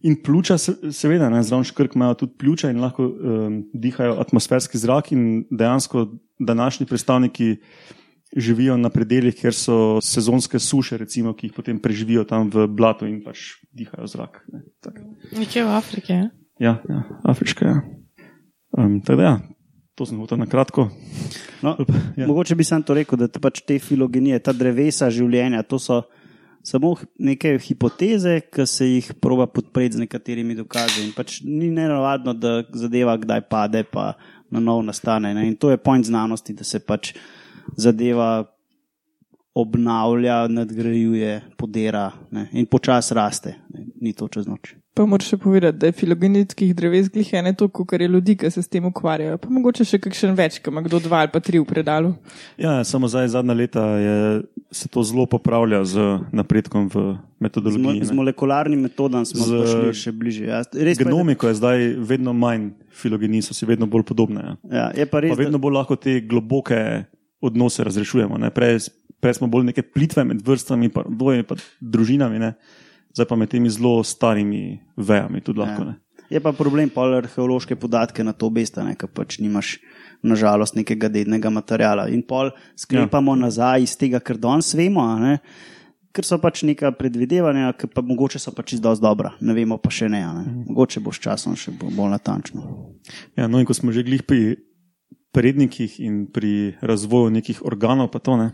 In 0.03 0.17
pljuča, 0.23 0.59
se- 0.59 0.93
seveda, 0.93 1.29
ne, 1.31 1.43
zraven 1.47 1.65
škrk 1.65 1.95
imajo 1.95 2.15
tudi 2.25 2.33
pljuča 2.39 2.71
in 2.71 2.81
lahko 2.83 3.07
um, 3.07 3.63
dihajo 3.75 4.17
atmosferski 4.21 4.79
zrak. 4.79 5.13
In 5.13 5.45
dejansko 5.51 6.07
današnji 6.39 6.87
predstavniki 6.87 7.57
živijo 8.37 8.77
na 8.77 8.91
predeljih, 8.91 9.35
kjer 9.37 9.55
so 9.55 10.01
sezonske 10.01 10.59
suše, 10.59 10.97
recimo, 10.99 11.35
ki 11.37 11.47
jih 11.47 11.53
potem 11.53 11.79
preživijo 11.79 12.25
tam 12.25 12.51
v 12.51 12.67
blatu 12.67 13.07
in 13.07 13.21
pač 13.25 13.61
dihajo 13.73 14.07
zrak. 14.07 14.41
Ne. 14.53 14.63
Nekje 15.39 15.65
v 15.65 15.75
Afriki. 15.77 16.13
Ja? 16.13 16.31
ja, 16.59 16.77
ja, 16.89 17.03
afriška. 17.25 17.67
Ja. 17.67 17.83
Um, 18.79 19.01
tako 19.05 19.21
da, 19.21 19.23
ja, 19.23 19.41
to 19.95 20.07
sem 20.09 20.19
hotel 20.19 20.41
na 20.41 20.47
kratko. 20.47 20.89
No, 21.63 21.77
ja. 22.17 22.27
Mogoče 22.27 22.57
bi 22.57 22.65
sam 22.65 22.83
to 22.83 22.97
rekel, 22.97 23.21
da 23.21 23.29
te 23.29 23.41
pač 23.41 23.61
te 23.67 23.79
filogenije, 23.79 24.41
ta 24.43 24.53
drevesa 24.57 25.11
življenja, 25.13 25.63
to 25.63 25.79
so 25.79 26.03
samo 26.63 26.95
neke 27.19 27.59
hipoteze, 27.59 28.41
ki 28.41 28.67
se 28.67 28.87
jih 28.87 29.13
proba 29.21 29.47
podpreti 29.47 29.97
z 29.97 30.05
nekaterimi 30.05 30.55
dokazi. 30.55 31.05
In 31.07 31.13
pač 31.17 31.41
ni 31.45 31.71
nenavadno, 31.71 32.35
da 32.35 32.63
zadeva 32.73 33.17
kdaj 33.17 33.41
pade, 33.51 33.85
pa 33.85 34.13
na 34.51 34.61
novo 34.61 34.83
nastane. 34.83 35.35
Ne? 35.35 35.47
In 35.49 35.57
to 35.57 35.71
je 35.71 35.77
point 35.77 36.07
znanosti, 36.07 36.55
da 36.55 36.65
se 36.65 36.79
pač 36.79 37.15
zadeva 37.77 38.45
obnavlja, 39.55 40.47
nadgrajuje, 40.49 41.41
podira 41.57 42.11
ne? 42.31 42.49
in 42.53 42.67
počasi 42.67 43.15
raste. 43.15 43.57
Ne? 43.75 43.87
Ni 44.01 44.13
to 44.13 44.29
čez 44.29 44.47
noč. 44.47 44.75
Pa 44.93 45.07
moraš 45.09 45.31
še 45.33 45.37
povedati, 45.41 45.79
da 45.81 45.89
je 45.89 45.95
filogenetskih 45.97 46.75
dreves 46.77 47.07
glih 47.09 47.31
ene 47.39 47.55
toliko, 47.57 47.87
kar 47.89 48.03
je 48.05 48.09
ljudi, 48.13 48.35
ki 48.37 48.51
se 48.53 48.61
s 48.61 48.69
tem 48.69 48.85
ukvarjajo. 48.85 49.39
Pa 49.41 49.49
mogoče 49.49 49.87
še 49.89 49.97
kakšen 50.05 50.35
več, 50.37 50.59
ki 50.61 50.69
ima 50.69 50.83
kdo 50.85 51.01
dva 51.01 51.23
ali 51.25 51.33
pa 51.33 51.41
tri 51.41 51.57
v 51.57 51.65
predalu. 51.65 52.11
Ja, 52.61 52.75
samo 52.85 53.09
zdaj 53.09 53.31
zadnja 53.33 53.57
leta 53.57 53.87
je, 53.97 54.17
se 54.69 54.91
to 54.93 55.01
zelo 55.01 55.25
popravlja 55.25 55.81
z 55.89 56.05
napredkom 56.37 56.91
v 56.93 56.93
Z, 56.93 57.01
mo 57.01 57.49
metodologiji. 57.49 58.05
z 58.05 58.13
molekularnim 58.13 58.85
metodam 58.85 59.25
smo 59.25 59.49
Z 59.49 59.65
prišli 59.65 59.97
še 59.97 60.13
bližje. 60.13 60.45
Ja, 60.53 60.61
res 60.61 61.01
pa 61.01 61.01
je, 61.01 61.09
Genomiko 61.09 61.49
je 61.49 61.57
zdaj 61.57 61.79
vedno 61.97 62.37
manj 62.37 62.69
filogenij, 62.93 63.49
so 63.49 63.57
si 63.57 63.65
vedno 63.65 63.89
bolj 63.89 64.05
podobne. 64.05 64.45
Ja. 64.45 64.55
ja, 64.69 64.87
je 64.93 65.09
pa 65.09 65.25
res, 65.25 65.33
Pa 65.33 65.41
vedno 65.41 65.57
bolj 65.57 65.81
lahko 65.81 65.97
te 65.97 66.21
globoke 66.21 67.09
odnose 67.41 67.81
razrešujemo. 67.81 68.37
ne. 68.37 68.53
Prej, 68.53 68.93
prej 69.25 69.41
smo 69.41 69.49
bolj 69.49 69.73
neke 69.73 69.81
plitve 69.83 70.29
med 70.29 70.45
vrstami, 70.45 70.93
pa 70.93 71.09
rodovi, 71.09 71.49
pa 71.49 71.57
družinami, 71.81 72.39
ne. 72.39 72.55
Zdaj 73.13 73.29
pa 73.29 73.37
med 73.37 73.51
temi 73.53 73.71
zelo 73.71 74.03
starimi 74.05 74.81
vejami 74.97 75.41
tudi 75.41 75.61
lahko. 75.61 75.85
Ne. 75.85 75.99
je 76.33 76.41
pa 76.41 76.53
problem 76.57 76.89
pol 76.89 77.15
arheološke 77.19 77.77
podatke 77.77 78.25
na 78.25 78.33
to 78.33 78.49
obesta, 78.49 78.85
ker 78.97 79.11
pač 79.13 79.39
nimaš 79.43 79.77
nažalost 80.25 80.77
nekega 80.79 81.11
dednega 81.13 81.51
materijala. 81.53 82.09
In 82.09 82.23
pol 82.25 82.53
sklepamo 82.79 83.37
ja. 83.37 83.45
nazaj 83.47 83.85
iz 83.85 83.97
tega, 84.01 84.21
kar 84.21 84.41
danes 84.41 84.73
vemo. 84.75 85.05
a 85.05 85.19
Ne? 85.21 85.39
Ker 86.13 86.25
so 86.29 86.37
pač 86.41 86.63
neka 86.69 86.93
predvidevanja, 86.93 87.73
ki 87.73 87.89
pa 87.89 88.05
mogoče 88.05 88.41
so 88.41 88.53
pač 88.53 88.75
čisto 88.75 88.93
dobra, 89.01 89.33
ne 89.41 89.55
vemo 89.57 89.79
pa 89.81 89.89
še 89.91 90.09
ne. 90.13 90.21
ne. 90.21 90.45
Mogoče 90.69 91.01
bo 91.01 91.13
s 91.13 91.21
časom 91.21 91.57
še 91.57 91.73
bo- 91.73 91.93
bolj 91.93 92.13
natančno. 92.17 92.65
Ja, 93.37 93.49
no, 93.49 93.61
in 93.61 93.69
ko 93.69 93.73
smo 93.73 93.93
že 93.93 94.05
glih 94.05 94.25
pri 94.25 94.61
prednikih 95.33 96.01
in 96.01 96.27
pri 96.29 96.77
razvoju 96.85 97.33
nekih 97.33 97.65
organov, 97.65 98.13
pa 98.13 98.21
to 98.21 98.37
ne. 98.37 98.53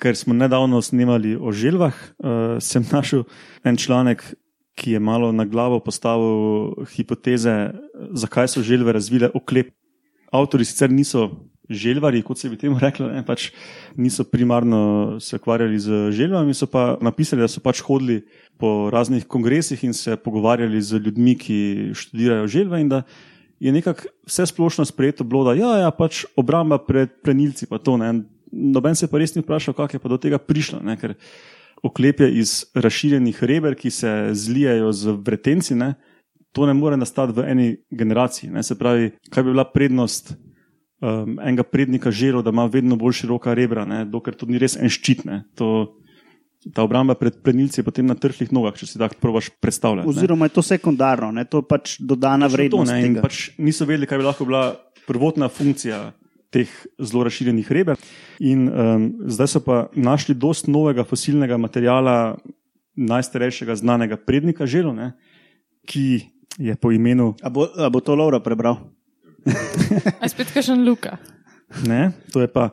Ker 0.00 0.16
smo 0.16 0.34
nedavno 0.34 0.80
snemali 0.82 1.36
o 1.36 1.52
želvah, 1.52 1.92
uh, 1.94 2.56
sem 2.60 2.86
našel 2.92 3.26
en 3.64 3.76
članek, 3.76 4.24
ki 4.74 4.96
je 4.96 5.00
malo 5.00 5.32
na 5.32 5.44
glavo 5.44 5.80
postavil 5.84 6.86
hipoteze, 6.94 7.70
zakaj 8.16 8.48
so 8.48 8.62
želve 8.64 8.92
razvile 8.96 9.28
oklep. 9.34 9.74
Avtori 10.32 10.64
sicer 10.64 10.90
niso 10.90 11.28
želvari, 11.70 12.22
kot 12.22 12.38
se 12.38 12.48
bi 12.48 12.58
temu 12.58 12.78
reklo, 12.78 13.08
ne, 13.08 13.22
pač 13.26 13.50
niso 13.96 14.24
primarno 14.24 15.18
se 15.20 15.36
ukvarjali 15.36 15.78
z 15.78 16.10
želvami, 16.16 16.54
so 16.54 16.66
pa 16.66 16.96
napisali, 17.00 17.42
da 17.42 17.48
so 17.48 17.62
pač 17.62 17.82
hodili 17.86 18.24
po 18.58 18.90
raznih 18.92 19.26
kongresih 19.26 19.84
in 19.84 19.94
se 19.94 20.16
pogovarjali 20.16 20.82
z 20.82 20.98
ljudmi, 21.04 21.36
ki 21.38 21.58
študirajo 21.94 22.46
želve 22.46 22.80
in 22.80 22.88
da 22.88 23.02
je 23.60 23.72
nekako 23.72 24.08
vse 24.26 24.46
splošno 24.46 24.84
sprejeto 24.84 25.24
bilo, 25.24 25.44
da 25.44 25.54
ja, 25.54 25.76
ja, 25.84 25.90
pač 25.90 26.24
obramba 26.36 26.78
pred 26.78 27.20
plenilci, 27.22 27.68
pa 27.70 27.78
to 27.78 27.96
ne. 28.00 28.12
Noben 28.52 28.96
se 28.98 29.06
pa 29.10 29.18
res 29.18 29.34
ni 29.36 29.42
vprašal, 29.44 29.74
kako 29.74 29.96
je 29.96 30.02
pa 30.02 30.10
do 30.10 30.18
tega 30.18 30.38
prišlo, 30.42 30.80
ne, 30.82 30.96
ker 31.00 31.14
oklepje 31.86 32.28
iz 32.40 32.54
razširjenih 32.74 33.42
reber, 33.44 33.76
ki 33.78 33.90
se 33.90 34.10
zlijajo 34.36 34.92
z 34.92 35.16
vretenci, 35.24 35.74
ne, 35.78 35.94
to 36.52 36.66
ne 36.66 36.74
more 36.74 36.98
nastati 36.98 37.36
v 37.36 37.46
eni 37.46 37.68
generaciji. 37.90 38.50
Ne, 38.50 38.62
se 38.66 38.76
pravi, 38.78 39.12
kaj 39.30 39.46
bi 39.46 39.54
bila 39.54 39.64
prednost 39.70 40.34
um, 40.34 41.38
enega 41.38 41.62
prednika 41.62 42.10
želel, 42.10 42.42
da 42.42 42.50
ima 42.50 42.66
vedno 42.66 42.98
bolj 43.00 43.22
široka 43.22 43.54
rebra, 43.54 43.86
ne, 43.86 44.04
dokler 44.04 44.36
to 44.36 44.50
ni 44.50 44.58
res 44.58 44.76
en 44.76 44.90
ščit. 44.90 45.24
Ne, 45.24 45.44
to, 45.54 46.00
ta 46.74 46.84
obramba 46.84 47.14
pred 47.14 47.40
plenilci 47.42 47.80
je 47.80 47.86
potem 47.86 48.06
na 48.06 48.14
trhlih 48.18 48.52
nogah, 48.52 48.74
če 48.76 48.86
si 48.86 49.00
tako 49.00 49.16
probaš 49.22 49.48
predstavljati. 49.62 50.08
Oziroma 50.10 50.50
je 50.50 50.56
to 50.58 50.64
sekundarno, 50.66 51.30
ne? 51.32 51.46
to 51.48 51.62
je 51.62 51.68
pač 51.70 51.96
dodana 52.00 52.50
Točno 52.50 52.56
vrednost. 52.58 52.92
To, 52.92 52.96
ne, 53.00 53.22
pač 53.24 53.38
niso 53.56 53.88
vedeli, 53.88 54.08
kaj 54.10 54.20
bi 54.20 54.26
lahko 54.26 54.44
bila 54.48 54.64
prvotna 55.08 55.48
funkcija 55.48 56.10
teh 56.50 56.70
zelo 56.98 57.24
razširjenih 57.24 57.72
reber. 57.72 57.96
In 58.40 58.66
um, 58.68 59.04
zdaj 59.30 59.48
so 59.48 59.60
pa 59.64 59.88
našli 59.94 60.34
dost 60.34 60.66
novega 60.66 61.04
fosilnega 61.06 61.56
materijala, 61.56 62.36
najstarejšega 62.96 63.76
znanega 63.80 64.16
prednika 64.18 64.66
želo, 64.66 64.92
ne, 64.92 65.12
ki 65.86 66.26
je 66.58 66.74
po 66.76 66.90
imenu, 66.92 67.34
A 67.42 67.48
bo, 67.48 67.64
a 67.78 67.88
bo 67.88 68.00
to 68.00 68.14
Laura 68.14 68.40
prebral? 68.42 68.76
A 70.20 70.26
je 70.26 70.32
spet 70.34 70.50
kakšen 70.52 70.82
luka. 70.84 71.16
ne, 71.86 72.10
to 72.34 72.42
je 72.42 72.48
pa 72.50 72.70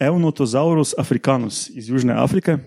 Eunotosaurus 0.00 0.94
africanus 0.98 1.70
iz 1.70 1.88
Južne 1.88 2.12
Afrike, 2.16 2.58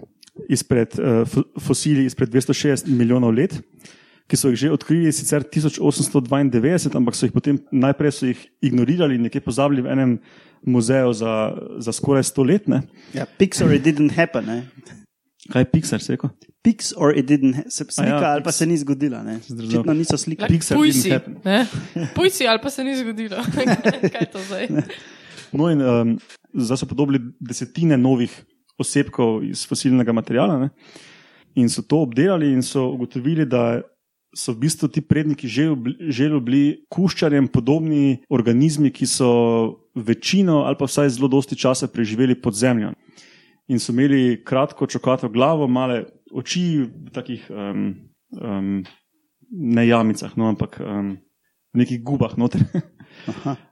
izpred, 0.50 0.94
uh, 0.96 1.26
fo- 1.28 1.44
fosili 1.60 2.06
izpred 2.06 2.30
260 2.30 2.88
milijonov 2.88 3.34
let. 3.34 3.58
Ki 4.30 4.38
so 4.38 4.52
jih 4.54 4.60
že 4.62 4.70
odkrili 4.70 5.10
sicer 5.12 5.42
1892, 5.42 6.94
ampak 6.96 7.16
so 7.18 7.26
jih 7.26 7.34
potem 7.34 7.58
najprej 7.74 8.12
so 8.14 8.30
jih 8.30 8.38
ignorirali 8.62 9.18
in 9.18 9.26
nekje 9.26 9.42
pozabili 9.42 9.82
v 9.82 9.90
enem 9.90 10.12
muzeju 10.62 11.14
za, 11.18 11.34
za 11.82 11.92
skoraj 11.96 12.24
sto 12.30 12.44
let. 12.46 12.68
Ne? 12.70 12.84
Ja, 13.16 13.26
Pix 13.26 13.62
or 13.66 13.74
it 13.74 13.82
didn't 13.82 14.14
happen. 14.14 14.46
Ne? 14.46 14.60
Kaj 15.50 15.62
je 15.62 15.70
Pixar, 15.72 16.02
se 16.04 16.14
rekel? 16.14 16.30
Pix 16.62 16.92
or 16.94 17.16
it 17.18 17.26
didn't 17.26 17.56
happen. 17.56 17.72
Se 17.72 17.86
slika 17.90 18.18
A 18.18 18.22
ja, 18.22 18.32
ali 18.36 18.44
pa 18.44 18.52
se 18.52 18.66
ni 18.70 18.78
zgodila. 18.78 19.24
ne. 19.24 19.40
Očitno 19.40 19.94
niso 19.94 20.18
slike. 20.18 20.44
Like, 20.44 20.54
Pixar 20.54 20.78
Puj 20.78 20.92
didn't 20.92 21.02
si, 21.02 21.10
happen. 21.10 21.38
ne? 21.46 21.66
Puj 22.16 22.30
si, 22.30 22.48
ali 22.48 22.60
pa 22.62 22.70
se 22.70 22.84
ni 22.84 22.94
zgodilo. 23.00 23.40
Kaj 24.14 24.26
to 24.30 24.40
zdaj? 24.46 24.68
No, 25.56 25.72
in 25.74 25.82
um, 25.82 26.20
zdaj 26.54 26.84
so 26.84 26.86
podobili 26.86 27.22
desetine 27.40 27.98
novih 27.98 28.30
osebkov 28.78 29.42
iz 29.48 29.66
fosilnega 29.68 30.14
materijala. 30.14 30.60
Ne? 30.60 30.70
In 31.56 31.70
so 31.72 31.82
to 31.82 32.04
obdelali 32.06 32.52
in 32.54 32.62
so 32.62 32.92
ugotovili, 32.94 33.48
da 33.50 33.82
so 34.36 34.54
v 34.54 34.66
bistvu 34.66 34.88
ti 34.88 35.02
predniki 35.02 35.48
že 35.48 36.30
bili 36.40 36.86
kuščarjem 36.90 37.48
podobni 37.48 38.22
organizmi, 38.30 38.92
ki 38.92 39.06
so 39.06 39.30
večino 39.96 40.64
ali 40.70 40.78
pa 40.80 40.86
vsaj 40.86 41.10
zelo 41.18 41.28
dosti 41.28 41.56
časa 41.56 41.88
preživeli 41.88 42.36
pod 42.36 42.54
zemljo. 42.54 42.94
In 43.70 43.80
so 43.80 43.94
imeli 43.94 44.42
kratko 44.44 44.88
čokato 44.88 45.30
glavo, 45.30 45.68
male 45.68 46.06
oči 46.34 46.86
v 46.86 47.10
takih 47.14 47.46
um, 47.50 47.94
um, 48.42 48.84
ne 49.50 49.88
jamicah, 49.88 50.34
no, 50.38 50.50
ampak 50.50 50.80
um, 50.82 51.18
v 51.74 51.76
nekih 51.82 52.02
gubah 52.02 52.34
noter. 52.38 52.66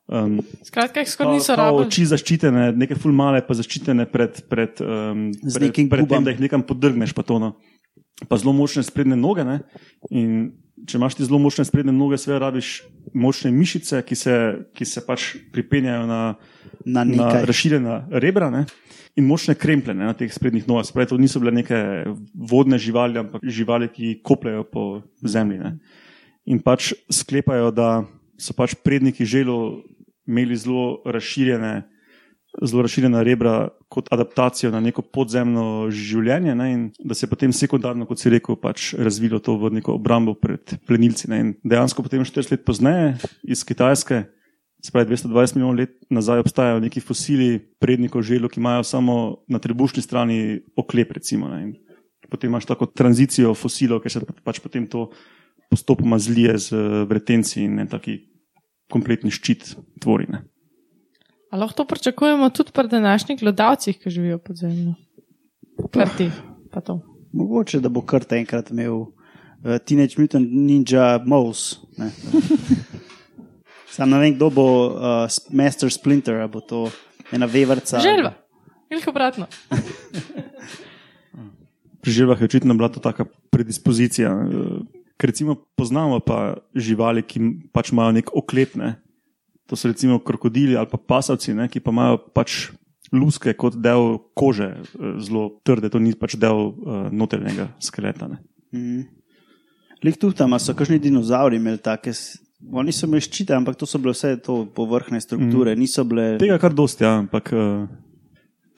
um, 0.10 0.42
Skratka, 0.70 1.02
jih 1.02 1.10
skoraj 1.10 1.34
niso 1.38 1.58
rabili. 1.58 1.86
oči 1.86 2.06
zaščitene, 2.10 2.72
neke 2.78 2.98
fulmale 2.98 3.42
pa 3.46 3.58
zaščitene 3.58 4.06
pred, 4.10 4.42
pred, 4.50 4.82
um, 4.82 5.30
pred, 5.34 5.74
pred 5.74 6.06
gubam. 6.06 6.10
tem, 6.10 6.28
da 6.30 6.34
jih 6.36 6.46
nekam 6.46 6.66
podrgneš. 6.66 7.14
Pa, 7.18 7.26
to, 7.26 7.42
no. 7.42 7.56
Pa 8.26 8.38
zelo 8.38 8.54
močne 8.58 8.82
sprednje 8.84 9.16
noge. 9.20 9.46
Ne? 9.46 9.60
In 10.10 10.54
če 10.88 10.98
imaš 10.98 11.18
ti 11.18 11.26
zelo 11.28 11.40
močne 11.42 11.66
sprednje 11.66 11.94
noge, 11.94 12.18
seveda 12.22 12.48
rabiš 12.48 12.82
močne 13.14 13.52
mišice, 13.54 14.02
ki 14.06 14.16
se, 14.18 14.36
ki 14.78 14.86
se 14.86 15.04
pač 15.06 15.36
pripenjajo 15.54 16.06
na, 16.10 16.22
Na 16.86 17.04
na 17.04 17.12
nekaj. 17.14 17.46
razširjena 17.50 17.96
rebra. 18.24 18.50
Ne? 18.54 18.66
In 19.18 19.26
močne 19.26 19.56
kremplje 19.58 19.96
ne, 19.98 20.06
na 20.10 20.14
teh 20.14 20.30
sprednjih 20.34 20.68
nogah. 20.70 20.86
Spravi, 20.86 21.10
to 21.10 21.18
niso 21.18 21.42
bile 21.42 21.52
neke 21.52 21.78
vodne 22.34 22.78
živali, 22.78 23.18
ampak 23.18 23.42
živali, 23.46 23.90
ki 23.90 24.20
kopljajo 24.26 24.66
po 24.70 24.84
zemlji. 25.26 25.58
Ne. 25.62 25.72
In 26.46 26.62
pač 26.64 26.94
sklepajo, 27.10 27.72
da 27.74 28.06
so 28.38 28.54
pač 28.54 28.76
predniki 28.86 29.26
želo 29.26 29.82
imeli 30.28 30.56
zelo 30.60 31.02
razširjene, 31.08 31.82
zelo 32.64 32.82
razširjena 32.82 33.22
rebra 33.24 33.70
kot 33.90 34.08
adaptacijo 34.12 34.72
na 34.72 34.80
neko 34.82 35.02
podzemno 35.02 35.90
življenje, 35.94 36.56
ne, 36.58 36.68
in 36.74 36.86
da 37.00 37.16
se 37.16 37.26
je 37.26 37.30
potem 37.30 37.54
sekundarno, 37.54 38.08
kot 38.10 38.22
si 38.22 38.32
rekel, 38.34 38.58
pač 38.60 38.94
razvilo 38.98 39.40
to 39.44 39.58
v 39.62 39.78
neko 39.78 39.98
obrambo 39.98 40.34
pred 40.38 40.78
plenilci. 40.90 41.30
Ne. 41.32 41.40
In 41.44 41.54
dejansko 41.64 42.06
potem 42.06 42.26
40 42.26 42.56
let 42.56 42.66
pozneje 42.68 43.14
iz 43.46 43.64
Kitajske. 43.68 44.26
Spravi 44.84 45.10
220 45.10 45.58
milijonov 45.58 45.80
let 45.80 45.96
nazaj 46.14 46.44
obstajajo 46.44 46.82
neki 46.84 47.02
fosili 47.02 47.58
prednikov 47.82 48.22
želo, 48.26 48.50
ki 48.50 48.62
imajo 48.62 48.86
samo 48.86 49.16
na 49.50 49.60
trebušni 49.60 50.04
strani 50.06 50.62
oklep. 50.78 51.18
Recimo, 51.18 51.50
ne. 51.50 51.74
Potem 52.30 52.52
imaš 52.52 52.68
tako 52.70 52.86
tranzicijo 52.86 53.54
fosilov, 53.56 54.04
ker 54.04 54.12
se 54.14 54.22
pač 54.44 54.60
potem 54.62 54.86
to 54.88 55.10
postopoma 55.72 56.20
zlije 56.20 56.58
z 56.58 56.84
vretenci 57.10 57.64
in 57.64 57.80
en 57.80 57.90
taki 57.90 58.20
kompletni 58.92 59.32
ščit 59.34 59.76
tvori. 60.04 60.30
Ne. 60.32 60.46
Lahko 61.52 61.74
to 61.74 61.86
pričakujemo 61.86 62.50
tudi 62.50 62.72
pri 62.72 62.88
današnjih 62.88 63.40
gledalcih, 63.40 64.00
ki 64.00 64.10
živijo 64.10 64.38
pod 64.38 64.56
zemljo? 64.56 64.94
Kar 65.94 66.10
ti, 66.18 66.32
pa 66.72 66.82
to. 66.82 67.00
Mogoče, 67.34 67.80
da 67.80 67.90
bo 67.90 68.02
kar 68.02 68.26
enkrat 68.30 68.72
imel 68.72 68.94
uh, 68.94 69.08
Teenage 69.86 70.16
Mutant 70.18 70.48
Ninja 70.52 71.20
Mouse. 71.26 71.76
ne. 71.98 72.12
Sam 73.90 74.10
ne 74.10 74.20
vem, 74.20 74.36
kdo 74.36 74.50
bo 74.50 74.66
uh, 74.88 74.94
Master 75.52 75.92
Splinter, 75.92 76.36
ali 76.36 76.52
bo 76.52 76.60
to 76.62 76.90
ena 77.32 77.46
vevrca. 77.46 78.00
Želva. 78.00 78.34
Veliko 78.90 79.10
obratno. 79.10 79.48
Pri 82.02 82.12
želvah 82.12 82.42
je 82.42 82.46
očitno 82.46 82.74
bila 82.74 82.90
to 82.90 83.00
taka 83.00 83.26
predispozicija. 83.50 84.32
eh, 84.32 84.98
Ker 85.18 85.30
recimo 85.30 85.56
poznamo 85.76 86.20
pa 86.20 86.54
živali, 86.76 87.24
ki 87.24 87.40
pač 87.74 87.92
imajo 87.92 88.12
nek 88.12 88.30
oklep. 88.36 88.76
To 89.68 89.76
so 89.76 89.90
recimo 89.92 90.20
krokodili 90.20 90.78
ali 90.78 90.88
pa 90.92 90.98
pasavci, 90.98 91.54
ne, 91.54 91.68
ki 91.68 91.82
pa 91.84 91.92
imajo 91.92 92.22
pač 92.34 92.70
luske 93.12 93.54
kot 93.54 93.76
del 93.80 94.18
kože, 94.36 94.70
eh, 94.80 95.14
zelo 95.24 95.60
trde, 95.64 95.92
to 95.92 96.00
ni 96.00 96.14
pač 96.16 96.36
del 96.40 96.72
uh, 96.72 97.08
notranjega 97.12 97.70
skeleta. 97.84 98.28
Ne. 98.28 98.42
Mm. 98.76 99.06
Lik 100.04 100.20
tu 100.20 100.32
tam 100.32 100.56
so 100.60 100.76
kakšni 100.76 101.00
dinozauri 101.04 101.60
imeli 101.60 101.80
take. 101.84 102.14
Oni 102.74 102.92
so 102.92 103.08
imeli 103.08 103.22
ščite, 103.22 103.54
ampak 103.54 103.78
to 103.78 103.86
so 103.86 104.00
bile 104.02 104.16
vse 104.16 104.36
to 104.44 104.66
povrhne 104.76 105.22
strukture, 105.22 105.76
mm. 105.76 105.80
niso 105.80 106.04
bile. 106.08 106.36
Tega 106.42 106.58
kar 106.62 106.76
dosti, 106.76 107.06
ja, 107.06 107.18
ampak 107.22 107.52
uh, 107.54 107.88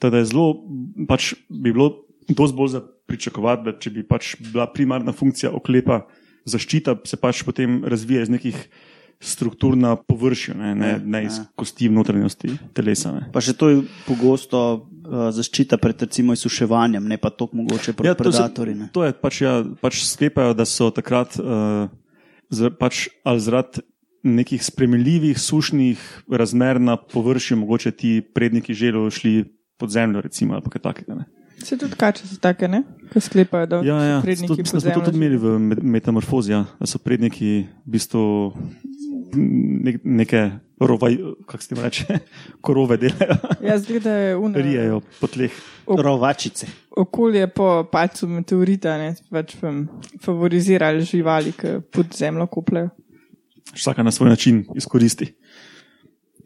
teda 0.02 0.22
je 0.22 0.30
zelo, 0.32 0.62
pač 1.08 1.34
bi 1.48 1.72
bilo 1.72 2.06
dosti 2.28 2.56
bolj 2.56 2.74
za 2.76 2.82
pričakovati, 3.10 3.66
da 3.66 3.74
če 3.78 3.92
bi 3.94 4.06
pač 4.06 4.34
bila 4.52 4.68
primarna 4.70 5.14
funkcija 5.16 5.50
oklepa 5.56 6.04
zaščita 6.48 6.96
se 7.08 7.18
pač 7.20 7.42
potem 7.44 7.80
razvija 7.84 8.24
iz 8.24 8.32
nekih 8.32 8.56
struktur 9.20 9.76
na 9.76 9.96
površju, 9.96 10.54
ne, 10.56 10.74
ne, 10.74 11.00
ne 11.04 11.24
iz 11.24 11.38
Ja. 11.38 11.44
kosti 11.54 11.88
notranjosti 11.88 12.54
telesa. 12.72 13.12
Ne. 13.12 13.28
Pa 13.32 13.40
še 13.44 13.52
to 13.52 13.68
je 13.68 13.82
pogosto 14.06 14.60
uh, 14.80 15.28
zaščita 15.36 15.76
pred 15.76 16.00
recimo 16.00 16.32
izsuševanjem, 16.32 17.04
ne 17.04 17.18
pa 17.20 17.28
to 17.30 17.48
mogoče 17.52 17.92
pred 17.92 18.08
ja, 18.08 18.14
to, 18.14 18.24
predatorji. 18.24 18.74
ne. 18.74 18.88
to 18.92 19.04
je 19.04 19.12
pač, 19.12 19.42
ja, 19.44 19.60
pač 19.80 20.00
sklepajo, 20.08 20.54
da 20.56 20.64
so 20.64 20.88
takrat 20.88 21.36
uh, 21.36 21.92
zra, 22.48 22.72
pač, 22.72 23.08
ali 23.24 23.44
zaradi 23.44 23.84
nekih 24.24 24.64
spremenljivih 24.64 25.38
sušnih 25.40 26.00
razmer 26.32 26.80
na 26.80 26.96
površju, 26.96 27.56
mogoče 27.60 27.90
ti 27.92 28.20
predniki 28.20 28.74
želo 28.74 29.10
šli 29.10 29.44
pod 29.80 29.92
zemljo, 29.92 30.20
recimo, 30.20 30.54
ali 30.56 30.72
kaj 30.72 30.82
takega. 30.82 31.14
Ne. 31.14 31.24
Se 31.60 31.76
tudi 31.76 31.92
kače 31.94 32.26
so 32.26 32.36
take, 32.36 32.68
ne? 32.68 32.82
Ki 33.12 33.20
sklepajo, 33.20 33.66
da 33.66 33.76
Ja, 33.78 33.96
ja, 33.96 34.16
so 34.16 34.24
predniki 34.24 34.56
to, 34.56 34.62
da 34.70 34.80
smo 34.80 34.90
to 34.92 35.00
tudi 35.02 35.16
imeli 35.16 35.36
v 35.36 35.58
me- 35.60 35.76
metamorfozi, 35.92 36.52
ja, 36.52 36.64
da 36.78 36.86
so 36.86 36.98
predniki 36.98 37.50
v 37.80 37.90
bistvu 37.90 38.22
ne, 39.34 39.94
neke 40.04 40.50
rovaj, 40.80 41.16
kako 41.46 41.62
se 41.62 41.68
temu 41.68 41.82
reče, 41.82 42.18
korove 42.60 42.96
delajo, 42.96 43.36
Ja, 43.60 43.78
zdaj 43.78 44.00
da 44.00 44.10
je 44.12 44.36
uno. 44.44 44.54
rijejo 44.56 45.00
po 45.20 45.26
tleh. 45.26 45.52
Rovačice. 45.88 46.66
Okolje 46.92 47.46
po 47.48 47.84
padcu 47.84 48.28
meteorita 48.28 48.96
ne, 48.96 49.10
pač 49.28 49.56
um, 49.60 49.88
favorizirali 50.20 51.02
živali, 51.02 51.52
ki 51.52 51.66
pod 51.90 52.06
zemljo 52.14 52.46
kopljajo. 52.46 52.88
Vsaka 53.74 54.02
na 54.02 54.10
svoj 54.10 54.28
način 54.28 54.64
izkoristi. 54.74 55.32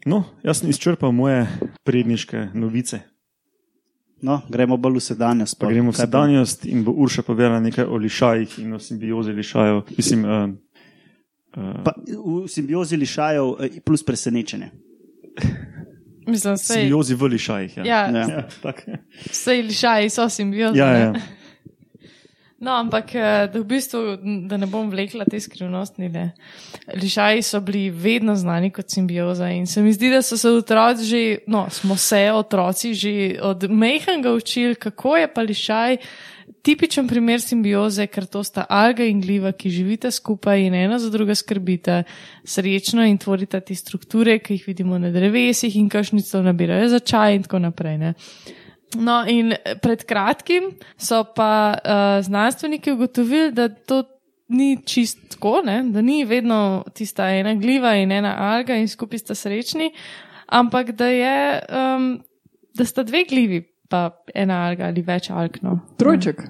No, 0.05 0.23
jaz 0.43 0.59
sem 0.59 0.69
izčrpal 0.69 1.11
moje 1.11 1.45
predniške 1.83 2.47
novice. 2.53 2.99
No, 4.25 4.39
gremo 4.49 4.77
bolj 4.77 4.97
v 4.97 5.05
sedanjost. 5.05 5.53
Pa 5.55 5.67
pol. 5.67 5.73
gremo 5.73 5.91
v 5.91 5.93
pa- 5.93 6.01
sedanjost 6.01 6.65
in 6.65 6.81
bo 6.81 6.95
Urša 6.97 7.21
povedala 7.21 7.59
nekaj 7.59 7.85
o 7.85 7.97
lišajih 7.97 8.57
in 8.59 8.73
o 8.73 8.79
simbiozi 8.79 9.31
lišajev. 9.31 9.83
Mislim, 9.93 10.25
uh, 10.25 10.49
uh, 11.53 11.83
Pa, 11.83 11.93
v 11.99 12.47
simbiozi 12.47 12.97
lišajev 12.97 13.45
eh, 13.59 13.79
plus 13.79 14.01
presenečenje. 14.01 14.71
Mislim, 16.25 16.57
sej, 16.57 16.81
simbiozi 16.81 17.13
v 17.13 17.23
lišajih. 17.27 17.77
Ja. 17.77 17.83
ja, 17.85 18.01
Ja. 18.09 18.25
Ja, 18.27 18.41
tak. 18.65 18.81
sej 19.31 19.61
lišaji 19.61 20.09
so 20.09 20.25
simbiozi. 20.27 20.79
ja, 20.79 20.89
ja. 20.89 21.13
No, 22.65 22.73
ampak 22.81 23.13
eh, 23.15 23.45
da 23.53 23.59
v 23.61 23.65
bistvu, 23.69 23.99
da 24.49 24.57
ne 24.57 24.65
bom 24.65 24.87
vlekla 24.89 25.27
te 25.29 25.37
skrivnostni, 25.37 26.09
ne. 26.09 26.31
Lišaji 26.97 27.43
so 27.45 27.61
bili 27.61 27.91
vedno 27.93 28.33
znani 28.35 28.71
kot 28.73 28.89
simbioza 28.89 29.51
in 29.53 29.67
se 29.69 29.83
mi 29.85 29.93
zdi, 29.93 30.09
da 30.09 30.23
so 30.25 30.37
se 30.37 30.49
otroci 30.49 31.05
že, 31.05 31.21
no, 31.47 31.67
smo 31.69 31.97
se 31.97 32.31
otroci 32.33 32.93
že 32.93 33.11
od 33.41 33.69
mehanga 33.69 34.33
učili, 34.33 34.75
kako 34.75 35.17
je 35.17 35.33
pa 35.33 35.45
lišaj 35.45 35.97
tipičen 36.65 37.07
primer 37.07 37.41
simbioze, 37.41 38.07
ker 38.09 38.25
to 38.25 38.41
sta 38.43 38.65
alga 38.69 39.05
in 39.05 39.21
gliva, 39.21 39.51
ki 39.53 39.69
živita 39.69 40.09
skupaj 40.11 40.65
in 40.65 40.73
ena 40.73 40.97
za 40.99 41.11
druga 41.13 41.35
skrbita 41.37 42.01
srečno 42.43 43.05
in 43.05 43.19
tvorita 43.21 43.61
te 43.61 43.75
strukture, 43.77 44.39
ki 44.41 44.57
jih 44.57 44.67
vidimo 44.71 44.97
na 44.97 45.13
drevesih 45.13 45.75
in 45.77 45.89
kašnico 45.89 46.41
nabirajo 46.41 46.89
za 46.89 46.99
čaj 46.99 47.35
in 47.35 47.45
tako 47.45 47.61
naprej. 47.67 47.97
Ne. 48.01 48.13
No, 48.95 49.21
in 49.27 49.53
pred 49.81 50.05
kratkim 50.07 50.71
so 50.97 51.23
pa 51.35 51.75
uh, 51.75 52.23
znanstveniki 52.25 52.91
ugotovili, 52.91 53.51
da 53.51 53.69
to 53.69 54.03
ni 54.47 54.77
čist 54.85 55.19
tako, 55.29 55.61
ne? 55.65 55.83
da 55.89 56.01
ni 56.01 56.25
vedno 56.25 56.83
tista 56.93 57.29
ena 57.29 57.55
gliva 57.55 57.95
in 57.95 58.11
ena 58.11 58.35
alga 58.37 58.75
in 58.75 58.87
skupaj 58.87 59.19
sta 59.19 59.35
srečni, 59.35 59.91
ampak 60.45 60.91
da, 60.91 61.07
je, 61.07 61.61
um, 61.69 62.11
da 62.77 62.85
sta 62.85 63.03
dve 63.03 63.25
glivi, 63.29 63.63
pa 63.89 64.09
ena 64.33 64.65
alga 64.67 64.89
ali 64.89 65.01
več 65.05 65.29
alg. 65.29 65.57
No. 65.61 65.79
Trojček. 65.97 66.41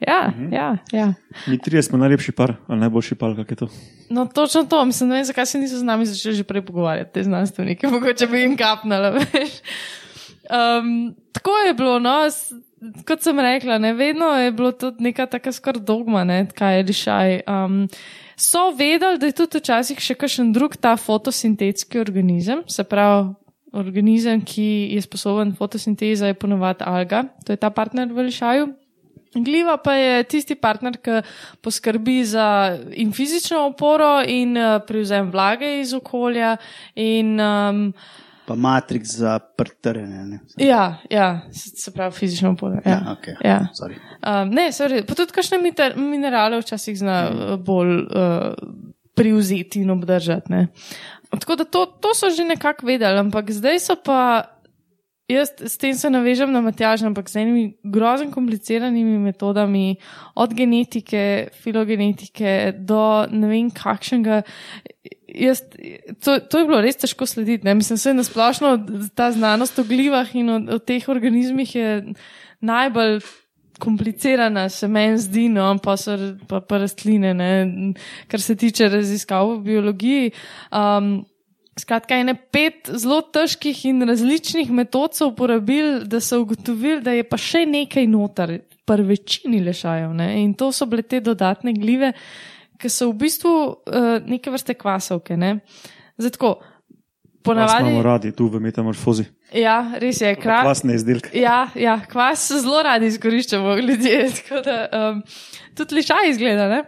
Ja, 0.00 0.32
ja, 0.50 0.68
ja. 0.92 1.08
Mi 1.46 1.58
trije 1.58 1.82
smo 1.82 1.98
najlepši 1.98 2.32
par, 2.32 2.54
ali 2.66 2.80
najboljši 2.80 3.18
par, 3.18 3.34
kak 3.36 3.50
je 3.50 3.56
to. 3.56 3.68
No, 4.10 4.26
točno 4.26 4.64
to. 4.70 4.84
Mislim, 4.84 5.08
ne 5.08 5.18
vem, 5.18 5.24
zakaj 5.24 5.46
se 5.46 5.58
niso 5.58 5.78
z 5.78 5.86
nami 5.86 6.06
začeli 6.06 6.36
že 6.36 6.46
prej 6.46 6.64
pogovarjati, 6.66 7.12
te 7.14 7.24
znanstveniki, 7.26 7.90
mogoče 7.90 8.26
bi 8.26 8.40
jim 8.40 8.56
kapnala. 8.56 9.10
veš. 9.18 9.58
Um, 10.50 11.14
tako 11.34 11.56
je 11.66 11.74
bilo, 11.74 11.98
no, 11.98 12.14
kot 13.06 13.22
sem 13.24 13.40
rekla, 13.40 13.78
ne, 13.82 13.92
vedno 13.92 14.30
je 14.38 14.52
bilo 14.52 14.72
to 14.72 14.92
neka 14.98 15.26
taka 15.26 15.52
skoraj 15.52 15.82
dogma, 15.82 16.24
ne, 16.24 16.44
kaj 16.54 16.76
je 16.78 16.84
lišaj. 16.90 17.40
Um, 17.50 17.80
so 18.36 18.70
vedeli, 18.78 19.18
da 19.18 19.30
je 19.30 19.38
tudi 19.42 19.58
včasih 19.62 20.00
še 20.00 20.16
kakšen 20.18 20.52
drug 20.54 20.76
ta 20.76 20.96
fotosintetski 20.96 22.02
organizem, 22.02 22.66
se 22.68 22.84
pravi. 22.84 23.32
Organizem, 23.74 24.38
ki 24.46 24.94
je 24.94 25.00
sposoben 25.02 25.48
fotosinteza, 25.58 26.28
je 26.30 26.36
ponovadi 26.38 26.84
alga, 26.86 27.24
to 27.42 27.50
je 27.50 27.58
ta 27.58 27.72
partner 27.74 28.06
v 28.06 28.28
lišaju. 28.28 28.68
Gliva 29.34 29.74
pa 29.82 29.96
je 29.98 30.20
tisti 30.30 30.54
partner, 30.54 30.94
ki 31.02 31.24
poskrbi 31.58 32.20
za 32.22 32.78
in 32.94 33.10
fizično 33.10 33.64
oporo, 33.72 34.20
in 34.22 34.54
uh, 34.54 34.78
prevzem 34.86 35.32
vlage 35.34 35.80
iz 35.80 35.90
okolja. 35.96 36.54
In, 36.94 37.34
um, 37.42 37.88
Pa 38.46 38.54
matrix 38.54 39.16
za 39.16 39.38
prtrjene. 39.38 40.24
Ne? 40.26 40.38
ja, 40.56 40.98
ja, 41.10 41.40
se, 41.52 41.92
pravi 41.92 42.12
fizično 42.12 42.50
oporo. 42.52 42.74
Ja. 42.84 42.90
Ja, 42.90 43.16
okay. 43.16 43.36
Ja. 43.44 43.58
Sorry. 43.72 43.96
Um, 44.20 44.50
ne, 44.52 44.68
sorry, 44.72 45.00
pa 45.06 45.16
tudi 45.16 45.32
kakšne 45.32 45.58
minerale 45.96 46.60
včasih 46.60 46.98
zna 46.98 47.18
mm. 47.30 47.62
bolj 47.64 47.94
uh, 48.04 48.52
privzeti 49.16 49.80
in 49.80 49.90
obdržati. 49.90 50.52
Ne. 50.52 50.66
Tako 51.30 51.56
da 51.56 51.64
to, 51.64 51.86
to 51.86 52.14
so 52.14 52.30
že 52.30 52.44
nekako 52.44 52.86
vedeli, 52.86 53.18
ampak 53.18 53.50
zdaj 53.50 53.80
so 53.80 53.96
pa. 53.96 54.50
Jaz 55.24 55.54
s 55.56 55.78
tem 55.80 55.94
se 55.96 56.10
navežem 56.12 56.50
na 56.52 56.60
Matjaž, 56.60 57.00
ampak 57.08 57.30
z 57.32 57.40
enimi 57.40 57.78
grozno 57.80 58.28
kompliciranimi 58.28 59.16
metodami, 59.18 59.96
od 60.36 60.52
genetike, 60.52 61.48
filogenetike 61.64 62.74
do 62.76 63.24
ne 63.32 63.48
vem 63.48 63.70
kakšnega. 63.72 64.42
Jaz, 65.34 65.62
to, 66.22 66.38
to 66.38 66.60
je 66.60 66.66
bilo 66.68 66.80
res 66.84 67.00
težko 67.00 67.26
slediti. 67.26 67.66
Ne? 67.66 67.74
Mislim, 67.74 67.98
da 67.98 68.10
je 68.10 68.18
nasplošno 68.22 68.74
ta 69.18 69.32
znanost 69.34 69.78
o 69.78 69.84
glivah 69.88 70.30
in 70.36 70.50
o, 70.50 70.58
o 70.76 70.78
teh 70.78 71.08
organizmih 71.10 71.74
najbolj 72.64 73.18
komplicirana, 73.78 74.68
se 74.68 74.88
meni 74.88 75.18
zdi, 75.18 75.48
no, 75.50 75.66
pa 75.82 75.96
so 75.98 76.14
pa, 76.48 76.60
pa 76.62 76.78
rastline, 76.84 77.34
ne? 77.34 77.52
kar 78.30 78.42
se 78.42 78.56
tiče 78.56 78.88
raziskav 78.92 79.56
v 79.56 79.62
biologiji. 79.68 80.34
Um, 80.70 81.16
Skratka, 81.74 82.14
ene 82.22 82.36
pet 82.54 82.86
zelo 82.86 83.16
težkih 83.34 83.80
in 83.88 84.06
različnih 84.06 84.68
metod 84.70 85.16
so 85.18 85.26
uporabili, 85.32 86.04
da 86.06 86.20
so 86.22 86.38
ugotovili, 86.44 87.00
da 87.02 87.16
je 87.16 87.24
pa 87.26 87.34
še 87.40 87.64
nekaj 87.66 88.06
notar, 88.06 88.52
pa 88.86 88.94
večini 88.94 89.58
lešajev. 89.64 90.12
Ne? 90.14 90.28
In 90.44 90.52
to 90.54 90.70
so 90.70 90.86
bile 90.86 91.02
te 91.02 91.18
dodatne 91.18 91.74
glive, 91.74 92.12
ki 92.78 92.90
so 92.90 93.10
v 93.10 93.18
bistvu 93.24 93.50
uh, 93.54 94.16
neke 94.26 94.50
vrste 94.50 94.74
kvasovke. 94.78 95.36
Ne? 95.36 95.58
Zato, 96.18 96.58
Kvas 97.44 97.56
ponavadi. 97.56 97.88
imamo 97.88 98.02
radi 98.02 98.32
tu 98.32 98.48
v 98.48 98.60
metamorfozi. 98.60 99.24
Ja, 99.52 99.92
res 100.00 100.20
je, 100.20 100.34
krat. 100.40 100.64
Kvasne 100.64 100.94
izdelke. 100.94 101.30
Ja, 101.38 101.68
ja, 101.76 101.98
kvas 102.10 102.48
zelo 102.48 102.82
radi 102.82 103.06
izkoriščamo 103.12 103.76
ljudje, 103.76 104.30
tako 104.38 104.62
da 104.64 104.78
um, 104.92 105.20
tudi 105.76 106.00
lišaj 106.00 106.30
izgleda. 106.30 106.68
Ne? 106.68 106.82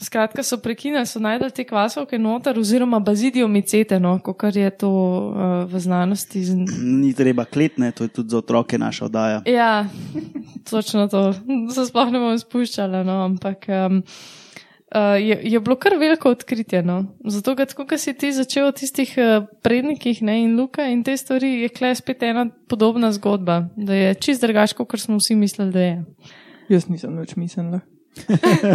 Skratka, 0.00 0.42
so 0.42 0.56
prekinili, 0.58 1.06
so 1.06 1.20
najdel 1.22 1.52
te 1.54 1.62
kvasovke 1.68 2.18
noter, 2.18 2.56
oziroma 2.58 2.98
bazidiomicete, 3.04 4.00
no, 4.02 4.16
kot 4.24 4.56
je 4.56 4.70
to 4.74 4.90
uh, 4.90 5.52
v 5.70 5.80
znanosti. 5.80 6.42
Z... 6.44 6.56
Ni 6.80 7.12
treba 7.14 7.44
kletne, 7.44 7.92
to 7.92 8.08
je 8.08 8.10
tudi 8.16 8.34
za 8.34 8.40
otroke 8.40 8.78
naša 8.78 9.04
oddaja. 9.04 9.42
Ja, 9.46 9.84
točno 10.70 11.06
to. 11.08 11.28
Se 11.74 11.86
sploh 11.86 12.10
ne 12.10 12.24
bom 12.24 12.40
spuščala, 12.40 13.04
no, 13.06 13.20
ampak. 13.28 13.68
Um, 13.68 14.00
Uh, 14.94 15.18
je, 15.18 15.40
je 15.42 15.60
bilo 15.60 15.74
kar 15.76 15.96
veliko 15.98 16.30
odkritje. 16.30 16.82
No? 16.86 17.00
Zato, 17.26 17.56
ker 17.58 17.66
tako, 17.66 17.82
kot 17.90 17.98
si 17.98 18.12
ti 18.14 18.28
začel 18.30 18.68
o 18.68 18.74
tistih 18.74 19.10
uh, 19.18 19.48
prednikih 19.66 20.20
ne, 20.22 20.36
in 20.44 20.54
Luka 20.54 20.86
in 20.86 21.02
te 21.02 21.16
stvari, 21.18 21.50
je 21.64 21.70
klej 21.74 21.96
spet 21.98 22.22
ena 22.22 22.46
podobna 22.70 23.10
zgodba, 23.16 23.64
da 23.74 23.98
je 23.98 24.14
čist 24.22 24.46
drugačko, 24.46 24.86
kot 24.86 25.02
smo 25.02 25.18
vsi 25.18 25.34
mislili, 25.34 25.74
da 25.74 25.82
je. 25.82 25.98
Jaz 26.76 26.86
nisem 26.86 27.18
več 27.18 27.34
mislila. 27.34 27.82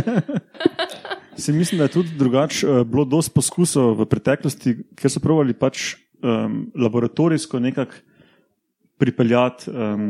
Se 1.39 1.55
mislim, 1.55 1.79
da 1.79 1.87
je 1.87 1.95
tudi 1.95 2.19
drugače 2.19 2.67
uh, 2.67 2.83
bilo 2.83 3.07
dosti 3.07 3.37
poskusov 3.39 3.95
v 4.01 4.11
preteklosti, 4.11 4.75
ker 4.99 5.15
so 5.15 5.23
pravili 5.23 5.55
pač 5.55 5.93
um, 6.19 6.65
laboratorijsko 6.75 7.63
nekako 7.63 8.03
pripeljati 8.99 9.71
um, 9.71 10.09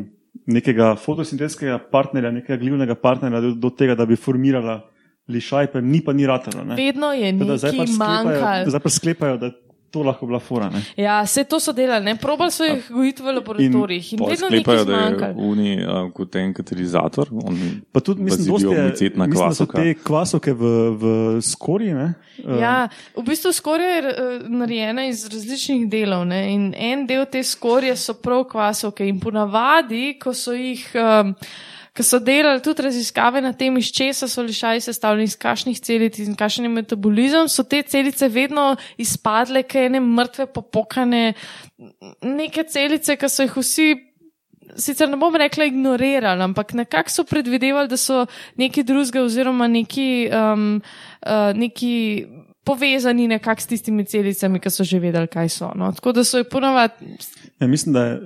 nekega 0.49 0.95
fotosintetskega 0.97 1.77
partnerja, 1.93 2.33
nekega 2.33 2.57
glivnega 2.57 2.97
partnerja 2.97 3.45
do, 3.45 3.57
do 3.61 3.69
tega, 3.69 3.93
da 3.93 4.09
bi 4.09 4.17
formirala 4.17 4.81
lišaj, 5.29 5.71
pa 5.73 5.81
ni 5.81 6.03
pa 6.03 6.13
ni 6.13 6.27
ratalo. 6.27 6.63
ne. 6.63 6.75
Vedno 6.75 7.13
je 7.13 7.33
nekaj 7.33 7.57
pač 7.57 7.71
sklepajo, 7.71 7.97
manjkalo. 7.97 8.69
zdaj 8.69 8.81
pa 8.83 8.89
sklepajo, 8.89 9.37
da 9.37 9.51
to 9.91 10.03
lahko 10.03 10.25
bila 10.25 10.39
fora. 10.39 10.69
Ne? 10.69 10.81
Ja, 10.97 11.21
vse 11.25 11.43
to 11.43 11.59
so 11.59 11.73
delali, 11.73 12.05
ne? 12.05 12.15
probali 12.15 12.51
so 12.51 12.63
jih 12.63 12.85
gojiti 12.89 13.23
v 13.23 13.33
laboratorijih 13.39 14.13
in, 14.13 14.19
in 14.19 14.29
vedno 14.29 14.47
sklepajo, 14.47 14.85
nekaj 14.85 15.15
da 15.15 15.25
je 15.25 15.33
uni 15.37 15.71
uh, 15.81 16.11
kot 16.13 16.35
en 16.35 16.53
katalizator. 16.53 17.31
On, 17.43 17.57
Pa 17.91 17.99
tudi 17.99 18.23
mislim, 18.23 18.47
dosti 18.47 18.67
je, 18.67 19.13
mislim, 19.15 19.47
da 19.47 19.53
so 19.55 19.65
te 19.65 19.93
kvasovke 20.03 20.53
v, 20.53 20.73
v 21.01 21.41
skorji. 21.41 21.93
Ne? 21.93 22.13
Um, 22.45 22.59
Ja, 22.59 22.87
v 23.15 23.23
bistvu 23.25 23.53
skorja 23.53 23.87
je 23.87 24.03
uh, 24.13 24.45
narejena 24.49 25.07
iz 25.09 25.25
različnih 25.27 25.89
delov 25.89 26.27
ne? 26.29 26.43
in 26.53 26.69
en 26.77 27.07
del 27.07 27.25
te 27.25 27.43
skorje 27.43 27.95
so 27.97 28.13
prav 28.13 28.45
kvasovke 28.51 29.07
in 29.07 29.19
ponavadi, 29.19 30.19
ko 30.21 30.33
so 30.33 30.53
jih. 30.53 30.85
Um, 30.95 31.35
ki 31.93 32.05
so 32.05 32.19
delali 32.23 32.61
tudi 32.63 32.85
raziskave 32.85 33.41
na 33.41 33.53
tem, 33.53 33.77
iz 33.77 33.91
česa 33.95 34.27
so 34.29 34.43
lišaji 34.45 34.83
sestavljeni, 34.85 35.29
iz 35.29 35.37
kakšnih 35.39 35.79
celic 35.83 36.19
in 36.21 36.35
kakšen 36.39 36.67
je 36.67 36.73
metabolizem, 36.73 37.49
so 37.49 37.63
te 37.63 37.81
celice 37.81 38.29
vedno 38.29 38.75
izpadle, 38.97 39.63
kaj 39.63 39.89
ene 39.89 40.03
mrtve, 40.03 40.49
popokane, 40.53 41.33
neke 42.21 42.65
celice, 42.69 43.17
ki 43.19 43.29
so 43.29 43.47
jih 43.47 43.57
vsi. 43.57 43.89
Sicer 44.77 45.09
ne 45.09 45.17
bom 45.17 45.33
rekla 45.33 45.65
ignorirali, 45.65 46.45
ampak 46.45 46.75
nekako 46.77 47.09
so 47.09 47.23
predvidevali, 47.25 47.89
da 47.89 47.97
so 47.97 48.27
neki 48.61 48.83
drugega 48.85 49.23
oziroma 49.25 49.65
neki, 49.65 50.29
um, 50.29 50.67
uh, 51.25 51.49
neki 51.57 51.95
povezani 52.69 53.27
nekako 53.27 53.61
s 53.61 53.67
tistimi 53.67 54.05
celicami, 54.05 54.59
ki 54.61 54.69
so 54.69 54.85
že 54.85 54.99
vedeli, 55.01 55.27
kaj 55.27 55.49
so. 55.49 55.71
No. 55.75 55.89
Tako 55.95 56.13
da 56.19 56.23
so 56.23 56.37
jih 56.37 56.47
ponovadi. 56.51 57.15
Ja, 57.59 57.67
mislim, 57.67 57.93
da 57.97 58.03
je 58.05 58.19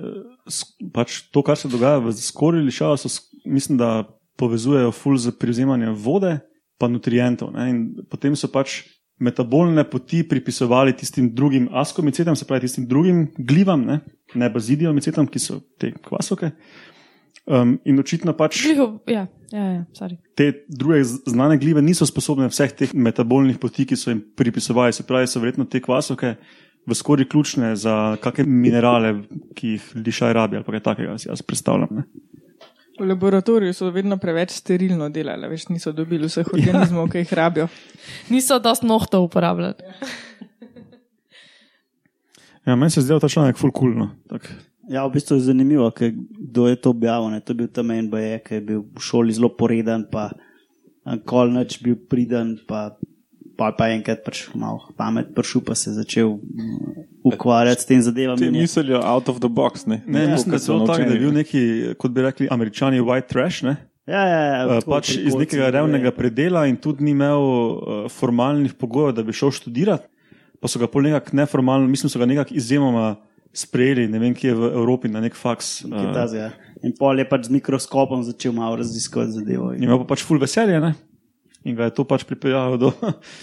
pač 0.92 1.22
to, 1.32 1.42
kar 1.42 1.56
se 1.56 1.68
dogaja 1.72 2.02
v 2.04 2.12
skorji 2.12 2.60
lišava, 2.66 2.98
so, 3.00 3.08
mislim, 3.44 3.78
da 3.78 4.04
povezujejo 4.36 4.92
ful 4.92 5.16
z 5.16 5.34
prevzemanjem 5.38 5.94
vode 5.94 6.38
pa 6.78 6.88
nutrientov. 6.88 7.52
Ne? 7.54 7.68
In 7.70 7.78
potem 8.10 8.36
so 8.36 8.50
pač 8.50 8.82
metabolne 9.22 9.84
poti 9.86 10.24
pripisovali 10.28 10.96
tistim 10.96 11.30
drugim 11.34 11.68
askomicetam, 11.72 12.36
se 12.36 12.44
pravi 12.44 12.66
tistim 12.66 12.88
drugim 12.90 13.28
glivam, 13.38 13.84
ne, 13.86 14.00
ne 14.34 14.50
bazidijomicetam, 14.50 15.28
ki 15.30 15.38
so 15.38 15.60
te 15.78 15.92
kvasoke. 15.94 16.50
Um, 17.44 17.76
in 17.84 17.98
očitno 18.00 18.32
pač 18.32 18.62
Gliho, 18.64 18.86
ja, 19.06 19.26
ja, 19.52 19.64
ja, 19.68 19.80
sorry. 19.92 20.16
te 20.32 20.64
druge 20.68 21.02
znane 21.04 21.58
glive 21.60 21.82
niso 21.84 22.06
sposobne 22.08 22.48
vseh 22.48 22.72
teh 22.72 22.94
metabolnih 22.96 23.58
poti, 23.60 23.84
ki 23.84 23.98
so 24.00 24.08
jim 24.10 24.22
pripisovali. 24.36 24.96
Se 24.96 25.04
pravi, 25.04 25.28
so 25.28 25.42
verjetno 25.42 25.68
te 25.68 25.82
kvasoke 25.84 26.34
v 26.88 26.96
skorji 26.96 27.28
ključne 27.28 27.74
za 27.76 28.16
kakšne 28.24 28.48
minerale, 28.48 29.12
ki 29.56 29.76
jih 29.76 29.90
lišaj 30.06 30.32
rabi 30.32 30.56
ali 30.56 30.64
kaj 30.64 30.84
takega, 30.88 31.18
si 31.20 31.28
jaz 31.28 31.44
predstavljam. 31.44 32.00
Ne? 32.00 32.06
V 32.94 33.06
laboratoriju 33.08 33.74
so 33.74 33.88
vedno 33.90 34.16
preveč 34.22 34.52
sterilno 34.54 35.08
delali, 35.10 35.48
več 35.50 35.66
niso 35.66 35.90
dobili 35.92 36.28
vseh 36.30 36.46
organizmov, 36.54 37.08
ki 37.10 37.24
jih 37.24 37.32
rabijo. 37.34 37.66
Niso 38.30 38.60
dosti 38.62 38.86
nohtov 38.86 39.26
uporabljali. 39.26 39.96
Ja, 42.64 42.76
meni 42.76 42.90
se 42.90 43.00
je 43.00 43.04
zdel 43.04 43.20
ta 43.20 43.28
članek. 43.28 43.56
No. 43.96 44.10
Tak. 44.30 44.48
Ja, 44.88 45.06
v 45.06 45.12
bistvu 45.16 45.36
je 45.36 45.48
zanimivo, 45.48 45.90
ker 45.90 46.12
kdo 46.14 46.68
je 46.68 46.76
to 46.76 46.90
objavil. 46.90 47.30
Ne? 47.30 47.40
To 47.40 47.52
je 47.52 47.56
bil 47.56 47.68
tam 47.68 47.90
en 47.90 48.10
BJ, 48.10 48.38
ki 48.44 48.54
je 48.54 48.60
bil 48.60 48.80
v 48.84 49.00
šoli 49.00 49.32
zelo 49.32 49.48
poreden, 49.48 50.06
pa 50.10 50.30
kolnoč 51.24 51.82
bil 51.84 51.96
priden, 52.08 52.58
pa, 52.68 52.96
pa, 53.56 53.70
pa 53.70 53.88
enkrat 53.88 54.20
pač 54.20 54.48
malo 54.54 54.80
pamet 54.94 55.32
prišel, 55.32 55.60
pa 55.60 55.74
se 55.74 55.90
je 55.90 55.94
začel 55.94 56.28
mm, 56.28 57.04
ukvarjati 57.24 57.80
s 57.80 57.86
tem 57.86 57.98
Ti 57.98 58.02
zadevami. 58.02 58.40
in 58.42 58.54
je- 58.54 58.60
mislijo 58.62 59.00
out 59.02 59.28
of 59.28 59.38
the 59.38 59.48
box. 59.50 59.86
Ne, 59.86 60.02
Ne, 60.06 60.26
mislim, 60.26 60.50
da 60.50 60.56
je 60.56 60.60
so 60.60 60.72
to 60.72 60.78
tako, 60.80 60.86
da 60.88 60.92
je 60.94 60.98
naučeni. 61.00 61.18
bil 61.20 61.32
neki, 61.32 61.60
kot 61.94 62.10
bi 62.10 62.22
rekli, 62.22 62.48
američani 62.50 63.00
white 63.00 63.26
trash. 63.26 63.62
Ne? 63.62 63.76
Ja, 64.06 64.20
ja, 64.22 64.40
ja, 64.46 64.68
tako 64.70 64.90
pač 64.90 65.06
pri 65.10 65.22
iz 65.24 65.34
nekega 65.34 65.64
je- 65.64 65.70
revnega 65.72 66.10
predela 66.12 66.66
in 66.66 66.76
tudi 66.76 67.04
ni 67.04 67.10
imel 67.12 67.40
uh, 67.40 67.78
formalnih 68.10 68.74
pogojev, 68.74 69.14
da 69.14 69.22
bi 69.22 69.32
šel 69.32 69.50
študirati, 69.50 70.04
pa 70.56 70.68
so 70.68 70.78
ga 70.78 70.86
pol 70.86 71.02
nekako 71.02 71.30
neformalno, 71.34 71.86
mislim, 71.86 72.10
so 72.10 72.18
ga 72.18 72.26
nekako 72.26 72.52
izjemoma 72.52 73.16
sprejeli, 73.54 74.08
ne 74.08 74.18
vem, 74.18 74.34
kje 74.34 74.48
je 74.48 74.54
v 74.54 74.70
Evropi 74.72 75.08
na 75.08 75.20
nek 75.20 75.34
faks. 75.34 75.84
Uh, 75.84 75.94
ja. 76.34 76.50
In 76.82 76.92
pol 76.92 77.16
je 77.16 77.24
pač 77.24 77.44
z 77.44 77.50
mikroskopom 77.50 78.22
začel 78.22 78.52
malo 78.52 78.76
raziskovati 78.76 79.32
zadevo. 79.32 79.72
in 79.72 79.82
imel 79.82 79.98
pa 79.98 80.04
pač 80.06 80.22
full 80.22 80.38
veselje 80.38 80.80
ne? 80.80 80.94
In 81.64 81.76
ga 81.76 81.88
je 81.88 81.94
to 81.96 82.04
pač 82.04 82.24
pripeljalo 82.28 82.76
do 82.80 82.92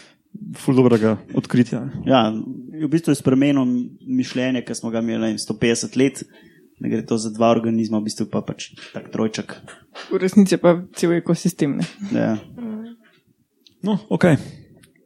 full 0.61 0.77
dobrega 0.77 1.17
odkritja. 1.35 1.81
ne. 1.85 1.91
Ja, 2.07 2.29
v 2.31 2.87
bistvu 2.91 3.11
je 3.11 3.19
spremenil 3.19 3.65
mišljenje, 4.07 4.63
ki 4.65 4.77
smo 4.77 4.93
ga 4.93 5.01
imeli 5.03 5.19
ne 5.19 5.27
vem, 5.33 5.41
150 5.41 5.97
let, 5.99 6.23
da 6.81 6.89
gre 6.89 7.03
to 7.05 7.17
za 7.17 7.29
dva 7.29 7.51
organizma, 7.53 7.99
v 7.99 8.07
bistvu 8.07 8.29
pa 8.31 8.41
pač 8.41 8.71
tak 8.93 9.11
trojček. 9.13 9.57
V 10.09 10.17
resnici 10.21 10.57
pa 10.57 10.77
cel 10.97 11.17
ekosistem. 11.19 11.77
Ne? 11.77 11.85
Ja. 12.15 12.31
No, 13.83 13.97
ok. 14.09 14.25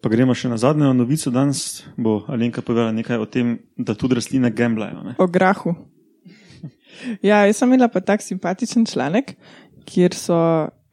Pa 0.04 0.12
gremo 0.14 0.36
še 0.38 0.52
na 0.52 0.60
zadnjo 0.62 0.92
novico. 0.94 1.32
Danes 1.34 1.82
bo 1.98 2.22
Alenka 2.30 2.62
povedala 2.62 2.94
nekaj 2.94 3.18
o 3.18 3.26
tem, 3.26 3.58
da 3.74 3.96
tudi 3.98 4.20
rastline 4.20 4.52
gamblajo. 4.54 5.02
ne. 5.04 5.14
O 5.18 5.26
grahu. 5.28 5.74
Ja, 7.26 7.44
jaz 7.50 7.58
sem 7.60 7.74
imela 7.74 7.90
pa 7.92 8.00
tak 8.00 8.22
simpatičen 8.24 8.86
članek, 8.88 9.34
kjer 9.90 10.14
so 10.16 10.38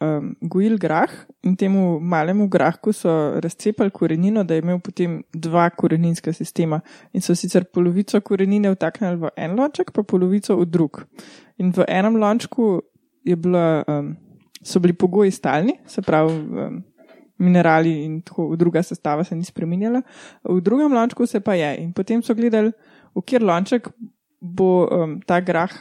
um, 0.03 0.37
gojili 0.41 0.79
grah 0.79 1.11
in 1.43 1.57
temu 1.57 2.01
malemu 2.01 2.49
grahku 2.49 2.93
so 2.93 3.11
razcepali 3.41 3.91
korenino, 3.91 4.45
da 4.45 4.55
je 4.55 4.63
imel 4.63 4.79
potem 4.79 5.23
dva 5.33 5.71
koreninska 5.71 6.33
sistema. 6.33 6.81
In 7.13 7.21
so 7.21 7.35
sicer 7.35 7.65
polovico 7.65 8.21
korenine 8.21 8.71
vtaknili 8.75 9.17
v 9.17 9.33
en 9.37 9.57
lonček, 9.59 9.93
pa 9.93 10.03
polovico 10.03 10.57
v 10.57 10.67
drug. 10.67 11.05
In 11.59 11.73
v 11.73 11.87
enem 11.89 12.17
lončku 12.17 12.81
bila, 13.25 13.85
um, 13.89 14.17
so 14.63 14.81
bili 14.81 14.93
pogoji 14.93 15.31
stalni, 15.31 15.79
se 15.87 16.03
pravi. 16.03 16.33
Um, 16.33 16.83
Minerali 17.43 18.05
in 18.05 18.21
tako, 18.23 18.53
druga 18.57 18.83
sestava 18.87 19.25
se 19.25 19.35
ni 19.35 19.43
spremenjala, 19.43 20.03
v 20.45 20.61
drugem 20.63 20.93
lončku 20.93 21.27
se 21.27 21.41
pa 21.41 21.57
je. 21.59 21.73
In 21.83 21.93
potem 21.93 22.21
so 22.23 22.37
gledali, 22.39 22.71
v 23.17 23.23
kjer 23.27 23.43
lonček 23.43 23.89
bo 24.39 24.87
um, 24.87 25.17
ta 25.27 25.41
grah 25.41 25.73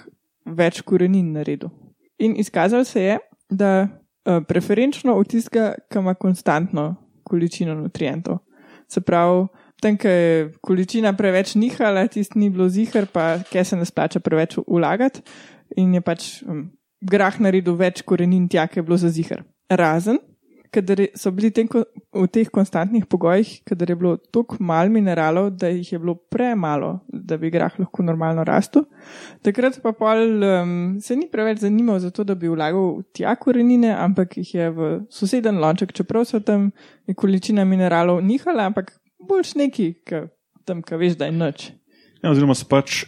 več 0.46 0.82
korenin 0.82 1.36
naredil. 1.36 1.70
In 2.18 2.34
izkazalo 2.40 2.84
se 2.84 3.04
je, 3.04 3.20
da 3.52 4.01
preferenčno 4.24 5.18
v 5.20 5.28
tistega, 5.30 5.74
ki 5.90 6.00
ima 6.00 6.14
konstantno 6.14 6.96
količino 7.24 7.76
nutrientov. 7.76 8.42
Se 8.92 9.02
pravi, 9.02 9.48
tam, 9.82 9.98
ki 9.98 10.08
je 10.08 10.52
količina 10.62 11.14
preveč 11.18 11.56
nihala, 11.56 12.06
tisti 12.08 12.40
ni 12.40 12.50
bilo 12.50 12.70
zihar, 12.70 13.08
pa 13.12 13.40
kje 13.52 13.64
se 13.66 13.80
ne 13.80 13.86
splača 13.86 14.20
preveč 14.20 14.58
vlagati 14.68 15.24
in 15.80 15.94
je 15.96 16.02
pač 16.04 16.28
um, 16.44 16.66
grah 17.02 17.40
naredil 17.40 17.78
več 17.80 18.04
korenin 18.06 18.50
tja, 18.52 18.68
ki 18.68 18.82
je 18.82 18.86
bilo 18.86 18.98
za 19.00 19.10
zihar. 19.10 19.46
Razen, 19.72 20.20
kadar 20.72 21.02
so 21.20 21.32
bili 21.36 21.52
tem, 21.52 21.68
v 21.68 22.28
teh 22.32 22.50
konstantnih 22.50 23.06
pogojih, 23.06 23.60
kadar 23.68 23.92
je 23.92 23.96
bilo 24.00 24.16
toliko 24.32 24.58
mal 24.64 24.90
mineralov, 24.90 25.52
da 25.60 25.70
jih 25.72 25.92
je 25.94 26.00
bilo 26.00 26.16
premalo, 26.32 26.94
da 27.08 27.38
bi 27.38 27.52
grah 27.52 27.76
lahko 27.80 28.04
normalno 28.04 28.46
rastel. 28.48 28.86
Takrat 29.44 29.82
pa 29.84 29.92
pol 29.92 30.44
um, 30.48 30.74
se 31.04 31.16
ni 31.16 31.28
preveč 31.32 31.62
zanimal 31.66 32.00
za 32.00 32.12
to, 32.12 32.24
da 32.24 32.36
bi 32.36 32.50
vlagal 32.52 33.04
tja 33.14 33.36
korenine, 33.36 33.92
ampak 33.92 34.38
jih 34.40 34.56
je 34.56 34.70
v 34.72 34.92
soseden 35.12 35.60
lonček, 35.60 35.94
čeprav 35.94 36.26
so 36.26 36.40
tam 36.40 36.72
količina 37.16 37.68
mineralov 37.68 38.24
nihala, 38.24 38.72
ampak 38.72 38.96
boljš 39.28 39.56
neki, 39.60 39.94
ki 40.08 40.28
tam, 40.66 40.84
ki 40.86 41.00
veš, 41.00 41.20
da 41.20 41.28
je 41.28 41.36
noč. 41.36 41.72
Ja, 42.22 42.32
oziroma 42.32 42.56
so 42.56 42.68
pač 42.70 43.04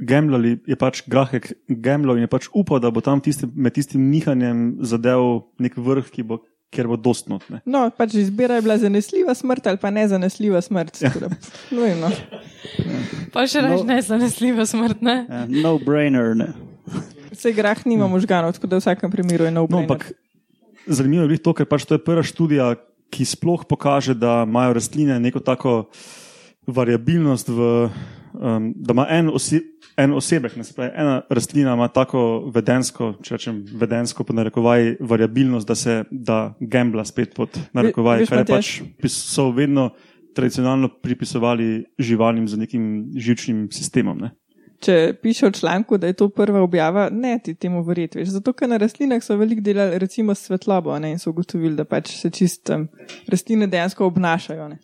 gamblali, 0.00 0.58
je 0.66 0.76
pač 0.80 1.02
Grahek 1.08 1.52
gamblal 1.68 2.20
in 2.20 2.24
je 2.24 2.30
pač 2.32 2.48
upal, 2.56 2.80
da 2.80 2.90
bo 2.92 3.02
tam 3.04 3.20
tisti, 3.20 3.48
med 3.54 3.74
tistim 3.76 4.06
nihanjem 4.12 4.80
zadev 4.86 5.50
nek 5.60 5.76
vrh, 5.76 6.08
ki 6.12 6.24
bo, 6.26 6.40
kjer 6.70 6.86
bo 6.86 6.96
dostnot. 6.96 7.42
Ne. 7.50 7.60
No, 7.64 7.90
pač 7.90 8.14
izbira 8.14 8.54
je 8.54 8.62
bila 8.62 8.78
zanesljiva 8.78 9.34
smrt 9.34 9.66
ali 9.66 9.76
pa 9.76 9.90
nezanesljiva 9.90 10.60
smrt. 10.60 11.02
Ja. 11.02 11.10
Nujno. 11.70 12.10
Pa 13.32 13.44
še 13.44 13.62
No. 13.62 13.82
ne, 13.82 13.98
zanesljiva 14.00 14.66
smrt, 14.66 15.02
ne. 15.02 15.26
Ja, 15.26 15.44
no 15.46 15.78
brainer. 15.78 16.34
Ne. 16.36 16.52
Vse 17.30 17.52
grah 17.52 17.78
nima 17.84 18.06
možganov, 18.06 18.52
tako 18.52 18.66
da 18.66 18.76
v 18.76 18.82
vsakem 18.82 19.10
primeru 19.10 19.44
je 19.44 19.50
nov 19.50 19.66
No, 19.66 19.78
brainer. 19.78 19.90
ampak 19.90 20.14
zanimivo 20.86 21.22
je 21.22 21.28
bilo 21.28 21.38
to, 21.40 21.52
ker 21.52 21.66
pač 21.66 21.84
to 21.84 21.94
je 21.94 22.02
prva 22.02 22.22
študija, 22.22 22.74
ki 23.10 23.24
sploh 23.24 23.64
pokaže, 23.64 24.14
da 24.14 24.42
imajo 24.42 24.72
rastline 24.72 25.18
neko 25.18 25.40
tako 25.40 25.90
variabilnost, 26.66 27.48
v, 27.48 27.90
um, 28.32 28.72
da 28.76 28.92
ima 28.92 29.06
en, 29.10 29.30
osi, 29.34 29.60
en 29.96 30.12
osebek, 30.12 30.56
ne 30.56 30.64
se 30.64 30.74
pravi, 30.74 30.90
ena 30.94 31.20
rastlina 31.30 31.74
ima 31.74 31.88
tako 31.88 32.50
vedensko, 32.54 33.14
če 33.22 33.36
rečem 33.36 33.62
vedensko, 33.80 34.24
po 34.24 34.36
narekovaj, 34.36 34.96
variabilnost, 35.00 35.68
da 35.68 35.74
se 35.74 36.02
da 36.10 36.40
gambla 36.60 37.04
spet 37.04 37.34
pod 37.36 37.58
narekovaj, 37.76 38.24
veš, 38.24 38.32
kar 38.32 38.44
je 38.44 38.50
pač 38.50 39.14
so 39.14 39.50
vedno 39.56 39.90
tradicionalno 40.34 40.88
pripisovali 41.02 41.84
živalim 41.98 42.48
z 42.48 42.56
nekim 42.56 42.84
živčnim 43.16 43.66
sistemom. 43.74 44.18
Ne. 44.18 44.30
Če 44.80 45.12
piše 45.20 45.50
v 45.50 45.52
članku, 45.58 45.98
da 46.00 46.08
je 46.08 46.16
to 46.16 46.30
prva 46.32 46.62
objava, 46.64 47.08
ne 47.12 47.34
ti 47.44 47.52
temu 47.54 47.82
verjeti. 47.84 48.18
Veš. 48.22 48.30
Zato, 48.38 48.54
ker 48.56 48.70
na 48.70 48.78
rastlinah 48.80 49.20
so 49.20 49.36
veliko 49.36 49.60
delali, 49.64 49.98
recimo 50.00 50.34
s 50.34 50.46
svetlobo, 50.48 50.94
ne, 50.98 51.12
in 51.12 51.20
so 51.20 51.34
ugotovili, 51.34 51.74
da 51.76 51.84
pač 51.84 52.14
se 52.16 52.30
čist 52.32 52.72
um, 52.72 52.86
rastline 53.28 53.68
dejansko 53.68 54.08
obnašajo. 54.08 54.68
Ne. 54.72 54.80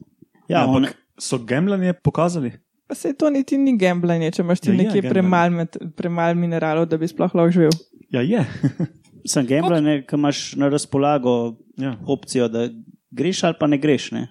Ja, 0.53 0.67
on, 0.67 0.85
ampak 0.85 0.99
so 1.19 1.39
gamblanje 1.39 1.95
pokazali. 2.05 2.53
Pa 2.87 2.95
se 2.95 3.13
to 3.19 3.31
niti 3.31 3.59
ni 3.59 3.77
gambljanje, 3.79 4.31
če 4.37 4.43
imaš 4.43 4.61
ti 4.61 4.71
Ja, 4.71 4.73
je 4.73 4.79
nekje 4.79 5.01
gambljanje. 5.03 5.11
premal, 5.11 5.51
med, 5.51 5.77
premal 5.97 6.35
mineralov, 6.39 6.87
da 6.87 6.99
bi 6.99 7.09
sploh 7.09 7.35
lahko 7.35 7.51
živel. 7.51 7.75
Ja, 8.15 8.23
je. 8.23 8.45
sem 9.33 9.47
gambler, 9.47 10.05
ki 10.07 10.15
imaš 10.15 10.53
na 10.57 10.69
razpolago 10.71 11.57
ja. 11.83 11.97
opcijo, 12.07 12.49
da 12.49 12.69
greš 13.11 13.43
ali 13.45 13.59
pa 13.61 13.67
ne 13.67 13.79
greš. 13.79 14.11
Ne? 14.15 14.29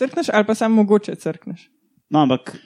Crkneš 0.00 0.32
ali 0.32 0.46
pa 0.48 0.54
samo 0.54 0.80
mogoče 0.82 1.14
crkneš. 1.14 1.68
No, 2.10 2.22
ampak 2.22 2.56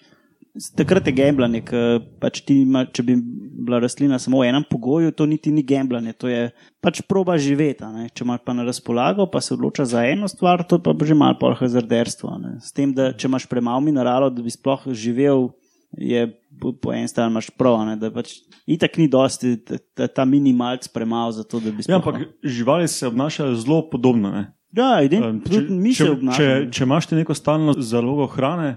takrat 0.76 1.06
je 1.06 1.12
gambljanje, 1.12 1.60
ker 1.62 1.84
pač 2.20 2.40
ti 2.40 2.60
ima, 2.62 2.84
če 2.86 3.02
bi 3.02 3.16
bila 3.58 3.80
rastlina 3.80 4.18
samo 4.18 4.38
v 4.38 4.48
enem 4.48 4.64
pogoju, 4.64 5.10
to 5.10 5.26
niti 5.26 5.50
ni 5.50 5.62
gambljanje, 5.62 6.12
to 6.12 6.28
je 6.28 6.50
pač 6.80 7.00
proba 7.02 7.36
živeti. 7.36 7.84
ne. 7.84 8.08
Če 8.08 8.24
imaš 8.24 8.40
pa 8.44 8.52
na 8.52 8.62
razpolago, 8.62 9.26
pa 9.26 9.40
se 9.40 9.54
odloča 9.54 9.84
za 9.84 10.04
eno 10.04 10.28
stvar, 10.28 10.62
to 10.62 10.78
pa 10.78 10.92
bo 10.92 11.04
že 11.04 11.14
malo 11.14 11.38
pol 11.38 11.54
hazarderstvo. 11.54 12.38
ne. 12.38 12.58
S 12.60 12.72
tem, 12.72 12.92
da 12.92 13.12
če 13.12 13.26
imaš 13.26 13.46
premalo 13.46 13.80
mineralov, 13.80 14.30
da 14.30 14.42
bi 14.42 14.50
sploh 14.50 14.86
živel, 14.88 15.48
je 15.92 16.26
po, 16.60 16.92
eni 16.92 17.08
strani 17.08 17.30
imaš 17.30 17.50
prav, 17.50 17.86
ne, 17.86 17.96
da 17.96 18.10
pač 18.10 18.32
itak 18.66 18.96
ni 18.98 19.08
dosti 19.08 19.56
ta, 19.58 19.78
ta, 19.94 20.06
ta 20.08 20.24
minimalc 20.24 20.86
premalo 20.88 21.30
za 21.32 21.44
to, 21.44 21.60
da 21.60 21.70
bi 21.70 21.82
Ja, 21.82 21.98
sploh- 21.98 22.00
ampak 22.00 22.16
živali 22.42 22.88
se 22.88 23.06
obnašajo 23.06 23.54
zelo 23.54 23.90
podobno. 23.90 24.30
Ne? 24.30 24.52
Ja, 24.72 25.02
ident, 25.02 25.22
Um, 25.24 25.40
tudi 25.40 25.70
mi 25.70 25.94
se 25.94 26.02
če, 26.02 26.04
če, 26.04 26.10
obnašamo. 26.12 26.70
če 26.70 26.84
imaš 26.84 27.06
ti 27.06 27.14
neko 27.14 27.34
stalno 27.34 27.74
zalogo 27.74 28.26
hrane, 28.26 28.76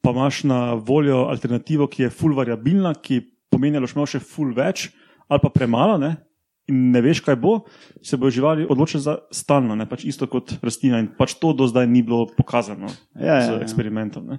pa 0.00 0.14
imaš 0.14 0.44
na 0.48 0.74
voljo 0.74 1.26
alternativo, 1.28 1.86
ki 1.86 2.06
je 2.06 2.10
full 2.10 2.36
variabilna, 2.36 2.94
ki 2.94 3.20
pomeni, 3.50 3.76
da 3.76 3.84
boš 3.84 3.96
imel 3.96 4.08
še 4.08 4.22
full 4.24 4.54
več 4.56 4.90
ali 5.30 5.42
pa 5.42 5.50
premalo, 5.54 5.98
ne? 6.00 6.16
in 6.70 6.90
ne 6.94 7.00
veš, 7.02 7.20
kaj 7.26 7.36
bo, 7.40 7.56
se 8.02 8.16
bojo 8.20 8.30
živali 8.30 8.66
odločili 8.70 9.02
za 9.02 9.16
stalno, 9.34 9.74
ne? 9.78 9.86
pač 9.90 10.04
isto 10.06 10.26
kot 10.30 10.54
rastlina. 10.62 11.00
In 11.02 11.10
pač 11.18 11.34
to 11.42 11.52
do 11.56 11.66
zdaj 11.70 11.88
ni 11.90 12.02
bilo 12.06 12.28
pokazano 12.36 12.90
Ja, 13.18 13.40
ja, 13.40 13.42
z 13.42 13.56
ja. 13.56 13.60
eksperimentom. 13.64 14.26
Ne? 14.30 14.38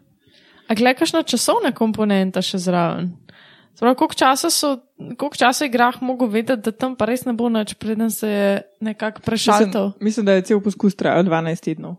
A 0.68 0.76
gleda, 0.78 1.01
kakšna 1.01 1.26
časovna 1.28 1.74
komponenta 1.76 2.43
še 2.43 2.62
zraven. 2.64 3.12
Sprav, 3.76 3.95
koliko 3.99 4.16
časa, 4.20 4.51
so, 4.51 4.78
koliko 5.16 5.39
časa 5.39 5.66
je 5.66 5.74
grah 5.74 5.95
mogel 6.03 6.28
vedeti, 6.32 6.68
da 6.68 6.76
tam 6.76 6.95
pa 6.99 7.07
res 7.07 7.24
ne 7.28 7.34
bo 7.36 7.47
nič, 7.51 7.76
preden 7.80 8.12
se 8.12 8.30
je 8.30 8.49
nekako 8.84 9.24
prešaltal. 9.26 9.95
Mislim, 9.95 10.07
mislim, 10.07 10.28
da 10.28 10.36
je 10.38 10.47
cel 10.51 10.64
poskus 10.64 10.95
trajal 10.99 11.24
12 11.28 11.68
tednov. 11.68 11.95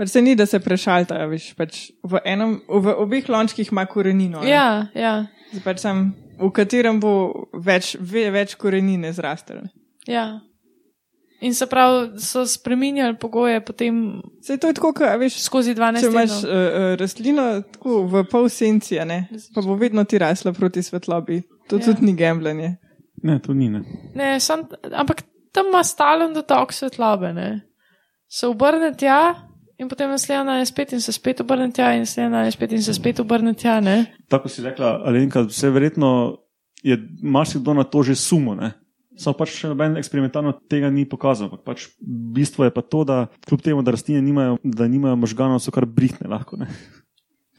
Pač 0.00 0.08
se 0.08 0.22
ni, 0.22 0.32
da 0.34 0.46
se 0.48 0.56
prešaltajo, 0.58 1.26
veš, 1.28 1.50
pač 1.58 1.90
v, 2.00 2.22
enem, 2.24 2.54
v 2.64 2.94
obeh 2.96 3.26
lončkih 3.28 3.68
ima 3.68 3.84
korenino. 3.84 4.40
ne. 4.40 4.48
Ja, 4.48 4.86
ja, 4.96 5.26
Zdaj 5.50 5.64
Pač 5.64 5.82
sem, 5.82 5.98
v 6.38 6.48
katerem 6.50 6.96
bo 6.98 7.10
več, 7.52 7.96
ve, 8.00 8.30
več 8.32 8.54
korenine 8.56 9.12
zrastel. 9.12 9.66
ja. 10.08 10.40
In 11.40 11.54
se 11.56 11.64
pravi, 11.66 12.18
so 12.20 12.42
spremenjali 12.44 13.16
pogoje 13.16 13.62
potem 13.64 14.20
Se 14.44 14.58
to 14.60 14.68
je 14.68 14.74
tako, 14.76 14.90
kot 14.92 15.08
veš, 15.16 15.38
skozi 15.40 15.72
12 15.72 16.00
če 16.00 16.10
imaš 16.10 16.34
uh, 16.44 16.96
rastlino 17.00 17.44
tako 17.72 18.02
v 18.06 18.24
pol 18.28 18.48
senci, 18.52 18.98
ne, 19.08 19.22
pa 19.54 19.62
bo 19.64 19.72
vedno 19.74 20.04
ti 20.04 20.18
rasla 20.20 20.52
proti 20.52 20.82
svetlobi. 20.82 21.38
To 21.68 21.76
Ja. 21.76 21.86
tudi 21.86 22.04
ni 22.04 22.12
gambljanje. 22.12 22.76
ne, 23.22 23.38
to 23.40 23.54
ni. 23.54 23.70
Ne. 23.72 23.80
Ne, 24.14 24.40
sam, 24.40 24.66
ampak 24.92 25.22
tam 25.52 25.72
ima 25.72 25.80
stalen 25.84 26.34
dotok 26.36 26.72
svetlobe. 26.72 27.32
Ne? 27.32 27.48
Se 28.28 28.44
obrne 28.46 28.92
tja 28.92 29.32
in 29.80 29.88
potem 29.88 30.10
naslednja 30.12 30.60
je 30.60 30.68
spet 30.68 30.92
in 30.92 31.00
se 31.00 31.12
spet 31.12 31.40
obrne 31.40 31.70
tja 31.72 31.94
in 31.96 32.04
naslednja 32.04 32.44
je 32.44 32.52
spet 32.56 32.72
in 32.76 32.82
se 32.84 32.94
spet 32.94 33.20
obrne 33.20 33.54
tja. 33.54 33.80
Ne? 33.80 34.04
Tako 34.28 34.52
si 34.52 34.62
rekla, 34.62 35.00
Alenka, 35.08 35.46
vse 35.48 35.72
verjetno 35.72 36.10
je 36.84 36.98
marsikdo 37.22 37.74
na 37.74 37.84
to 37.84 38.02
že 38.02 38.14
sumo. 38.14 38.54
Ne? 38.54 38.72
Samo 39.20 39.36
pač 39.36 39.56
še 39.56 39.72
noben 39.72 39.98
eksperimentalno 40.00 40.54
tega 40.70 40.88
ni 40.92 41.04
pokazal. 41.08 41.52
Pač 41.64 41.90
bistvo 42.36 42.64
je 42.64 42.72
pa 42.72 42.84
to, 42.84 43.04
da 43.04 43.26
kljub 43.48 43.64
temu, 43.64 43.82
da 43.84 43.92
rastline 43.96 44.22
nimajo, 44.24 44.56
da 44.64 44.88
nimajo 44.88 45.18
možganov, 45.20 45.60
so 45.60 45.72
kar 45.74 45.84
brihne 45.84 46.28
lahko. 46.30 46.60
Ne? 46.60 46.70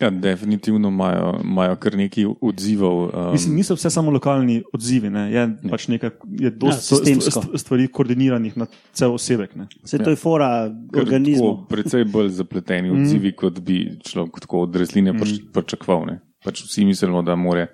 Ja, 0.01 0.09
definitivno 0.09 0.89
imajo, 0.89 1.39
imajo 1.43 1.75
kar 1.75 1.95
nekaj 1.97 2.25
odzivov. 2.41 2.95
Um, 3.03 3.31
Mislim, 3.31 3.55
niso 3.55 3.75
vse 3.75 3.89
samo 3.89 4.11
lokalni 4.11 4.63
odzivi, 4.73 5.09
ne? 5.09 5.27
je 5.31 5.43
pač 5.69 5.87
nekaj, 5.87 6.09
je 6.39 6.49
Ja, 6.49 6.49
dosti 6.49 6.81
st- 6.95 6.97
sistemsko. 6.97 7.41
st- 7.41 7.57
stvari 7.61 7.87
koordiniranih 7.87 8.57
na 8.57 8.65
cel 8.93 9.13
osebek. 9.13 9.55
Ne? 9.55 9.67
Se 9.85 9.97
to 9.97 10.09
je 10.09 10.15
fora 10.15 10.49
kar 10.93 11.03
organizmov. 11.03 11.67
Precej 11.69 12.05
bolj 12.05 12.29
zapleteni 12.29 12.89
odzivi, 12.89 13.31
kot 13.35 13.59
bi 13.59 13.99
človek 14.01 14.39
tako 14.41 14.61
od 14.61 14.75
rastline 14.75 15.13
mm. 15.13 15.51
pričakoval. 15.53 16.05
ne. 16.05 16.19
Pač 16.43 16.63
vsi 16.65 16.85
mislimo, 16.85 17.21
da 17.21 17.35
more 17.35 17.67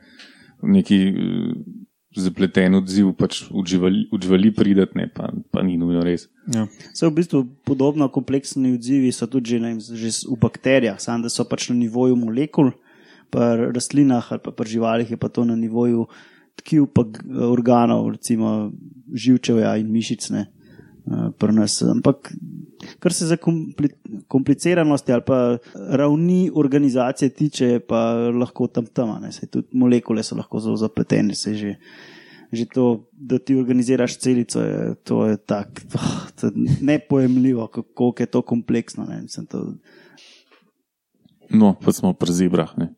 neki 0.61 1.13
zapleten 2.21 2.75
odziv 2.79 3.13
pač 3.17 3.43
v 3.49 3.63
živali, 3.67 4.01
v 4.11 4.19
živali 4.23 4.51
prideti, 4.55 4.97
ne, 4.97 5.07
pa, 5.07 5.29
pa 5.51 5.63
ni 5.63 5.77
nujno 5.77 6.01
res. 6.05 6.27
Ja. 6.53 6.65
Se 6.93 7.07
v 7.07 7.13
bistvu 7.19 7.43
podobno 7.67 8.09
kompleksni 8.09 8.73
odzivi 8.75 9.11
so 9.11 9.27
tudi 9.29 9.55
že, 9.55 9.61
ne 9.61 9.75
vem, 9.75 9.79
že 9.81 10.11
v 10.25 10.37
bakterijah, 10.41 10.99
samo 11.01 11.27
da 11.27 11.31
so 11.33 11.45
pač 11.47 11.69
na 11.69 11.77
nivoju 11.79 12.17
molekul, 12.19 12.73
pri 13.29 13.71
rastlinah 13.75 14.23
ali 14.31 14.39
pa 14.39 14.51
pri 14.55 14.67
živalih 14.71 15.07
je 15.11 15.19
pa 15.19 15.27
to 15.27 15.43
na 15.43 15.55
nivoju 15.55 16.07
tkiv, 16.57 16.87
pa 16.89 17.05
organov, 17.47 18.17
recimo 18.17 18.71
živčevja 19.13 19.77
in 19.77 19.91
mišicne. 19.91 20.47
Pri 21.37 21.53
nas. 21.55 21.79
Ampak, 21.85 22.33
kar 22.99 23.13
se 23.13 23.25
za 23.25 23.37
kompli 23.37 23.89
kompliciranosti 24.27 25.13
ali 25.13 25.21
pa 25.25 25.57
ravni 25.75 26.51
organizacije 26.55 27.29
tiče, 27.29 27.79
pa 27.79 28.13
lahko 28.13 28.67
tam 28.67 28.85
tam. 28.85 29.09
a 29.09 29.19
ne. 29.19 29.31
Saj 29.31 29.49
Tudi 29.49 29.67
molekule 29.71 30.23
so 30.23 30.35
lahko 30.35 30.59
zelo 30.59 30.77
zapletene. 30.77 31.35
saj 31.35 31.53
Že, 31.53 31.75
že 32.51 32.65
to, 32.65 33.07
da 33.11 33.39
ti 33.39 33.55
organiziraš 33.55 34.17
celico, 34.17 34.61
je, 34.61 34.95
to 35.03 35.25
je 35.25 35.37
tako 35.37 35.71
je 36.43 36.51
nepojemljivo, 36.81 37.67
kako 37.67 38.13
je 38.19 38.25
to 38.25 38.41
kompleksno. 38.41 39.05
Ne. 39.05 39.21
Mislim, 39.21 39.45
to, 39.45 39.73
No, 41.49 41.75
pa 41.85 41.91
smo 41.91 42.13
pri 42.13 42.33
zebrah. 42.33 42.77
Ne. 42.77 42.93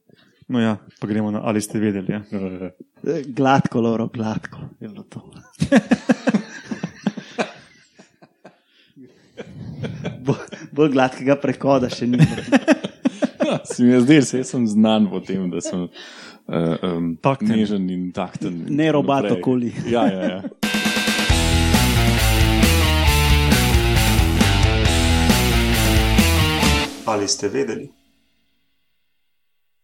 No, 0.49 0.59
ja, 0.59 0.77
pa 0.99 1.07
gremo 1.07 1.31
na 1.31 1.41
ali 1.43 1.61
ste 1.61 1.79
vedeli. 1.79 2.13
Ja? 2.13 2.21
gladko, 3.27 3.81
loro, 3.81 4.07
gladko. 4.07 4.57
je 4.79 4.87
bilo 4.89 5.03
to. 5.03 5.21
Bo- 10.25 10.35
Bolj 10.79 10.93
gladkega 10.95 11.35
prehoda 11.35 11.89
še 11.91 12.05
ni. 12.07 12.23
Se 13.67 13.83
mi 13.83 13.89
je 13.91 13.99
zdelo, 14.05 14.27
da 14.31 14.43
sem 14.47 14.67
znan 14.71 15.09
po 15.11 15.19
tem, 15.19 15.49
da 15.51 15.59
sem 15.59 15.81
uh, 15.83 15.89
um, 16.87 17.09
Takten. 17.19 17.51
nežen 17.51 17.89
in 17.91 18.05
takten. 18.15 18.61
Ne 18.71 18.87
robat 18.95 19.27
okoli. 19.33 19.73
Ja, 19.91 20.05
ja, 20.07 20.29
ja. 20.37 20.41
Ali 27.09 27.27
ste 27.27 27.51
vedeli? 27.51 27.89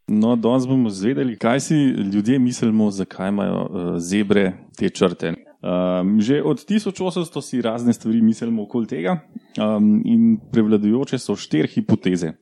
No, 0.08 0.36
danes 0.36 0.68
bomo 0.68 0.90
zvedeli, 0.90 1.34
kaj 1.36 1.60
si 1.60 1.76
ljudje 2.14 2.40
mislimo, 2.40 2.92
zakaj 2.92 3.30
imajo 3.30 3.62
uh, 3.62 3.70
zebre 3.98 4.54
te 4.78 4.90
črte. 4.90 5.34
Um, 5.58 6.22
že 6.22 6.44
od 6.44 6.62
1800 6.62 7.42
si 7.42 7.62
razne 7.62 7.94
stvari 7.94 8.22
mislimo 8.22 8.64
okoli 8.64 8.88
tega, 8.88 9.18
um, 9.58 10.02
in 10.06 10.38
prevladujoče 10.52 11.18
so 11.18 11.34
štiri 11.36 11.68
hipoteze. 11.68 12.36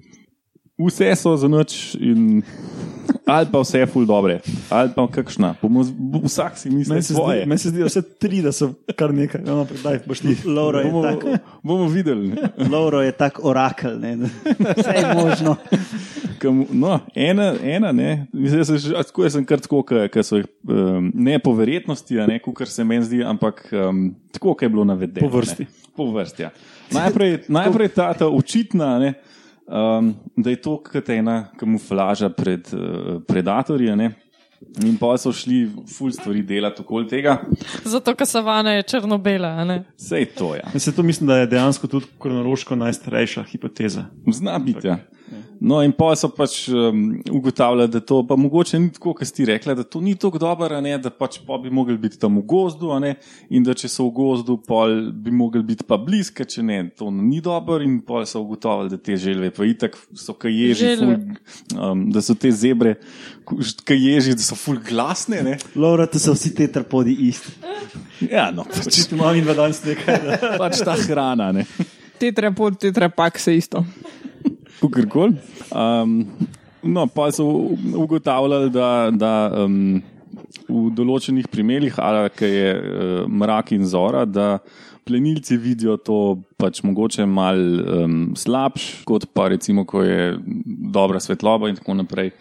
Vse 0.78 1.16
so 1.16 1.38
za 1.38 1.47
noč, 1.47 1.95
in 1.95 2.41
ali 3.26 3.47
pa 3.51 3.61
vse 3.61 3.80
je 3.80 3.86
ful 3.86 4.05
dobre, 4.05 4.39
ali 4.70 4.91
pa 4.95 5.07
kakšna. 5.07 5.53
Bomo, 5.61 5.84
z- 5.84 5.93
vsak 6.24 6.57
si 6.57 6.70
misli 6.70 6.91
Meni 6.91 7.03
se, 7.03 7.14
svoje. 7.14 7.39
zdi, 7.39 7.47
meni 7.47 7.59
se 7.59 7.70
zdi, 7.70 7.80
da 7.80 7.86
vse 7.86 8.01
tri, 8.20 8.41
da 8.41 8.51
so 8.51 8.74
kar 8.95 9.14
nekaj. 9.14 9.41
No, 9.41 9.55
no, 9.55 9.68
daj, 9.84 10.01
boš 10.05 10.20
ti. 10.20 10.36
Lauro 10.45 10.80
je 10.80 10.91
Bomo, 10.91 11.03
tako. 11.03 11.38
bomo 11.64 11.88
videli. 11.88 12.36
Lauro 12.68 13.01
je 13.01 13.11
tak 13.14 13.39
orakel, 13.41 13.99
ne, 13.99 14.16
da 14.18 14.28
vse 14.78 14.97
je 14.97 15.14
možno. 15.16 15.55
Kam, 16.44 16.66
no, 16.76 16.98
ena, 17.16 17.54
ena 17.64 17.91
ne, 17.96 18.28
mislim, 18.34 18.60
da 18.60 18.66
se 18.66 18.78
že- 18.78 18.96
a, 19.00 19.04
tako 19.04 19.24
jaz 19.24 19.38
sem 19.38 19.46
kar 19.48 19.62
tako, 19.64 19.80
ki 19.84 20.24
so 20.24 20.41
jih 20.41 20.50
um, 20.68 21.12
ne 21.16 21.38
po 21.39 21.54
verjetnosti, 21.56 22.20
a 22.20 22.28
ne 22.28 22.39
kar 22.44 22.68
se 22.68 22.84
meni 22.84 23.06
zdi, 23.08 23.22
ampak 23.24 23.64
um, 23.72 24.10
tako, 24.36 24.52
kot 24.54 24.66
je 24.68 24.70
bilo 24.74 24.84
navedeno. 24.84 25.24
Po 25.30 25.38
vrsti. 25.38 25.64
Ne, 25.64 25.94
po 25.96 26.10
vrsti 26.12 26.44
ja. 26.44 26.50
najprej, 26.91 27.38
najprej 27.48 27.94
ta, 27.96 28.10
ta 28.18 28.28
očitna, 28.28 28.98
ne, 29.00 29.14
um, 29.68 30.12
da 30.36 30.52
je 30.52 30.60
to 30.62 30.76
kot 30.84 31.10
ena 31.10 31.46
kamuflaža 31.60 32.30
pred 32.30 32.68
uh, 32.76 33.22
predatorji. 33.28 33.96
Ne. 33.96 34.12
In 34.84 34.96
pa 34.98 35.12
so 35.20 35.32
šli 35.36 35.66
ful 35.91 36.12
stvari 36.12 36.41
delati 36.48 36.82
okoli 36.82 37.08
tega. 37.08 37.34
Zato, 37.84 38.14
ker 38.16 38.28
savana 38.28 38.78
je 38.78 38.86
črno-bela. 38.94 39.50
a 39.60 39.66
ne? 39.68 39.84
Sej 40.00 40.26
to, 40.38 40.54
ja. 40.56 40.64
Jaz 40.74 40.84
se 40.88 40.94
to 40.96 41.04
mislim, 41.04 41.28
da 41.28 41.38
je 41.41 41.50
dejansko 41.52 41.88
tudi 41.88 42.08
kronološko 42.20 42.76
najstarejša 42.76 43.44
hipoteza. 43.52 44.06
Zna 44.32 44.60
biti. 44.60 44.88
Ja. 44.88 44.98
No, 45.64 45.78
in 45.80 45.93
pa 45.95 46.09
so 46.20 46.28
pač 46.28 46.66
um, 46.68 47.22
ugotavljali, 47.32 47.88
da 47.88 48.01
to 48.03 48.18
pa 48.28 48.36
mogoče 48.36 48.80
ni 48.84 48.89
tako, 48.91 49.14
kot 49.16 49.28
ste 49.30 49.45
rekli, 49.47 49.76
da 49.80 49.86
to 49.88 50.01
ni 50.03 50.11
tako 50.20 50.41
dobro, 50.41 50.68
a 50.76 50.82
ne, 50.84 50.97
da 50.99 51.07
pač 51.07 51.38
pa 51.47 51.55
bi 51.61 51.70
mogli 51.72 51.95
biti 51.97 52.20
tam 52.20 52.36
v 52.41 52.43
gozdu, 52.51 52.89
a 52.91 52.97
ne, 52.99 53.14
in 53.47 53.64
da 53.64 53.72
če 53.72 53.88
so 53.88 54.09
v 54.09 54.11
gozdu, 54.18 54.57
pol 54.68 54.97
bi 55.16 55.32
mogli 55.32 55.61
biti 55.64 55.86
pa 55.88 55.95
bliska, 55.95 56.43
če 56.43 56.66
ne, 56.68 56.80
to 56.99 57.07
ni 57.16 57.39
dobro, 57.43 57.78
in 57.80 58.01
pa 58.03 58.26
so 58.28 58.41
ugotovili, 58.43 58.91
da 58.91 58.99
te 58.99 59.16
želve, 59.16 59.53
pa 59.55 59.64
itak 59.70 59.95
so 60.20 60.36
kaj 60.36 60.51
ježi, 60.51 60.89
Želve. 60.97 61.16
ful, 61.16 61.78
um, 61.80 62.01
da 62.11 62.26
so 62.28 62.36
te 62.36 62.51
zebre, 62.51 62.97
kaj 63.88 64.03
ježi, 64.09 64.36
da 64.36 64.43
so 64.43 64.59
ful 64.59 64.82
glasne. 64.84 65.45
Ne. 65.47 65.55
Lauro, 65.80 66.09
to 66.11 66.20
so 66.20 66.36
vsi 66.36 66.51
te 66.57 66.68
trpodi 66.76 67.16
isti. 67.30 67.55
Ja, 68.28 68.49
no, 68.51 68.68
pač, 68.68 68.99
malo 69.16 69.32
in 69.39 69.47
danes 69.47 69.80
nekaj. 69.88 70.59
Pač 70.59 70.84
ta 70.84 70.99
hrana. 70.99 71.53
Ne. 71.55 71.64
Tetrapod, 72.20 72.76
tetrapak 72.84 73.39
se 73.39 73.55
isto. 73.55 73.86
Kakorkoli. 74.82 75.38
Um, 75.72 76.24
no, 76.84 77.06
pa 77.08 77.30
so 77.32 77.46
ugotavljali, 77.96 78.72
da, 78.74 78.90
da 79.12 79.34
um, 79.64 80.02
v 80.68 80.88
določenih 80.96 81.48
primerjih, 81.52 82.00
ali 82.02 82.32
kaj 82.34 82.58
je 82.58 82.74
uh, 82.74 83.14
mrak 83.30 83.74
in 83.78 83.86
zora, 83.90 84.26
da 84.26 84.58
plenilci 85.04 85.58
vidijo 85.60 85.98
to 86.00 86.20
pač 86.60 86.82
mogoče 86.84 87.26
mal 87.28 87.60
um, 87.60 88.20
slabš, 88.40 89.04
kot 89.08 89.28
pa 89.36 89.50
recimo, 89.52 89.86
ko 89.86 90.04
je 90.04 90.36
dobra 90.96 91.20
svetloba 91.24 91.72
in 91.72 91.80
tako 91.80 91.98
naprej. 92.00 92.32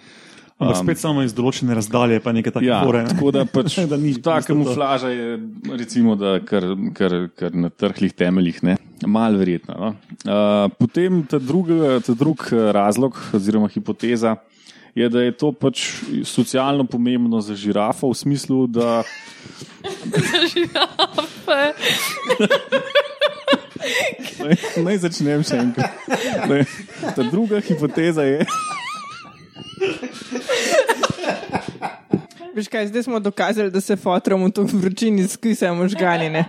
Ampak 0.62 0.78
spet 0.80 1.02
samo 1.02 1.24
iz 1.26 1.34
določene 1.36 1.74
razdalje, 1.76 2.20
pa 2.24 2.34
nekaj 2.34 2.56
takega. 2.56 2.70
Ja, 2.70 2.80
fore, 2.86 3.02
ne. 3.04 3.12
tako 3.12 3.32
da 3.34 3.44
pač 3.48 3.76
Da 3.92 3.98
ni 4.00 4.14
ta 4.22 4.38
kamuflaža 4.44 5.10
je, 5.12 5.34
recimo, 5.74 6.14
da 6.18 6.36
kar, 6.46 6.64
kar, 6.96 7.16
kar 7.38 7.58
na 7.58 7.68
trhlih 7.68 8.14
temeljih, 8.16 8.62
ne, 8.66 8.78
mal 9.06 9.36
verjetna. 9.40 9.76
No. 9.76 9.92
Uh, 10.22 10.70
potem 10.78 11.24
ta, 11.28 11.42
druga, 11.42 11.98
ta 12.06 12.16
drug 12.16 12.46
razlog 12.74 13.18
oziroma 13.36 13.70
hipoteza 13.72 14.36
je, 14.94 15.08
da 15.08 15.22
je 15.22 15.32
to 15.32 15.52
pač 15.56 15.86
socialno 16.28 16.84
pomembno 16.84 17.40
za 17.40 17.56
žirafo, 17.56 18.10
v 18.12 18.16
smislu, 18.16 18.66
da 18.66 19.02
Žirafe. 20.52 21.62
Naj, 24.42 24.56
naj 24.84 24.98
začnem 25.02 25.42
še 25.46 25.58
enkrat. 25.58 26.06
Naj, 26.50 26.64
ta 27.16 27.24
druga 27.26 27.60
hipoteza 27.64 28.26
je, 28.26 28.46
Veš 32.55 32.68
kaj, 32.68 32.87
zdaj 32.87 33.03
smo 33.03 33.20
dokazali, 33.20 33.70
da 33.70 33.80
se 33.80 33.97
fotrom 33.97 34.45
v 34.45 34.51
to 34.51 34.62
vročini 34.72 35.28
skrisajo 35.28 35.74
možgani. 35.74 36.30
Ne? 36.30 36.45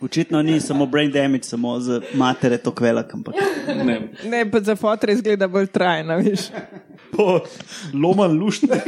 Očitno 0.00 0.42
ni 0.42 0.60
samo 0.60 0.86
brain 0.86 1.10
damage, 1.12 1.42
samo 1.42 1.80
za 1.80 2.00
matere 2.14 2.58
to 2.58 2.70
kvelak. 2.70 3.14
Ampak. 3.14 3.34
ne, 3.84 4.00
ne, 4.24 4.50
pa 4.50 4.60
za 4.60 4.76
fotre 4.76 5.12
izgleda 5.12 5.48
bolj 5.48 5.66
trajno, 5.66 6.16
veš. 6.16 6.40
Po 7.16 7.40
loman 7.94 8.38
luštne, 8.38 8.80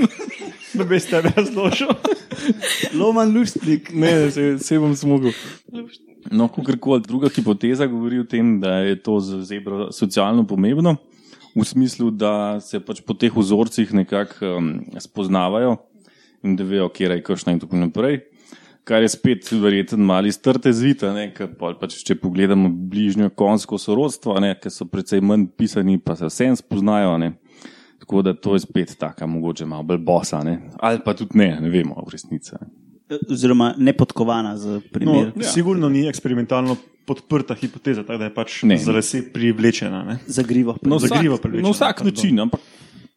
da 0.74 0.84
bi 0.84 1.00
ste 1.00 1.20
razložil. 1.20 1.88
Loman 2.94 3.32
luštnik. 3.38 3.92
ne 3.94 4.30
se, 4.30 4.58
se 4.58 4.78
bom 4.78 4.94
zmogel. 4.94 5.32
No, 6.30 6.48
kakorkoli, 6.48 7.02
druga 7.06 7.28
hipoteza 7.28 7.86
govori 7.86 8.18
o 8.18 8.24
tem, 8.24 8.60
da 8.60 8.72
je 8.84 9.02
to 9.02 9.20
za 9.20 9.42
zebro 9.44 9.92
socialno 9.92 10.46
pomembno, 10.46 10.96
v 11.54 11.64
smislu, 11.64 12.10
da 12.10 12.60
se 12.60 12.80
pač 12.80 13.00
po 13.06 13.14
teh 13.14 13.32
vzorcih 13.34 13.92
nekako 13.94 14.56
um, 14.58 14.72
spoznavajo 15.00 15.76
in 16.44 16.56
da 16.56 16.64
vejo, 16.64 16.88
kje 16.88 17.08
je 17.10 17.22
kakšna 17.22 17.52
in 17.52 17.60
tako 17.60 17.76
naprej. 17.76 18.20
Kar 18.88 19.02
je 19.04 19.08
spet 19.12 19.50
verjeten 19.52 20.00
mali 20.00 20.32
strte 20.32 20.72
zvita, 20.72 21.10
ker 21.36 21.50
pol 21.60 21.74
pač, 21.76 21.98
če 22.08 22.14
pogledamo 22.16 22.70
bližnjo 22.72 23.28
konsko 23.36 23.76
sorodstvo, 23.78 24.38
ne, 24.40 24.54
ker 24.56 24.72
so 24.72 24.86
precej 24.88 25.20
manj 25.20 25.48
pisani, 25.58 25.98
pa 26.00 26.16
se 26.16 26.24
vsem 26.30 26.56
spoznajo. 26.56 27.18
Ne. 27.20 27.34
Tako 28.00 28.22
da 28.22 28.32
to 28.32 28.54
je 28.56 28.62
spet 28.64 28.94
taka, 28.96 29.26
mogoče 29.26 29.66
malo 29.68 29.82
bolj 29.82 29.98
bosa, 29.98 30.40
ne. 30.46 30.70
ali 30.80 31.02
pa 31.04 31.12
tudi 31.18 31.36
ne, 31.36 31.50
ne 31.60 31.68
vemo 31.68 32.00
v 32.06 32.14
resnici. 32.14 32.56
Oziroma 33.28 33.74
nepodkovana 33.76 34.56
za 34.56 34.78
No, 34.78 34.80
primer. 34.92 35.32
ja. 35.36 35.42
Sigurno 35.52 35.88
ni 35.88 36.06
eksperimentalno 36.08 36.76
podprta 37.08 37.56
hipoteza, 37.56 38.04
tako 38.04 38.20
da 38.20 38.28
je 38.28 38.34
pač 38.36 38.58
Ne. 38.68 38.76
za 38.78 38.92
lase 38.92 39.22
privlečena. 39.32 40.02
Ne? 40.04 40.18
Zagrivo. 40.26 40.76
No, 40.82 40.98
Za 40.98 41.08
vsak, 41.08 41.18
grivo 41.18 41.38
privlečena, 41.40 41.68
na 41.68 41.74
vsak 41.74 42.04
način, 42.04 42.40
ampak 42.40 42.60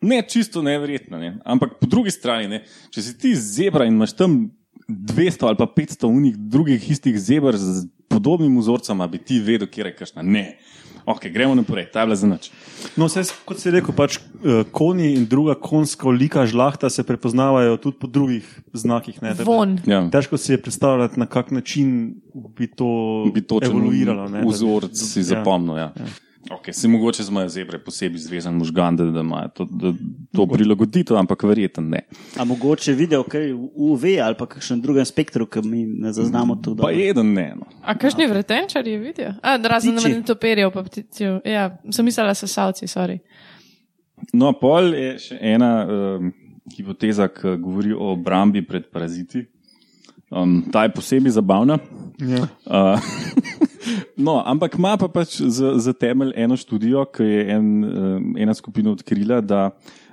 ne 0.01 0.23
čisto 0.23 0.63
neverjetno. 0.63 1.19
Ne? 1.19 1.35
Ampak 1.45 1.77
po 1.79 1.85
drugi 1.85 2.11
strani, 2.11 2.47
ne? 2.47 2.63
če 2.89 3.01
si 3.01 3.17
ti 3.17 3.35
zebra 3.35 3.85
in 3.85 3.99
imaš 3.99 4.15
tam 4.17 4.49
200 4.89 5.47
ali 5.47 5.57
pa 5.59 5.67
500 5.67 6.07
unih 6.07 6.37
drugih 6.37 6.89
istih 6.91 7.19
zebr 7.19 7.55
z 7.55 7.85
podobnim 8.09 8.57
vzorcem, 8.59 8.99
bi 9.11 9.17
ti 9.17 9.39
vedel, 9.39 9.67
kje 9.67 9.85
je 9.85 9.95
kašna. 9.95 10.21
Ne. 10.23 10.57
Ok, 11.05 11.27
gremo 11.27 11.55
naprej, 11.55 11.89
ta 11.89 11.99
je 11.99 12.05
bila 12.05 12.15
za 12.15 12.27
nič. 12.27 12.51
No, 12.95 13.05
vse, 13.05 13.23
kot 13.45 13.57
si 13.57 13.71
rekel, 13.71 13.91
pač 13.91 14.17
uh, 14.17 14.61
konji 14.71 15.13
in 15.13 15.25
druga 15.25 15.55
konjska 15.55 16.07
olika 16.07 16.45
žlahta 16.45 16.89
se 16.89 17.03
prepoznavajo 17.03 17.77
tudi 17.77 17.97
po 17.97 18.07
drugih 18.07 18.45
znakih. 18.73 19.21
Ne, 19.21 19.33
Von. 19.41 19.79
Ja. 19.85 20.03
Težko 20.09 20.37
si 20.37 20.51
je 20.51 20.61
predstavljati, 20.61 21.19
na 21.19 21.25
kak 21.25 21.51
način 21.51 22.15
bi 22.55 22.67
to 22.67 22.89
Bi 23.33 23.41
točno 23.41 23.69
evoluiralo. 23.69 24.29
ne, 24.29 24.41
bi- 24.41 24.47
Vzorec 24.47 24.93
si 24.93 25.19
ja. 25.19 25.23
zapomnil. 25.25 25.77
Ja. 25.77 25.91
Ja. 25.95 26.05
Okay, 26.49 26.73
se 26.73 26.87
mogoče 26.87 27.23
imajo 27.29 27.49
zebre 27.49 27.79
posebej 27.79 28.17
zvezan 28.17 28.55
možgan, 28.57 28.95
da, 28.95 29.05
da 29.05 29.19
imajo 29.19 29.47
to, 29.47 29.65
da, 29.65 29.93
to 30.35 30.47
prilagoditev, 30.47 31.17
ampak 31.17 31.43
verjetno 31.43 31.83
ne. 31.83 32.01
A 32.39 32.43
mogoče 32.45 32.93
video, 32.93 33.23
kaj 33.23 33.53
UV 33.53 34.03
ali 34.23 34.35
pa 34.39 34.45
kakšen 34.45 34.81
drugem 34.81 35.05
spektru, 35.05 35.45
ki 35.45 35.61
mi 35.61 35.85
ne 35.85 36.13
zaznamo 36.13 36.55
to 36.55 36.75
Pa 36.75 36.81
dobro. 36.81 36.89
jeden 36.97 37.33
ne. 37.33 37.53
No. 37.55 37.65
A 37.83 37.97
kakšni 37.97 38.27
vretenčari 38.27 38.97
vidijo? 38.97 39.33
A, 39.43 39.57
razen 39.57 39.95
na 39.95 40.23
toperijo, 40.25 40.71
pa 40.71 40.83
pticijo. 40.83 41.39
Ja, 41.45 41.77
sem 41.91 42.05
mislila, 42.05 42.33
sesalci, 42.33 42.87
sorry. 42.87 43.19
No, 44.33 44.53
pol 44.53 44.93
je 44.93 45.15
še 45.19 45.37
ena 45.41 45.71
um, 45.85 46.33
hipoteza, 46.75 47.27
ki 47.27 47.57
govori 47.61 47.93
o 47.93 48.11
obrambi 48.13 48.61
pred 48.65 48.89
paraziti. 48.91 49.45
Um, 50.31 50.61
ta 50.71 50.83
je 50.83 50.93
posebej 50.95 51.31
zabavna. 51.35 51.77
Ja. 52.19 52.47
Uh, 52.65 52.99
no, 54.17 54.43
ampak 54.43 54.75
ima 54.75 54.97
pa 54.97 55.07
pač 55.07 55.41
za, 55.41 55.75
za 55.77 55.93
temelj 55.93 56.33
eno 56.35 56.55
študijo, 56.55 57.05
ki 57.07 57.23
je 57.23 57.41
en, 57.49 57.67
um, 57.83 58.35
ena 58.37 58.53
skupina 58.53 58.91
odkrila, 58.91 59.41
da 59.41 59.69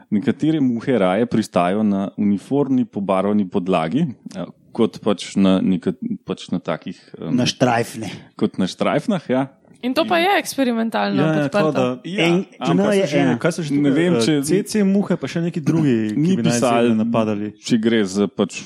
nekatere 0.08 0.60
muhe 0.60 0.98
raje 0.98 1.26
pristajajo 1.26 1.82
na 1.82 2.08
uniformni 2.16 2.84
pobarvani 2.84 3.44
podlagi, 3.44 4.06
uh, 4.34 4.46
kot 4.72 5.00
pač 5.00 5.36
na, 5.36 5.60
neka, 5.60 5.92
pač 6.24 6.48
na 6.48 6.58
takih, 6.58 6.96
um, 7.18 7.34
Na 7.34 7.44
štrajfne. 7.44 8.10
kot 8.36 8.56
na 8.56 8.66
štrajfnah. 8.66 9.22
Ja. 9.28 9.46
In 9.80 9.94
to 9.94 10.02
pa 10.04 10.18
je 10.18 10.26
eksperimentalno 10.40 11.22
Ja, 11.22 11.26
ja, 11.38 11.70
da, 11.70 12.00
Ja, 12.02 12.24
En, 12.24 12.44
ampak 12.58 12.76
no, 12.76 12.90
je 12.90 13.06
že- 13.06 13.38
kaj 13.38 13.52
so 13.52 13.62
že 13.62 13.74
Ne 13.74 13.90
vem, 13.90 14.14
eh, 14.14 14.20
če- 14.20 14.42
CC 14.42 14.82
muhe, 14.82 15.14
pa 15.14 15.26
še 15.26 15.38
neki 15.40 15.60
drugi, 15.60 16.10
ki 16.10 16.34
bi 16.34 16.42
pisali, 16.42 16.90
napadali. 16.96 17.52
če 17.56 17.78
gre 17.78 18.02
za 18.04 18.26
pač 18.26 18.62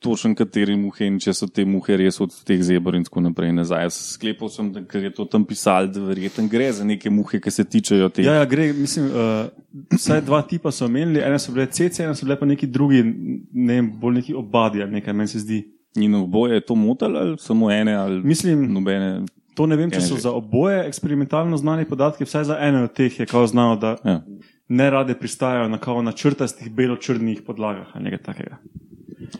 točen 0.00 0.34
kateri 0.34 0.76
muhe 0.80 1.06
in 1.06 1.18
če 1.20 1.34
so 1.36 1.46
te 1.46 1.64
muhe 1.68 1.96
res 2.00 2.16
od 2.24 2.32
teh 2.48 2.60
zebr 2.64 2.96
in 2.96 3.04
tako 3.04 3.20
naprej 3.20 3.52
nazaj. 3.52 3.90
Sklepal 3.92 4.48
sem, 4.48 4.70
da 4.72 4.80
ker 4.88 5.04
je 5.04 5.10
to 5.14 5.26
tam 5.28 5.44
pisal, 5.44 5.90
da 5.92 6.00
verjetno 6.00 6.46
gre 6.48 6.70
za 6.72 6.84
neke 6.84 7.10
muhe, 7.12 7.40
ki 7.40 7.52
se 7.52 7.64
tičejo 7.64 8.08
teh. 8.08 8.24
Ja, 8.24 8.38
ja, 8.40 8.46
gre, 8.48 8.70
mislim, 8.72 9.10
uh, 9.12 9.50
vsaj 9.92 10.22
dva 10.24 10.40
tipa 10.42 10.72
so 10.72 10.88
omenili, 10.88 11.20
ene 11.20 11.38
so 11.38 11.52
bile 11.52 11.66
CC, 11.68 12.00
ene 12.00 12.14
so 12.16 12.24
bile 12.24 12.38
pa 12.40 12.48
neki 12.48 12.66
drugi, 12.66 13.02
ne 13.04 13.76
vem, 13.76 13.92
bolj 14.00 14.22
neki 14.22 14.34
obadi 14.34 14.82
ali 14.82 14.98
nekaj, 14.98 15.12
meni 15.14 15.28
se 15.28 15.44
zdi. 15.44 15.60
In 15.98 16.14
oboje 16.14 16.54
je 16.54 16.64
to 16.64 16.74
motilo, 16.74 17.20
ali 17.20 17.38
samo 17.38 17.70
ene, 17.70 17.94
ali 17.94 18.20
Mislim, 18.24 18.72
nobene. 18.72 19.24
to 19.54 19.66
ne 19.66 19.76
vem, 19.76 19.90
če 19.90 20.00
so 20.00 20.16
za 20.16 20.30
oboje 20.32 20.84
eksperimentalno 20.86 21.56
znani 21.56 21.84
podatki, 21.84 22.24
vsaj 22.24 22.44
za 22.44 22.56
ene 22.60 22.84
od 22.84 22.92
teh 22.94 23.20
je 23.20 23.26
kao 23.26 23.46
znano, 23.46 23.76
da 23.76 23.96
Ja. 24.04 24.20
ne 24.68 24.90
rade 24.90 25.14
pristajajo 25.14 25.68
na 25.68 25.78
kao 25.78 26.02
na 26.02 26.12
črtastih 26.12 26.70
belo-črnih 26.72 27.42
podlagah 27.46 27.90
ali 27.94 28.04
nekaj 28.04 28.22
takega. 28.22 28.56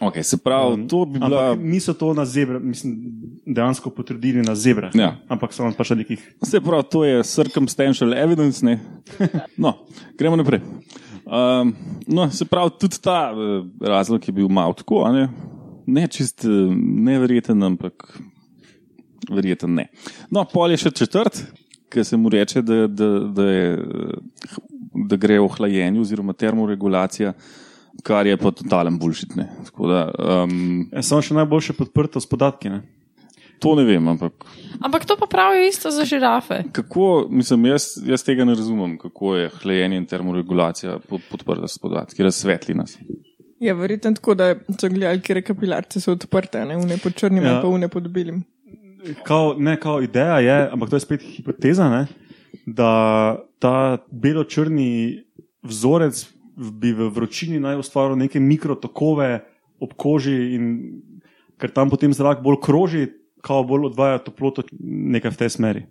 Okay, 0.01 0.23
se 0.23 0.37
pravi, 0.39 0.75
um, 0.75 0.89
to 0.89 1.05
bi 1.07 1.19
bila. 1.19 1.55
Niso 1.57 1.95
to 1.95 2.13
na 2.15 2.25
zebre, 2.25 2.59
mislim, 2.63 2.95
dejansko 3.47 3.91
potrdili 3.91 4.43
na 4.43 4.55
zebrah, 4.55 4.95
Ja. 4.95 5.17
ampak 5.29 5.53
so 5.53 5.65
nam 5.65 5.75
pač 5.75 5.91
nekih. 5.91 6.23
Se 6.43 6.61
pravi, 6.61 6.85
to 6.91 7.05
je 7.05 7.23
circumstantial 7.27 8.15
evidence. 8.15 8.63
Ne? 8.67 8.79
No, 9.57 9.75
gremo 10.19 10.37
naprej. 10.37 10.61
Um, 11.27 11.75
no, 12.07 12.31
se 12.31 12.45
pravi, 12.45 12.71
tudi 12.81 13.01
ta 13.03 13.33
uh, 13.33 13.67
razlog 13.81 14.29
je 14.29 14.33
bil 14.33 14.49
malo 14.49 14.73
tako, 14.75 15.05
ne, 15.13 15.29
ne 15.87 16.07
čist 16.07 16.45
uh, 16.45 16.71
neverjeten, 17.11 17.63
ampak 17.63 18.07
verjeten 19.31 19.75
ne. 19.75 19.89
No, 20.31 20.45
pol 20.45 20.71
je 20.75 20.81
še 20.87 20.91
četrt, 21.03 21.43
ki 21.91 22.05
se 22.07 22.17
mu 22.17 22.31
reče, 22.31 22.63
da, 22.63 22.87
da, 22.87 23.09
da, 23.35 23.45
je, 23.51 23.71
eh, 23.75 24.59
da 25.11 25.17
gre 25.19 25.41
o 25.43 25.49
hlajenju 25.51 26.01
oziroma 26.03 26.33
termoregulacija, 26.33 27.33
kar 28.03 28.27
je 28.27 28.37
pa 28.37 28.51
totalen 28.51 28.99
bullshit. 28.99 29.37
Ne. 29.37 29.49
Tako 29.65 29.89
Da, 29.89 30.01
um, 30.45 30.89
Ja, 30.93 31.03
samo 31.03 31.23
še 31.23 31.35
najboljše 31.35 31.73
podprto 31.79 32.21
s 32.21 32.27
podatki. 32.27 32.71
Ne? 32.71 32.83
to 33.61 33.75
ne 33.77 33.85
vem, 33.85 34.09
ampak 34.09 34.33
Ampak 34.81 35.05
to 35.05 35.17
pa 35.21 35.27
pravijo 35.27 35.69
isto 35.69 35.91
za 35.91 36.05
žirafe. 36.05 36.63
Kako, 36.73 37.27
mislim, 37.31 37.67
jaz, 37.67 37.83
jaz 38.07 38.25
tega 38.25 38.45
ne 38.45 38.55
razumem, 38.55 38.99
kako 38.99 39.37
je 39.37 39.51
hlajenje 39.63 39.97
in 39.97 40.07
termoregulacija 40.07 40.99
pod, 41.09 41.21
podprta 41.31 41.69
s 41.69 41.79
podatki, 41.79 42.23
razsvetli 42.23 42.75
nas. 42.75 42.97
Je 43.61 43.75
verjetno 43.75 44.15
tako, 44.17 44.35
da 44.35 44.55
so 44.81 44.89
gledali, 44.89 45.21
kje 45.21 45.43
kapilarce 45.43 46.01
so 46.01 46.15
odprte, 46.17 46.65
ne 46.65 46.77
une 46.77 46.97
pod 46.99 47.15
črnim 47.15 47.45
Ja. 47.45 47.53
ja. 47.53 47.61
pa 47.61 47.69
une 47.69 47.89
pod 47.89 48.09
belim. 48.09 48.43
Kao, 49.25 49.55
ne, 49.59 49.77
kao 49.81 50.01
ideja 50.03 50.39
je, 50.41 50.71
ampak 50.73 50.91
to 50.91 50.97
je 50.97 51.01
spet 51.01 51.23
hipoteza, 51.23 51.91
ne, 51.91 52.07
da 52.67 53.37
ta 53.59 53.99
belo-črni 54.11 55.21
vzorec 55.63 56.25
bi 56.61 56.93
v 56.93 57.09
vročini 57.09 57.61
naj 57.61 57.81
ustvaril 57.81 58.19
neke 58.21 58.41
mikrotokove 58.41 59.31
ob 59.81 59.95
koži, 59.97 60.37
in 60.57 60.65
ker 61.61 61.73
tam 61.73 61.89
potem 61.89 62.13
zrak 62.13 62.43
bolj 62.45 62.61
kroži, 62.61 63.07
kao 63.41 63.65
bolj 63.65 63.89
odvaja 63.89 64.21
toploto 64.21 64.67
nekaj 64.81 65.33
v 65.33 65.41
tej 65.41 65.51
smeri. 65.57 65.83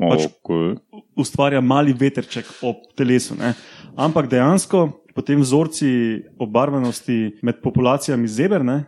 Pač- 0.00 0.28
Okay. 0.28 0.76
ustvarja 1.16 1.60
mali 1.60 1.92
veterček 1.92 2.44
ob 2.64 2.76
telesu. 2.96 3.36
Ne? 3.36 3.52
Ampak 3.96 4.28
dejansko 4.32 5.04
potem 5.14 5.40
vzorci 5.40 6.22
obarvanosti 6.40 7.36
med 7.42 7.60
populacijami 7.60 8.28
zeber, 8.28 8.64
ne? 8.64 8.84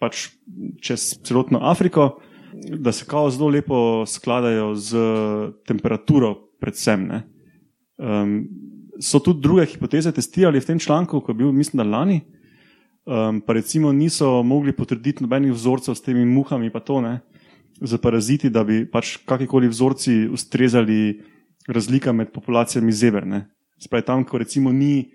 pač 0.00 0.30
čez 0.80 1.20
celotno 1.24 1.60
Afriko, 1.62 2.20
da 2.52 2.92
se 2.92 3.04
kao 3.08 3.30
zelo 3.30 3.48
lepo 3.48 4.04
skladajo 4.06 4.74
z 4.74 4.90
temperaturo, 5.66 6.34
predvsem. 6.60 7.06
Ne? 7.08 7.18
Um, 7.96 8.44
so 9.00 9.18
tudi 9.18 9.40
druge 9.40 9.66
hipoteze 9.66 10.12
testirali 10.12 10.60
v 10.60 10.66
tem 10.66 10.78
članku, 10.78 11.20
ko 11.20 11.32
je 11.32 11.38
bil, 11.38 11.52
mislim, 11.52 11.82
da 11.82 11.98
lani. 11.98 12.20
Um, 13.04 13.40
pa 13.40 13.52
recimo 13.52 13.92
niso 13.92 14.42
mogli 14.42 14.72
potrditi 14.72 15.24
nobenih 15.24 15.52
vzorcev 15.52 15.94
s 15.94 16.02
temi 16.02 16.24
muhami, 16.24 16.70
pa 16.72 16.80
to 16.80 17.00
ne, 17.04 17.18
za 17.80 17.98
paraziti, 17.98 18.50
da 18.50 18.64
bi 18.64 18.84
pač 18.88 19.18
kakorkoli 19.26 19.68
vzorci 19.68 20.24
ustrezali 20.32 21.20
razlika 21.68 22.12
med 22.12 22.32
populacijami 22.32 22.92
zeber. 22.92 23.26
Ne. 23.26 23.44
Spravi 23.80 24.06
tam, 24.06 24.24
ko 24.24 24.40
recimo 24.40 24.72
ni 24.72 25.10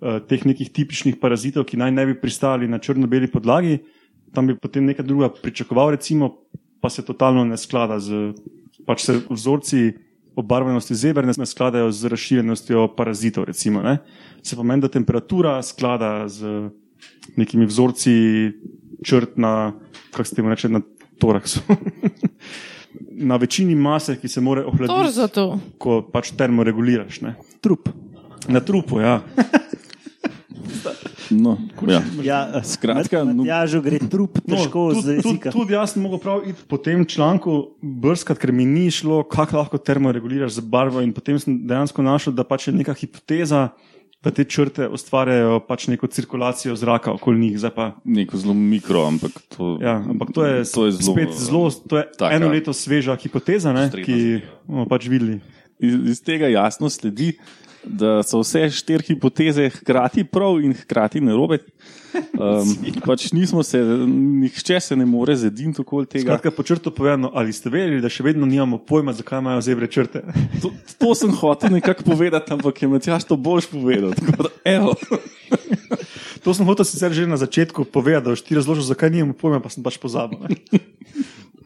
uh, 0.00 0.18
teh 0.26 0.42
nekih 0.42 0.72
tipičnih 0.74 1.20
parazitov, 1.22 1.68
ki 1.70 1.78
naj 1.78 1.94
ne 1.94 2.06
bi 2.10 2.18
pristali 2.18 2.68
na 2.68 2.82
črno-beli 2.82 3.30
podlagi, 3.30 3.78
tam 4.34 4.50
bi 4.50 4.58
potem 4.58 4.86
nekaj 4.90 5.06
druga 5.06 5.30
pričakoval, 5.30 5.94
recimo, 5.94 6.34
pa 6.82 6.90
se 6.90 7.04
totalno 7.06 7.44
ne 7.44 7.58
sklada 7.60 8.00
z, 8.02 8.32
pač 8.86 9.06
vzorci 9.30 10.09
obarvanosti 10.36 10.94
zeber 10.94 11.26
ne 11.26 11.46
skladajo 11.46 11.92
z 11.92 12.08
razširjenostjo 12.08 12.88
parazitov. 12.96 13.44
Recimo, 13.44 13.82
ne. 13.82 13.98
Se 14.42 14.56
pomeni, 14.56 14.82
da 14.82 14.88
temperatura 14.88 15.62
sklada 15.62 16.28
z 16.28 16.70
nekimi 17.36 17.66
vzorci 17.66 18.12
črt 19.04 19.36
na, 19.36 19.72
kako 20.10 20.24
se 20.24 20.34
temu 20.36 20.48
reče, 20.48 20.68
na 20.68 20.80
toraksu. 21.18 21.60
na 23.30 23.36
večini 23.36 23.74
mase, 23.74 24.16
ki 24.20 24.28
se 24.28 24.40
more 24.40 24.64
ohladiti, 24.64 24.88
Torzo 24.88 25.28
to. 25.28 25.58
ko 25.78 26.00
pač 26.12 26.32
termoreguliraš. 26.36 27.20
Ne. 27.20 27.34
Trup. 27.60 27.88
Na 28.48 28.60
trupu, 28.60 29.00
ja. 29.00 29.20
No, 31.30 31.58
ja. 31.86 32.00
Ja, 32.22 32.38
Skratka, 32.64 33.22
no- 33.24 33.44
ja, 33.46 33.62
že 33.66 33.78
gre 33.80 33.98
trup 34.02 34.40
težko 34.42 34.90
No, 34.90 34.98
tudi, 34.98 35.22
tudi, 35.22 35.52
tudi 35.52 35.76
jaz 35.76 35.94
sem 35.94 36.02
mogel 36.02 36.18
prav 36.18 36.42
iti 36.48 36.64
po 36.68 36.78
tem 36.78 37.04
članku 37.06 37.76
brskati, 37.82 38.40
ker 38.40 38.52
mi 38.52 38.66
ni 38.66 38.90
šlo, 38.90 39.22
kako 39.22 39.60
lahko 39.62 39.78
termoreguliraš 39.78 40.58
z 40.58 40.66
barvo. 40.66 41.00
In 41.00 41.12
potem 41.14 41.38
sem 41.38 41.60
dejansko 41.66 42.02
našel, 42.02 42.34
da 42.34 42.42
pač 42.44 42.68
je 42.68 42.74
neka 42.74 42.94
hipoteza, 42.94 43.68
da 44.20 44.28
te 44.30 44.44
črte 44.44 44.88
ustvarjajo 44.88 45.60
pač 45.64 45.86
neko 45.88 46.06
cirkulacijo 46.06 46.74
zraka 46.76 47.14
okoli 47.14 47.40
njih. 47.40 47.62
Pa, 47.72 47.94
neko 48.04 48.36
zelo 48.36 48.54
mikro, 48.54 49.06
ampak 49.08 49.32
to, 49.48 49.78
ja, 49.80 49.96
ampak 49.96 50.34
to 50.34 50.44
je, 50.44 50.64
to 50.68 50.86
je 50.86 50.92
zelo, 50.98 51.14
spet 51.14 51.32
zelo, 51.38 51.70
to 51.88 52.02
je 52.02 52.04
taka 52.18 52.36
eno 52.36 52.50
leto 52.52 52.72
sveža 52.76 53.16
hipoteza, 53.16 53.72
ne, 53.72 53.88
ki 53.88 54.42
bomo 54.66 54.84
pač 54.90 55.08
videli. 55.08 55.40
Iz, 55.80 55.94
iz 56.12 56.18
tega 56.20 56.50
jasno 56.52 56.90
sledi, 56.92 57.38
da 57.84 58.22
so 58.22 58.42
vse 58.42 58.68
štiri 58.70 59.04
hipoteze 59.06 59.68
hkrati 59.70 60.24
prav 60.24 60.60
in 60.60 60.74
hkrati 60.74 61.20
narobe. 61.20 61.58
Um, 62.14 62.74
pač 63.06 63.28
nismo 63.32 63.62
se, 63.62 63.80
nihče 64.06 64.80
se 64.80 64.96
ne 64.96 65.06
more 65.06 65.36
zediniti 65.36 65.80
okoli 65.80 66.06
tega. 66.06 66.24
Skratka, 66.26 66.50
po 66.50 66.62
črto 66.66 66.90
povedano, 66.94 67.30
ali 67.34 67.52
ste 67.52 67.70
vedeli, 67.70 68.00
da 68.02 68.10
še 68.12 68.26
vedno 68.26 68.46
nimamo 68.46 68.80
pojma, 68.82 69.14
zakaj 69.16 69.40
imajo 69.40 69.64
zebre 69.64 69.88
črte? 69.90 70.24
To, 70.62 70.72
to 70.98 71.14
sem 71.14 71.32
hotel 71.34 71.76
nekako 71.78 72.10
povedati, 72.10 72.52
ampak 72.52 72.82
je 72.82 72.90
Matjaš 72.90 73.28
to 73.30 73.38
boljš 73.40 73.70
povedal. 73.72 74.14
Da, 74.14 74.50
evo. 74.64 74.96
To 76.44 76.54
sem 76.56 76.66
hotel 76.66 76.88
sicer 76.88 77.12
že 77.12 77.28
na 77.28 77.36
začetku 77.36 77.84
povedati, 77.84 78.24
da 78.24 78.34
boš 78.34 78.44
ti 78.44 78.56
razložil, 78.58 78.84
zakaj 78.88 79.12
nimamo 79.12 79.36
pojma, 79.36 79.60
pa 79.60 79.72
sem 79.72 79.84
pač 79.84 80.00
pozabil. 80.00 80.40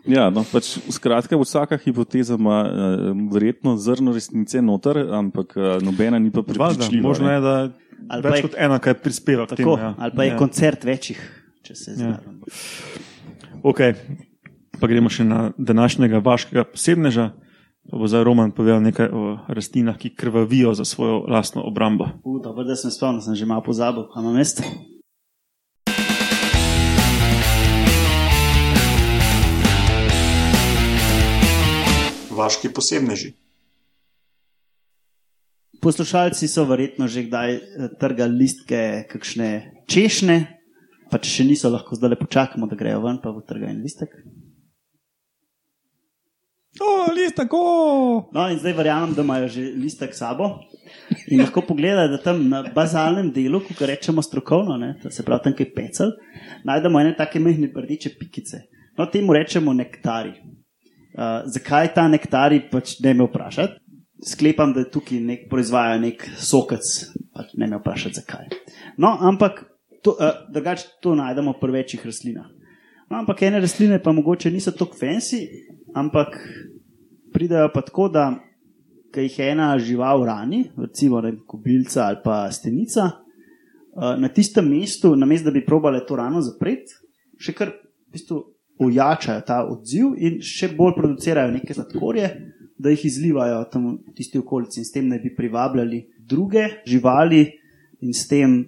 Ja, 0.07 0.29
no, 0.31 0.45
pač, 0.45 0.79
skratka, 0.91 1.37
vsaka 1.37 1.79
hipoteza 1.79 2.35
ima 2.35 2.59
uh, 2.63 2.71
verjetno 3.33 3.77
zrno 3.77 4.13
resnice 4.13 4.61
noter, 4.61 4.99
ampak 5.11 5.55
uh, 5.57 5.79
nobena 5.81 6.19
ni 6.19 6.31
pa 6.31 6.43
prepričljiva. 6.43 7.03
možno 7.03 7.31
je, 7.31 7.41
da 7.41 7.55
Ali 8.09 8.23
pa 8.23 8.29
več 8.29 8.37
je- 8.37 8.43
kot 8.43 8.55
ena, 8.59 8.79
kaj 8.79 8.95
prispeva 8.95 9.47
k 9.47 9.57
temu. 9.57 9.79
Ja. 9.79 9.95
ali 9.99 10.13
pa 10.13 10.25
je 10.25 10.31
ja. 10.31 10.37
koncert 10.37 10.85
večjih, 10.85 11.21
če 11.63 11.75
se 11.75 11.91
Ja. 11.91 11.97
zraven. 11.97 12.41
Okay. 13.63 13.95
Pa 14.75 14.87
gremo 14.87 15.09
še 15.09 15.25
na 15.25 15.53
današnjega 15.57 16.19
vaškega 16.19 16.65
posebneža. 16.67 17.31
Pa 17.85 17.97
bo 17.97 18.05
zdaj 18.05 18.25
Roman 18.25 18.51
povedal 18.51 18.81
nekaj 18.81 19.09
o 19.09 19.39
rastlinah, 19.47 19.97
ki 19.97 20.11
krvavijo 20.11 20.75
za 20.75 20.85
svojo 20.85 21.25
lastno 21.27 21.63
obrambo. 21.63 22.09
Uh, 22.23 22.41
dobro, 22.43 22.65
da 22.65 22.77
sem 22.77 22.91
spomnil, 22.91 23.21
sem 23.21 23.35
že 23.35 23.47
malo 23.47 23.61
pozabil, 23.63 24.05
a 24.11 24.21
na 24.21 24.33
mestu. 24.33 24.65
Vaški 32.35 32.71
posebneži. 32.75 33.33
Poslušalci 35.85 36.49
so 36.49 36.65
verjetno 36.65 37.09
že 37.09 37.27
kdaj 37.27 37.51
eh, 37.55 37.89
trgali 38.01 38.39
listke, 38.45 39.05
kakšne 39.11 39.51
češnje, 39.91 40.39
pa 41.11 41.21
če 41.21 41.31
še 41.31 41.45
niso, 41.49 41.71
lahko 41.73 41.99
zdaj 41.99 42.15
le 42.15 42.21
počakamo, 42.21 42.69
da 42.71 42.79
grejo 42.79 43.03
ven, 43.05 43.21
pa 43.23 43.33
bo 43.35 43.45
trgal 43.45 43.71
en 43.71 43.83
listek. 43.85 44.15
O, 46.81 47.13
list 47.15 47.37
tako! 47.39 47.59
No, 48.35 48.49
in 48.51 48.59
zdaj 48.59 48.75
verjamem, 48.75 49.13
da 49.15 49.23
imajo 49.23 49.49
že 49.49 49.63
listek 49.79 50.15
sabo 50.15 50.49
in 51.31 51.39
lahko 51.39 51.63
pogledajo, 51.63 52.11
da 52.17 52.19
tam 52.19 52.49
na 52.51 52.65
bazalnem 52.75 53.31
delu, 53.33 53.61
kot 53.63 53.85
rečemo 53.87 54.23
strokovno, 54.23 54.77
ne, 54.81 54.97
se 55.11 55.23
pravi 55.23 55.45
tam, 55.45 55.55
ki 55.55 55.69
je 55.69 55.75
pecel, 55.77 56.11
najdemo 56.67 57.01
ene 57.01 57.15
take 57.15 57.39
mehne 57.39 57.71
rdeče 57.71 58.17
pikice. 58.19 58.65
No, 58.99 59.07
temu 59.07 59.37
rečemo 59.37 59.73
nektari. 59.73 60.35
Uh, 61.15 61.45
zakaj 61.47 61.93
ta 61.95 62.09
nektari, 62.11 62.59
pač 62.71 62.99
ne 63.05 63.15
me 63.15 63.29
vprašati. 63.29 63.81
Sklepam, 64.25 64.73
da 64.75 64.83
tukaj 64.89 65.21
nek, 65.21 65.47
proizvajajo 65.51 66.01
nek 66.03 66.25
sokec, 66.41 66.91
pač 67.35 67.53
ne 67.61 67.69
me 67.71 67.79
vprašati 67.79 68.23
zakaj. 68.23 68.51
No, 68.99 69.13
ampak 69.21 69.63
uh, 69.63 70.25
drugače 70.51 70.89
to 71.05 71.15
najdemo 71.19 71.55
pri 71.61 71.79
večjih 71.81 72.07
rastlinah. 72.07 72.51
No, 73.11 73.21
ampak 73.21 73.43
ene 73.43 73.61
rastline 73.61 74.01
pa 74.03 74.13
mogoče 74.13 74.51
niso 74.51 74.73
tako 74.73 74.97
fancy, 74.99 75.45
ampak 75.95 76.35
pridejo 77.35 77.69
pa 77.75 77.83
tako, 77.83 78.09
da 78.09 78.33
jih 79.15 79.39
ena 79.39 79.79
žival 79.79 80.25
rani, 80.27 80.65
recimo 80.77 81.23
kobilca 81.47 82.07
ali 82.07 82.17
pa 82.25 82.51
stenica, 82.53 83.11
eh, 83.11 84.17
na 84.19 84.29
tistem 84.29 84.69
mestu, 84.69 85.17
namesto 85.17 85.45
da 85.45 85.51
bi 85.51 85.65
probale 85.67 86.07
to 86.07 86.17
rano 86.17 86.41
zapreti, 86.43 86.95
še 87.39 87.53
kar 87.53 87.69
v 87.69 88.13
bistvu 88.13 88.41
ojačajo 88.79 89.41
ta 89.47 89.63
odziv 89.71 90.15
in 90.19 90.41
še 90.43 90.73
bolj 90.77 90.95
producirajo 90.97 91.53
neke 91.55 91.75
sladkorje, 91.75 92.31
da 92.79 92.91
jih 92.91 93.05
izlivajo 93.07 93.65
tam 93.73 93.87
v 93.95 94.15
tisti 94.17 94.39
okolici 94.39 94.81
in 94.81 94.87
s 94.87 94.95
tem 94.95 95.09
naj 95.09 95.21
bi 95.23 95.35
privabljali 95.37 96.01
druge 96.19 96.65
živali 96.87 97.45
in 98.01 98.13
s 98.13 98.27
tem 98.29 98.65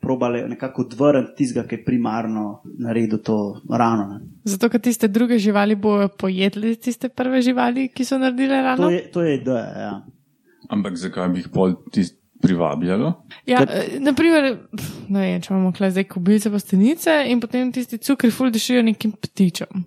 probale 0.00 0.44
nekako 0.48 0.84
odvrniti 0.86 1.34
tistega, 1.36 1.66
ki 1.66 1.74
je 1.74 1.84
primarno 1.84 2.60
naredil 2.78 3.18
to 3.24 3.36
rano. 3.70 4.06
Ne. 4.12 4.20
Zato, 4.44 4.68
ker 4.70 4.80
tiste 4.80 5.08
druge 5.08 5.38
živali 5.42 5.74
bojo 5.74 6.08
pojedli 6.08 6.76
tiste 6.76 7.08
prve 7.08 7.42
živali, 7.42 7.88
ki 7.88 8.04
so 8.04 8.18
naredile 8.18 8.60
rano. 8.62 8.86
To 8.86 8.90
je, 8.90 9.00
to 9.12 9.24
je 9.26 9.34
ideja. 9.40 9.72
Ja. 9.86 9.94
Ampak 10.70 10.96
zakaj 11.00 11.28
bi 11.34 11.42
jih 11.42 11.50
pol 11.54 11.74
tist 11.92 12.15
privabljalo? 12.42 13.12
Ja, 13.46 13.62
eh, 13.62 13.98
naprimer, 14.00 14.48
ne 15.08 15.20
vem, 15.20 15.42
če 15.42 15.52
imamo 15.52 15.72
kle 15.76 15.90
zdaj 15.90 16.08
kubice 16.10 16.50
pa 16.52 16.60
stenice 16.62 17.14
in 17.30 17.40
potem 17.42 17.72
tisti 17.72 17.98
cukri 17.98 18.30
ful 18.34 18.50
dišijo 18.54 18.82
nekim 18.86 19.12
ptičem. 19.12 19.84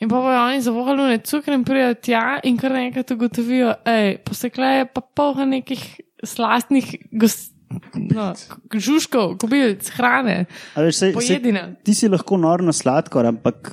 In 0.00 0.10
pa 0.12 0.20
bojo 0.20 0.40
oni 0.44 0.60
zavohali 0.60 1.18
cukre 1.24 1.56
in 1.56 1.64
pridejo 1.64 1.94
tja 2.04 2.24
in 2.44 2.58
kar 2.60 2.74
naenkrat 2.76 3.10
ugotovijo, 3.14 3.74
ej, 3.88 4.18
posekleje 4.24 4.88
pa 4.92 5.00
polha 5.00 5.46
nekih 5.48 5.84
slastnih 6.24 6.90
gost, 7.16 7.54
no, 7.94 8.28
žužkov, 8.72 9.38
kubilc, 9.40 9.88
hrane, 9.96 10.44
A 10.74 10.84
Veš, 10.84 11.00
sej, 11.00 11.10
sej, 11.10 11.16
pojedine. 11.16 11.64
ti 11.84 11.94
si 11.96 12.10
lahko 12.12 12.36
nor 12.40 12.62
na 12.62 12.72
sladkor, 12.76 13.26
ampak 13.32 13.72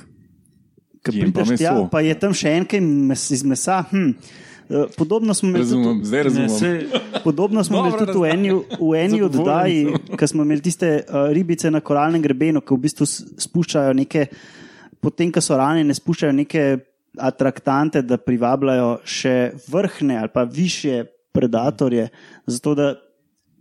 ko 1.04 1.12
prideš 1.12 1.58
tja, 1.60 1.76
pa 1.92 2.00
je 2.00 2.16
tam 2.16 2.32
še 2.36 2.56
en 2.56 2.66
kaj 2.68 2.80
mes, 2.80 3.28
iz 3.36 3.44
mesa. 3.44 3.82
Hm. 3.90 4.16
Podobno 4.96 5.34
smo 5.34 5.48
imeli 5.48 5.62
Razumem, 5.62 5.84
tudi, 5.84 6.06
zdaj 6.06 6.18
Ne, 6.18 6.24
razumem. 6.24 6.48
se, 6.48 6.86
podobno 7.24 7.64
smo 7.64 7.78
imeli 7.78 8.06
tudi 8.06 8.18
v 8.18 8.24
eni, 8.24 8.50
v 8.80 8.94
eni 8.96 9.22
oddaji, 9.22 9.94
ko 10.18 10.26
smo 10.26 10.42
imeli 10.42 10.62
tiste 10.62 11.04
uh, 11.04 11.28
ribice 11.32 11.70
na 11.70 11.80
koralnem 11.80 12.22
grebenu, 12.22 12.62
ki 12.64 12.74
v 12.74 12.80
bistvu 12.86 13.06
spuščajo 13.44 13.92
neke, 13.92 14.26
potem, 15.04 15.32
ko 15.32 15.42
so 15.44 15.58
ranjene, 15.60 15.94
spuščajo 15.94 16.32
neke 16.32 16.64
atraktante, 17.20 18.02
da 18.02 18.16
privabljajo 18.18 18.98
še 19.04 19.52
vrhne 19.68 20.18
ali 20.18 20.32
pa 20.32 20.42
više 20.48 21.04
predatorje, 21.34 22.08
zato 22.46 22.74
da 22.74 22.94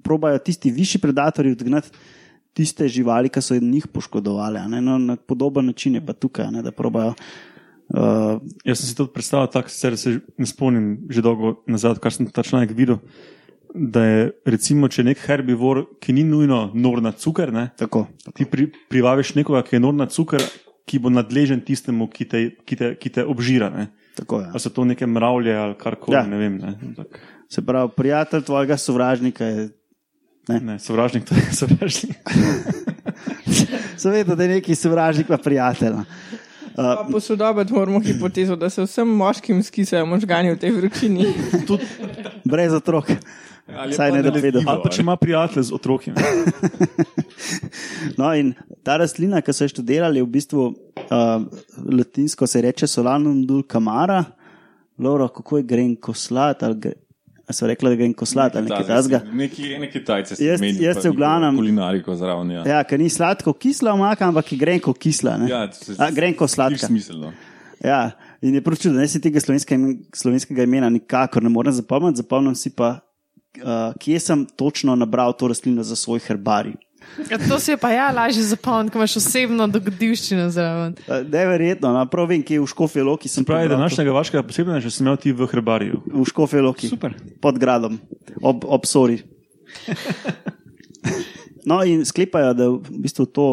probajo 0.03 0.39
tisti 0.39 0.71
višji 0.71 1.01
predatorji 1.01 1.51
odgnati 1.51 1.89
tiste 2.53 2.87
živali, 2.87 3.29
ki 3.29 3.41
so 3.41 3.57
njih 3.59 3.87
poškodovali. 3.87 4.59
a 4.59 4.67
Ne? 4.67 4.81
No, 4.81 4.97
na 4.97 5.15
podoben 5.15 5.65
način 5.65 5.95
je 5.95 6.05
pa 6.05 6.13
tukaj, 6.13 6.45
a 6.45 6.51
ne, 6.51 6.61
da 6.61 6.71
probajo. 6.71 7.13
Uh, 7.91 8.39
jaz 8.65 8.79
sem 8.79 8.87
si 8.89 8.95
to 8.97 9.05
predstavljal 9.11 9.51
tako, 9.51 9.69
sicer 9.69 9.97
se 9.99 10.13
ne 10.39 10.45
spomnim 10.47 10.85
že 11.11 11.21
dolgo 11.21 11.57
nazaj, 11.67 11.99
kar 12.01 12.13
sem 12.15 12.29
ta 12.31 12.43
članek 12.43 12.71
videl. 12.77 12.97
Da 13.73 14.03
je 14.05 14.31
recimo, 14.45 14.87
če 14.87 15.03
nek 15.03 15.17
herbivor, 15.25 15.83
ki 16.01 16.13
ni 16.13 16.23
nujno 16.23 16.71
nor 16.77 17.01
na 17.01 17.11
cuker, 17.11 17.49
ne, 17.53 17.71
tako. 17.77 18.05
ti 18.37 18.45
pri, 18.45 18.67
privabiš 18.89 19.33
nekoga, 19.35 19.63
ki 19.65 19.75
je 19.75 19.81
nor 19.81 19.93
na 19.97 20.05
cuker, 20.05 20.41
ki 20.85 20.99
bo 21.01 21.09
nadležen 21.09 21.61
tistemu, 21.65 22.07
ki 22.11 22.25
te, 22.29 22.41
ki 22.65 22.75
te, 22.77 22.91
ki 23.01 23.09
te 23.09 23.25
obžira. 23.25 23.69
Ne. 23.73 23.87
tako 24.15 24.39
je. 24.43 24.47
Ali 24.53 24.59
so 24.61 24.69
to 24.69 24.85
neke 24.85 25.05
mravlje 25.09 25.55
ali 25.57 25.75
karkoli, 25.79 26.15
Ja. 26.15 26.21
ja. 26.21 26.27
ne 26.29 26.37
vem. 26.37 26.57
Ne. 26.61 26.73
Ampak, 26.81 27.19
Se 27.49 27.61
pravi, 27.65 27.91
prijatelj 27.97 28.41
tvojega 28.43 28.77
sovražnika 28.77 29.45
je. 29.45 29.69
ne, 30.49 30.79
sovražnik 30.79 31.25
to 31.29 31.35
je 31.35 31.41
sovražnik. 31.53 32.17
Seveda, 33.97 34.35
da 34.35 34.43
je 34.43 34.49
neki 34.49 34.75
sovražnik, 34.75 35.27
pa 35.27 35.37
prijatelj. 35.37 35.93
Pa 36.75 37.07
posodobiti 37.11 37.73
moramo 37.73 37.99
hipotezo, 37.99 38.55
da 38.55 38.69
se 38.69 38.83
vsem 38.83 39.07
moškim 39.07 39.63
skisajo 39.63 40.05
možgani 40.05 40.53
v 40.53 40.59
tej 40.59 40.71
vročini. 40.71 41.25
Brez 42.51 42.73
otrok. 42.73 43.11
Ali 43.77 43.91
je 43.91 43.95
Saj 43.95 44.09
pa 44.09 44.15
ne 44.15 44.21
da 44.21 44.29
nalezljivo, 44.29 44.59
vedo. 44.59 44.71
Ali 44.71 44.81
pa 44.83 44.89
če 44.89 45.01
ima 45.01 45.15
prijatelj 45.15 45.63
z 45.63 45.73
otroki. 45.73 46.11
ne. 46.11 46.23
No, 48.17 48.33
in 48.35 48.53
ta 48.83 48.97
rastlina, 48.99 49.41
ki 49.41 49.53
so 49.55 49.65
jo 49.65 49.71
študirali, 49.71 50.19
je 50.19 50.25
v 50.25 50.31
bistvu 50.33 50.63
uh, 50.67 51.45
latinsko 51.87 52.47
se 52.47 52.61
reče 52.61 52.87
Solanum 52.87 53.45
dulcamara, 53.47 54.23
Loro, 54.99 55.27
kako 55.27 55.57
je 55.57 55.63
grenko 55.63 56.13
slat. 56.13 56.63
Ali 56.63 56.79
gre, 56.79 56.93
so 57.53 57.67
rekli, 57.67 57.87
da 57.87 57.91
je 57.91 57.97
grenko 57.97 58.25
slat 58.25 58.55
ali 58.55 58.67
nekaj 58.67 58.87
tasga. 58.87 59.21
Neki, 59.33 59.77
neki 59.79 60.03
tajce 60.03 60.35
se 60.35 60.43
Jaz- 60.43 61.01
se 61.01 61.09
v 61.09 61.13
glavnem- 61.13 61.55
Kulinariko 61.55 62.15
zraven. 62.15 62.51
Ja. 62.51 62.63
Ja, 62.67 62.83
ker 62.83 62.99
ni 62.99 63.09
sladko 63.09 63.53
kisla 63.53 63.93
omaka, 63.93 64.27
ampak 64.27 64.51
je 64.51 64.57
grenko 64.57 64.93
kisla. 64.93 65.37
ne. 65.37 65.49
Ja, 65.49 65.67
to 65.67 65.75
se- 65.75 65.95
A, 65.99 66.11
grenko 66.11 66.47
Sliši 66.47 66.55
sladka. 66.55 66.87
Smiselno. 66.87 67.33
Ja, 67.83 68.11
in 68.41 68.55
je 68.55 68.61
prav 68.61 68.77
čudno, 68.77 68.99
da 68.99 69.07
si 69.07 69.21
tega 69.21 69.39
slovenskega, 69.39 69.81
imen- 69.81 70.03
slovenskega 70.15 70.63
imena 70.63 70.89
nikakor 70.89 71.43
ne 71.43 71.49
morem 71.49 71.73
zapomniti, 71.73 72.17
zapomnim 72.17 72.55
si 72.55 72.69
pa, 72.69 72.99
uh, 73.63 73.93
kje 73.99 74.19
sem 74.19 74.45
točno 74.55 74.95
nabral 74.95 75.33
to 75.33 75.47
rastlino 75.47 75.83
za 75.83 75.95
svoj 75.95 76.19
herbarij. 76.19 76.73
Ja, 77.29 77.37
to 77.37 77.59
si 77.61 77.71
je 77.71 77.77
pa 77.77 77.91
ja 77.93 78.07
lažje 78.11 78.43
zapomniti, 78.43 78.93
ko 78.93 78.99
imaš 79.01 79.17
osebno 79.19 79.67
dogodivščino 79.69 80.47
zraven. 80.49 80.95
Neverjetno, 81.29 81.91
no, 81.93 82.05
prav 82.09 82.31
vem, 82.31 82.41
kje 82.45 82.57
je 82.57 82.63
v 82.63 82.69
Škofje 82.71 83.05
Loki. 83.05 83.29
Pravi, 83.29 83.45
prebral 83.45 83.69
to. 83.69 83.75
današnjega 83.75 84.15
vaškega 84.17 84.43
posebnega, 84.47 84.79
že 84.81 84.91
sem 84.95 85.05
imel 85.05 85.19
ti 85.21 85.35
v 85.35 85.47
herbariju. 85.51 86.01
V 86.09 86.25
Škofje 86.31 86.63
Loki. 86.65 86.89
Super. 86.89 87.13
Pod 87.41 87.61
gradom, 87.61 87.99
ob, 88.41 88.65
ob 88.65 88.89
Sori. 88.89 89.21
No, 91.65 91.79
in 91.87 92.01
sklepajo, 92.05 92.53
da 92.53 92.65
v 92.67 92.97
bistvu 93.05 93.25
to, 93.31 93.47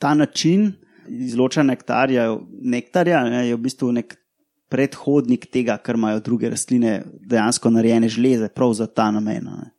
ta 0.00 0.14
način 0.14 0.70
izločanja 1.08 1.74
nektarja, 1.74 2.24
nektarja 2.60 3.24
ne, 3.28 3.42
je 3.48 3.56
v 3.56 3.60
bistvu 3.64 3.90
nek 3.92 4.14
predhodnik 4.68 5.48
tega, 5.52 5.78
kar 5.80 5.96
imajo 5.96 6.20
druge 6.24 6.50
rastline, 6.52 7.02
dejansko 7.28 7.72
narejene 7.72 8.08
žleze, 8.12 8.48
prav 8.52 8.74
za 8.76 8.86
ta 8.86 9.10
namen. 9.12 9.44
ne. 9.44 9.70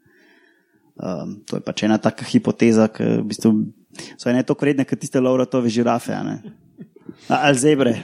Um, 0.99 1.39
to 1.47 1.55
je 1.55 1.63
pač 1.63 1.83
ena 1.87 1.97
taka 1.97 2.27
hipoteza, 2.27 2.89
ki 2.91 3.23
v 3.23 3.27
bistvu 3.31 3.53
so 4.19 4.27
ene 4.29 4.43
toliko 4.43 4.67
vredne, 4.67 4.83
kot 4.83 4.99
tiste 4.99 5.19
lauratove 5.23 5.71
žirafe. 5.71 6.11
a 6.11 6.39
Ali 7.27 7.57
zebre. 7.57 7.93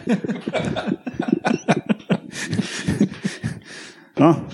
No, 4.16 4.48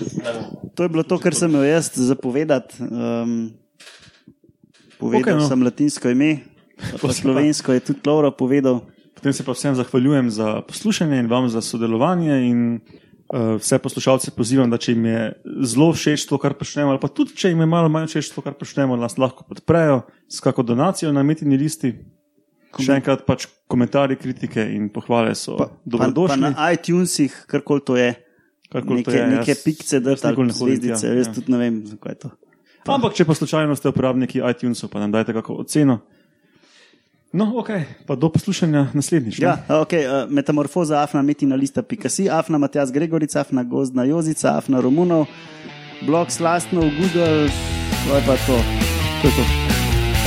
to 0.74 0.82
je 0.82 0.88
bilo 0.90 1.06
to, 1.06 1.18
kar 1.22 1.34
sem 1.34 1.50
imel 1.50 1.62
jaz 1.70 1.94
zapovedati. 1.94 2.82
Um, 2.82 3.54
povedal 4.98 5.22
okay, 5.22 5.38
no. 5.38 5.46
sem 5.46 5.62
latinsko 5.62 6.10
ime, 6.10 6.42
pa- 6.98 7.14
slovensko 7.14 7.70
je 7.78 7.80
tudi 7.80 8.02
Laura 8.06 8.34
povedal. 8.34 8.82
Potem 9.14 9.30
se 9.30 9.46
pa 9.46 9.54
vsem 9.54 9.74
zahvaljujem 9.78 10.30
za 10.34 10.66
poslušanje 10.66 11.14
in 11.22 11.30
vam 11.30 11.46
za 11.46 11.62
sodelovanje. 11.62 12.34
In, 12.50 12.80
vse 13.32 13.78
poslušalce 13.78 14.30
pozivam, 14.36 14.68
da 14.70 14.76
če 14.76 14.92
jim 14.92 15.06
je 15.08 15.20
zelo 15.64 15.92
všeč 15.92 16.26
to, 16.28 16.36
kar 16.38 16.52
počnemo, 16.52 16.90
ali 16.90 17.00
pa 17.00 17.08
tudi 17.08 17.32
če 17.32 17.48
jim 17.48 17.60
je 17.60 17.66
malo 17.66 17.88
manj 17.88 18.10
všeč 18.10 18.28
to, 18.34 18.42
kar 18.44 18.52
počnemo, 18.52 18.96
nas 18.96 19.16
lahko 19.16 19.46
podprejo 19.48 20.02
s 20.28 20.40
kako 20.40 20.62
donacijo 20.62 21.12
na 21.12 21.22
metini 21.22 21.56
listi. 21.56 21.94
Še 22.72 22.94
enkrat 22.96 23.26
pač 23.28 23.46
komentarji, 23.68 24.16
kritike 24.16 24.62
in 24.72 24.86
pohvale 24.88 25.34
so 25.36 25.56
Pa, 25.56 25.66
pa, 25.66 25.72
pa 25.72 25.80
dobrodošli. 25.86 26.40
na 26.40 26.70
iTunesih, 26.72 27.32
karkoli 27.46 27.80
to 27.84 27.96
je. 27.96 28.14
Karkoli 28.72 29.02
to 29.04 29.10
Neke, 29.10 29.18
je, 29.18 29.26
neke 29.28 29.52
jaz- 29.52 29.64
pikce, 29.64 30.00
da 30.00 30.14
jaz 30.14 30.22
nikoli 30.24 30.46
ne 30.48 30.54
zvezdice, 30.56 31.06
jaz 31.10 31.26
ja. 31.26 31.32
tudi 31.32 31.52
ne 31.52 31.58
vem, 31.58 31.74
zakaj 31.86 32.12
je 32.12 32.18
to. 32.18 32.30
Ampak, 32.86 33.12
če 33.12 33.24
pa 33.24 33.34
slučajno 33.36 33.76
ste 33.76 33.92
uporabniki 33.92 34.40
iTunesov, 34.40 34.88
pa 34.88 34.98
nam 34.98 35.12
dajte 35.12 35.32
kako 35.32 35.60
oceno. 35.60 36.00
No, 37.32 37.48
ok, 37.56 37.68
pa 38.06 38.12
do 38.14 38.28
poslušanja 38.28 38.92
naslednjič. 38.92 39.38
ne? 39.40 39.46
Ja, 39.46 39.56
okay, 39.80 40.04
uh, 40.04 40.30
metamorfoza, 40.30 41.00
afna, 41.02 41.22
metina 41.22 41.56
lista, 41.56 41.82
pikasi, 41.82 42.28
afna, 42.30 42.58
Matjas 42.58 42.92
Gregorica, 42.92 43.40
afna, 43.40 43.64
gozdna 43.64 44.04
Jozica, 44.04 44.56
afna, 44.60 44.80
Romunov, 44.80 45.26
blog 46.04 46.28
slastno, 46.30 46.80
Google, 46.80 47.48
to 48.08 48.16
je 48.16 48.22
pa 48.26 48.36
to. 48.46 48.58
To 49.22 49.28
je 49.28 49.32
to. 49.32 49.44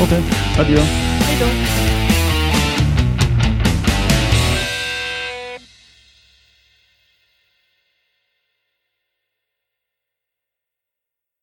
Ok, 0.01 0.11
adijo. 0.59 0.81
Ajdo. 1.29 2.04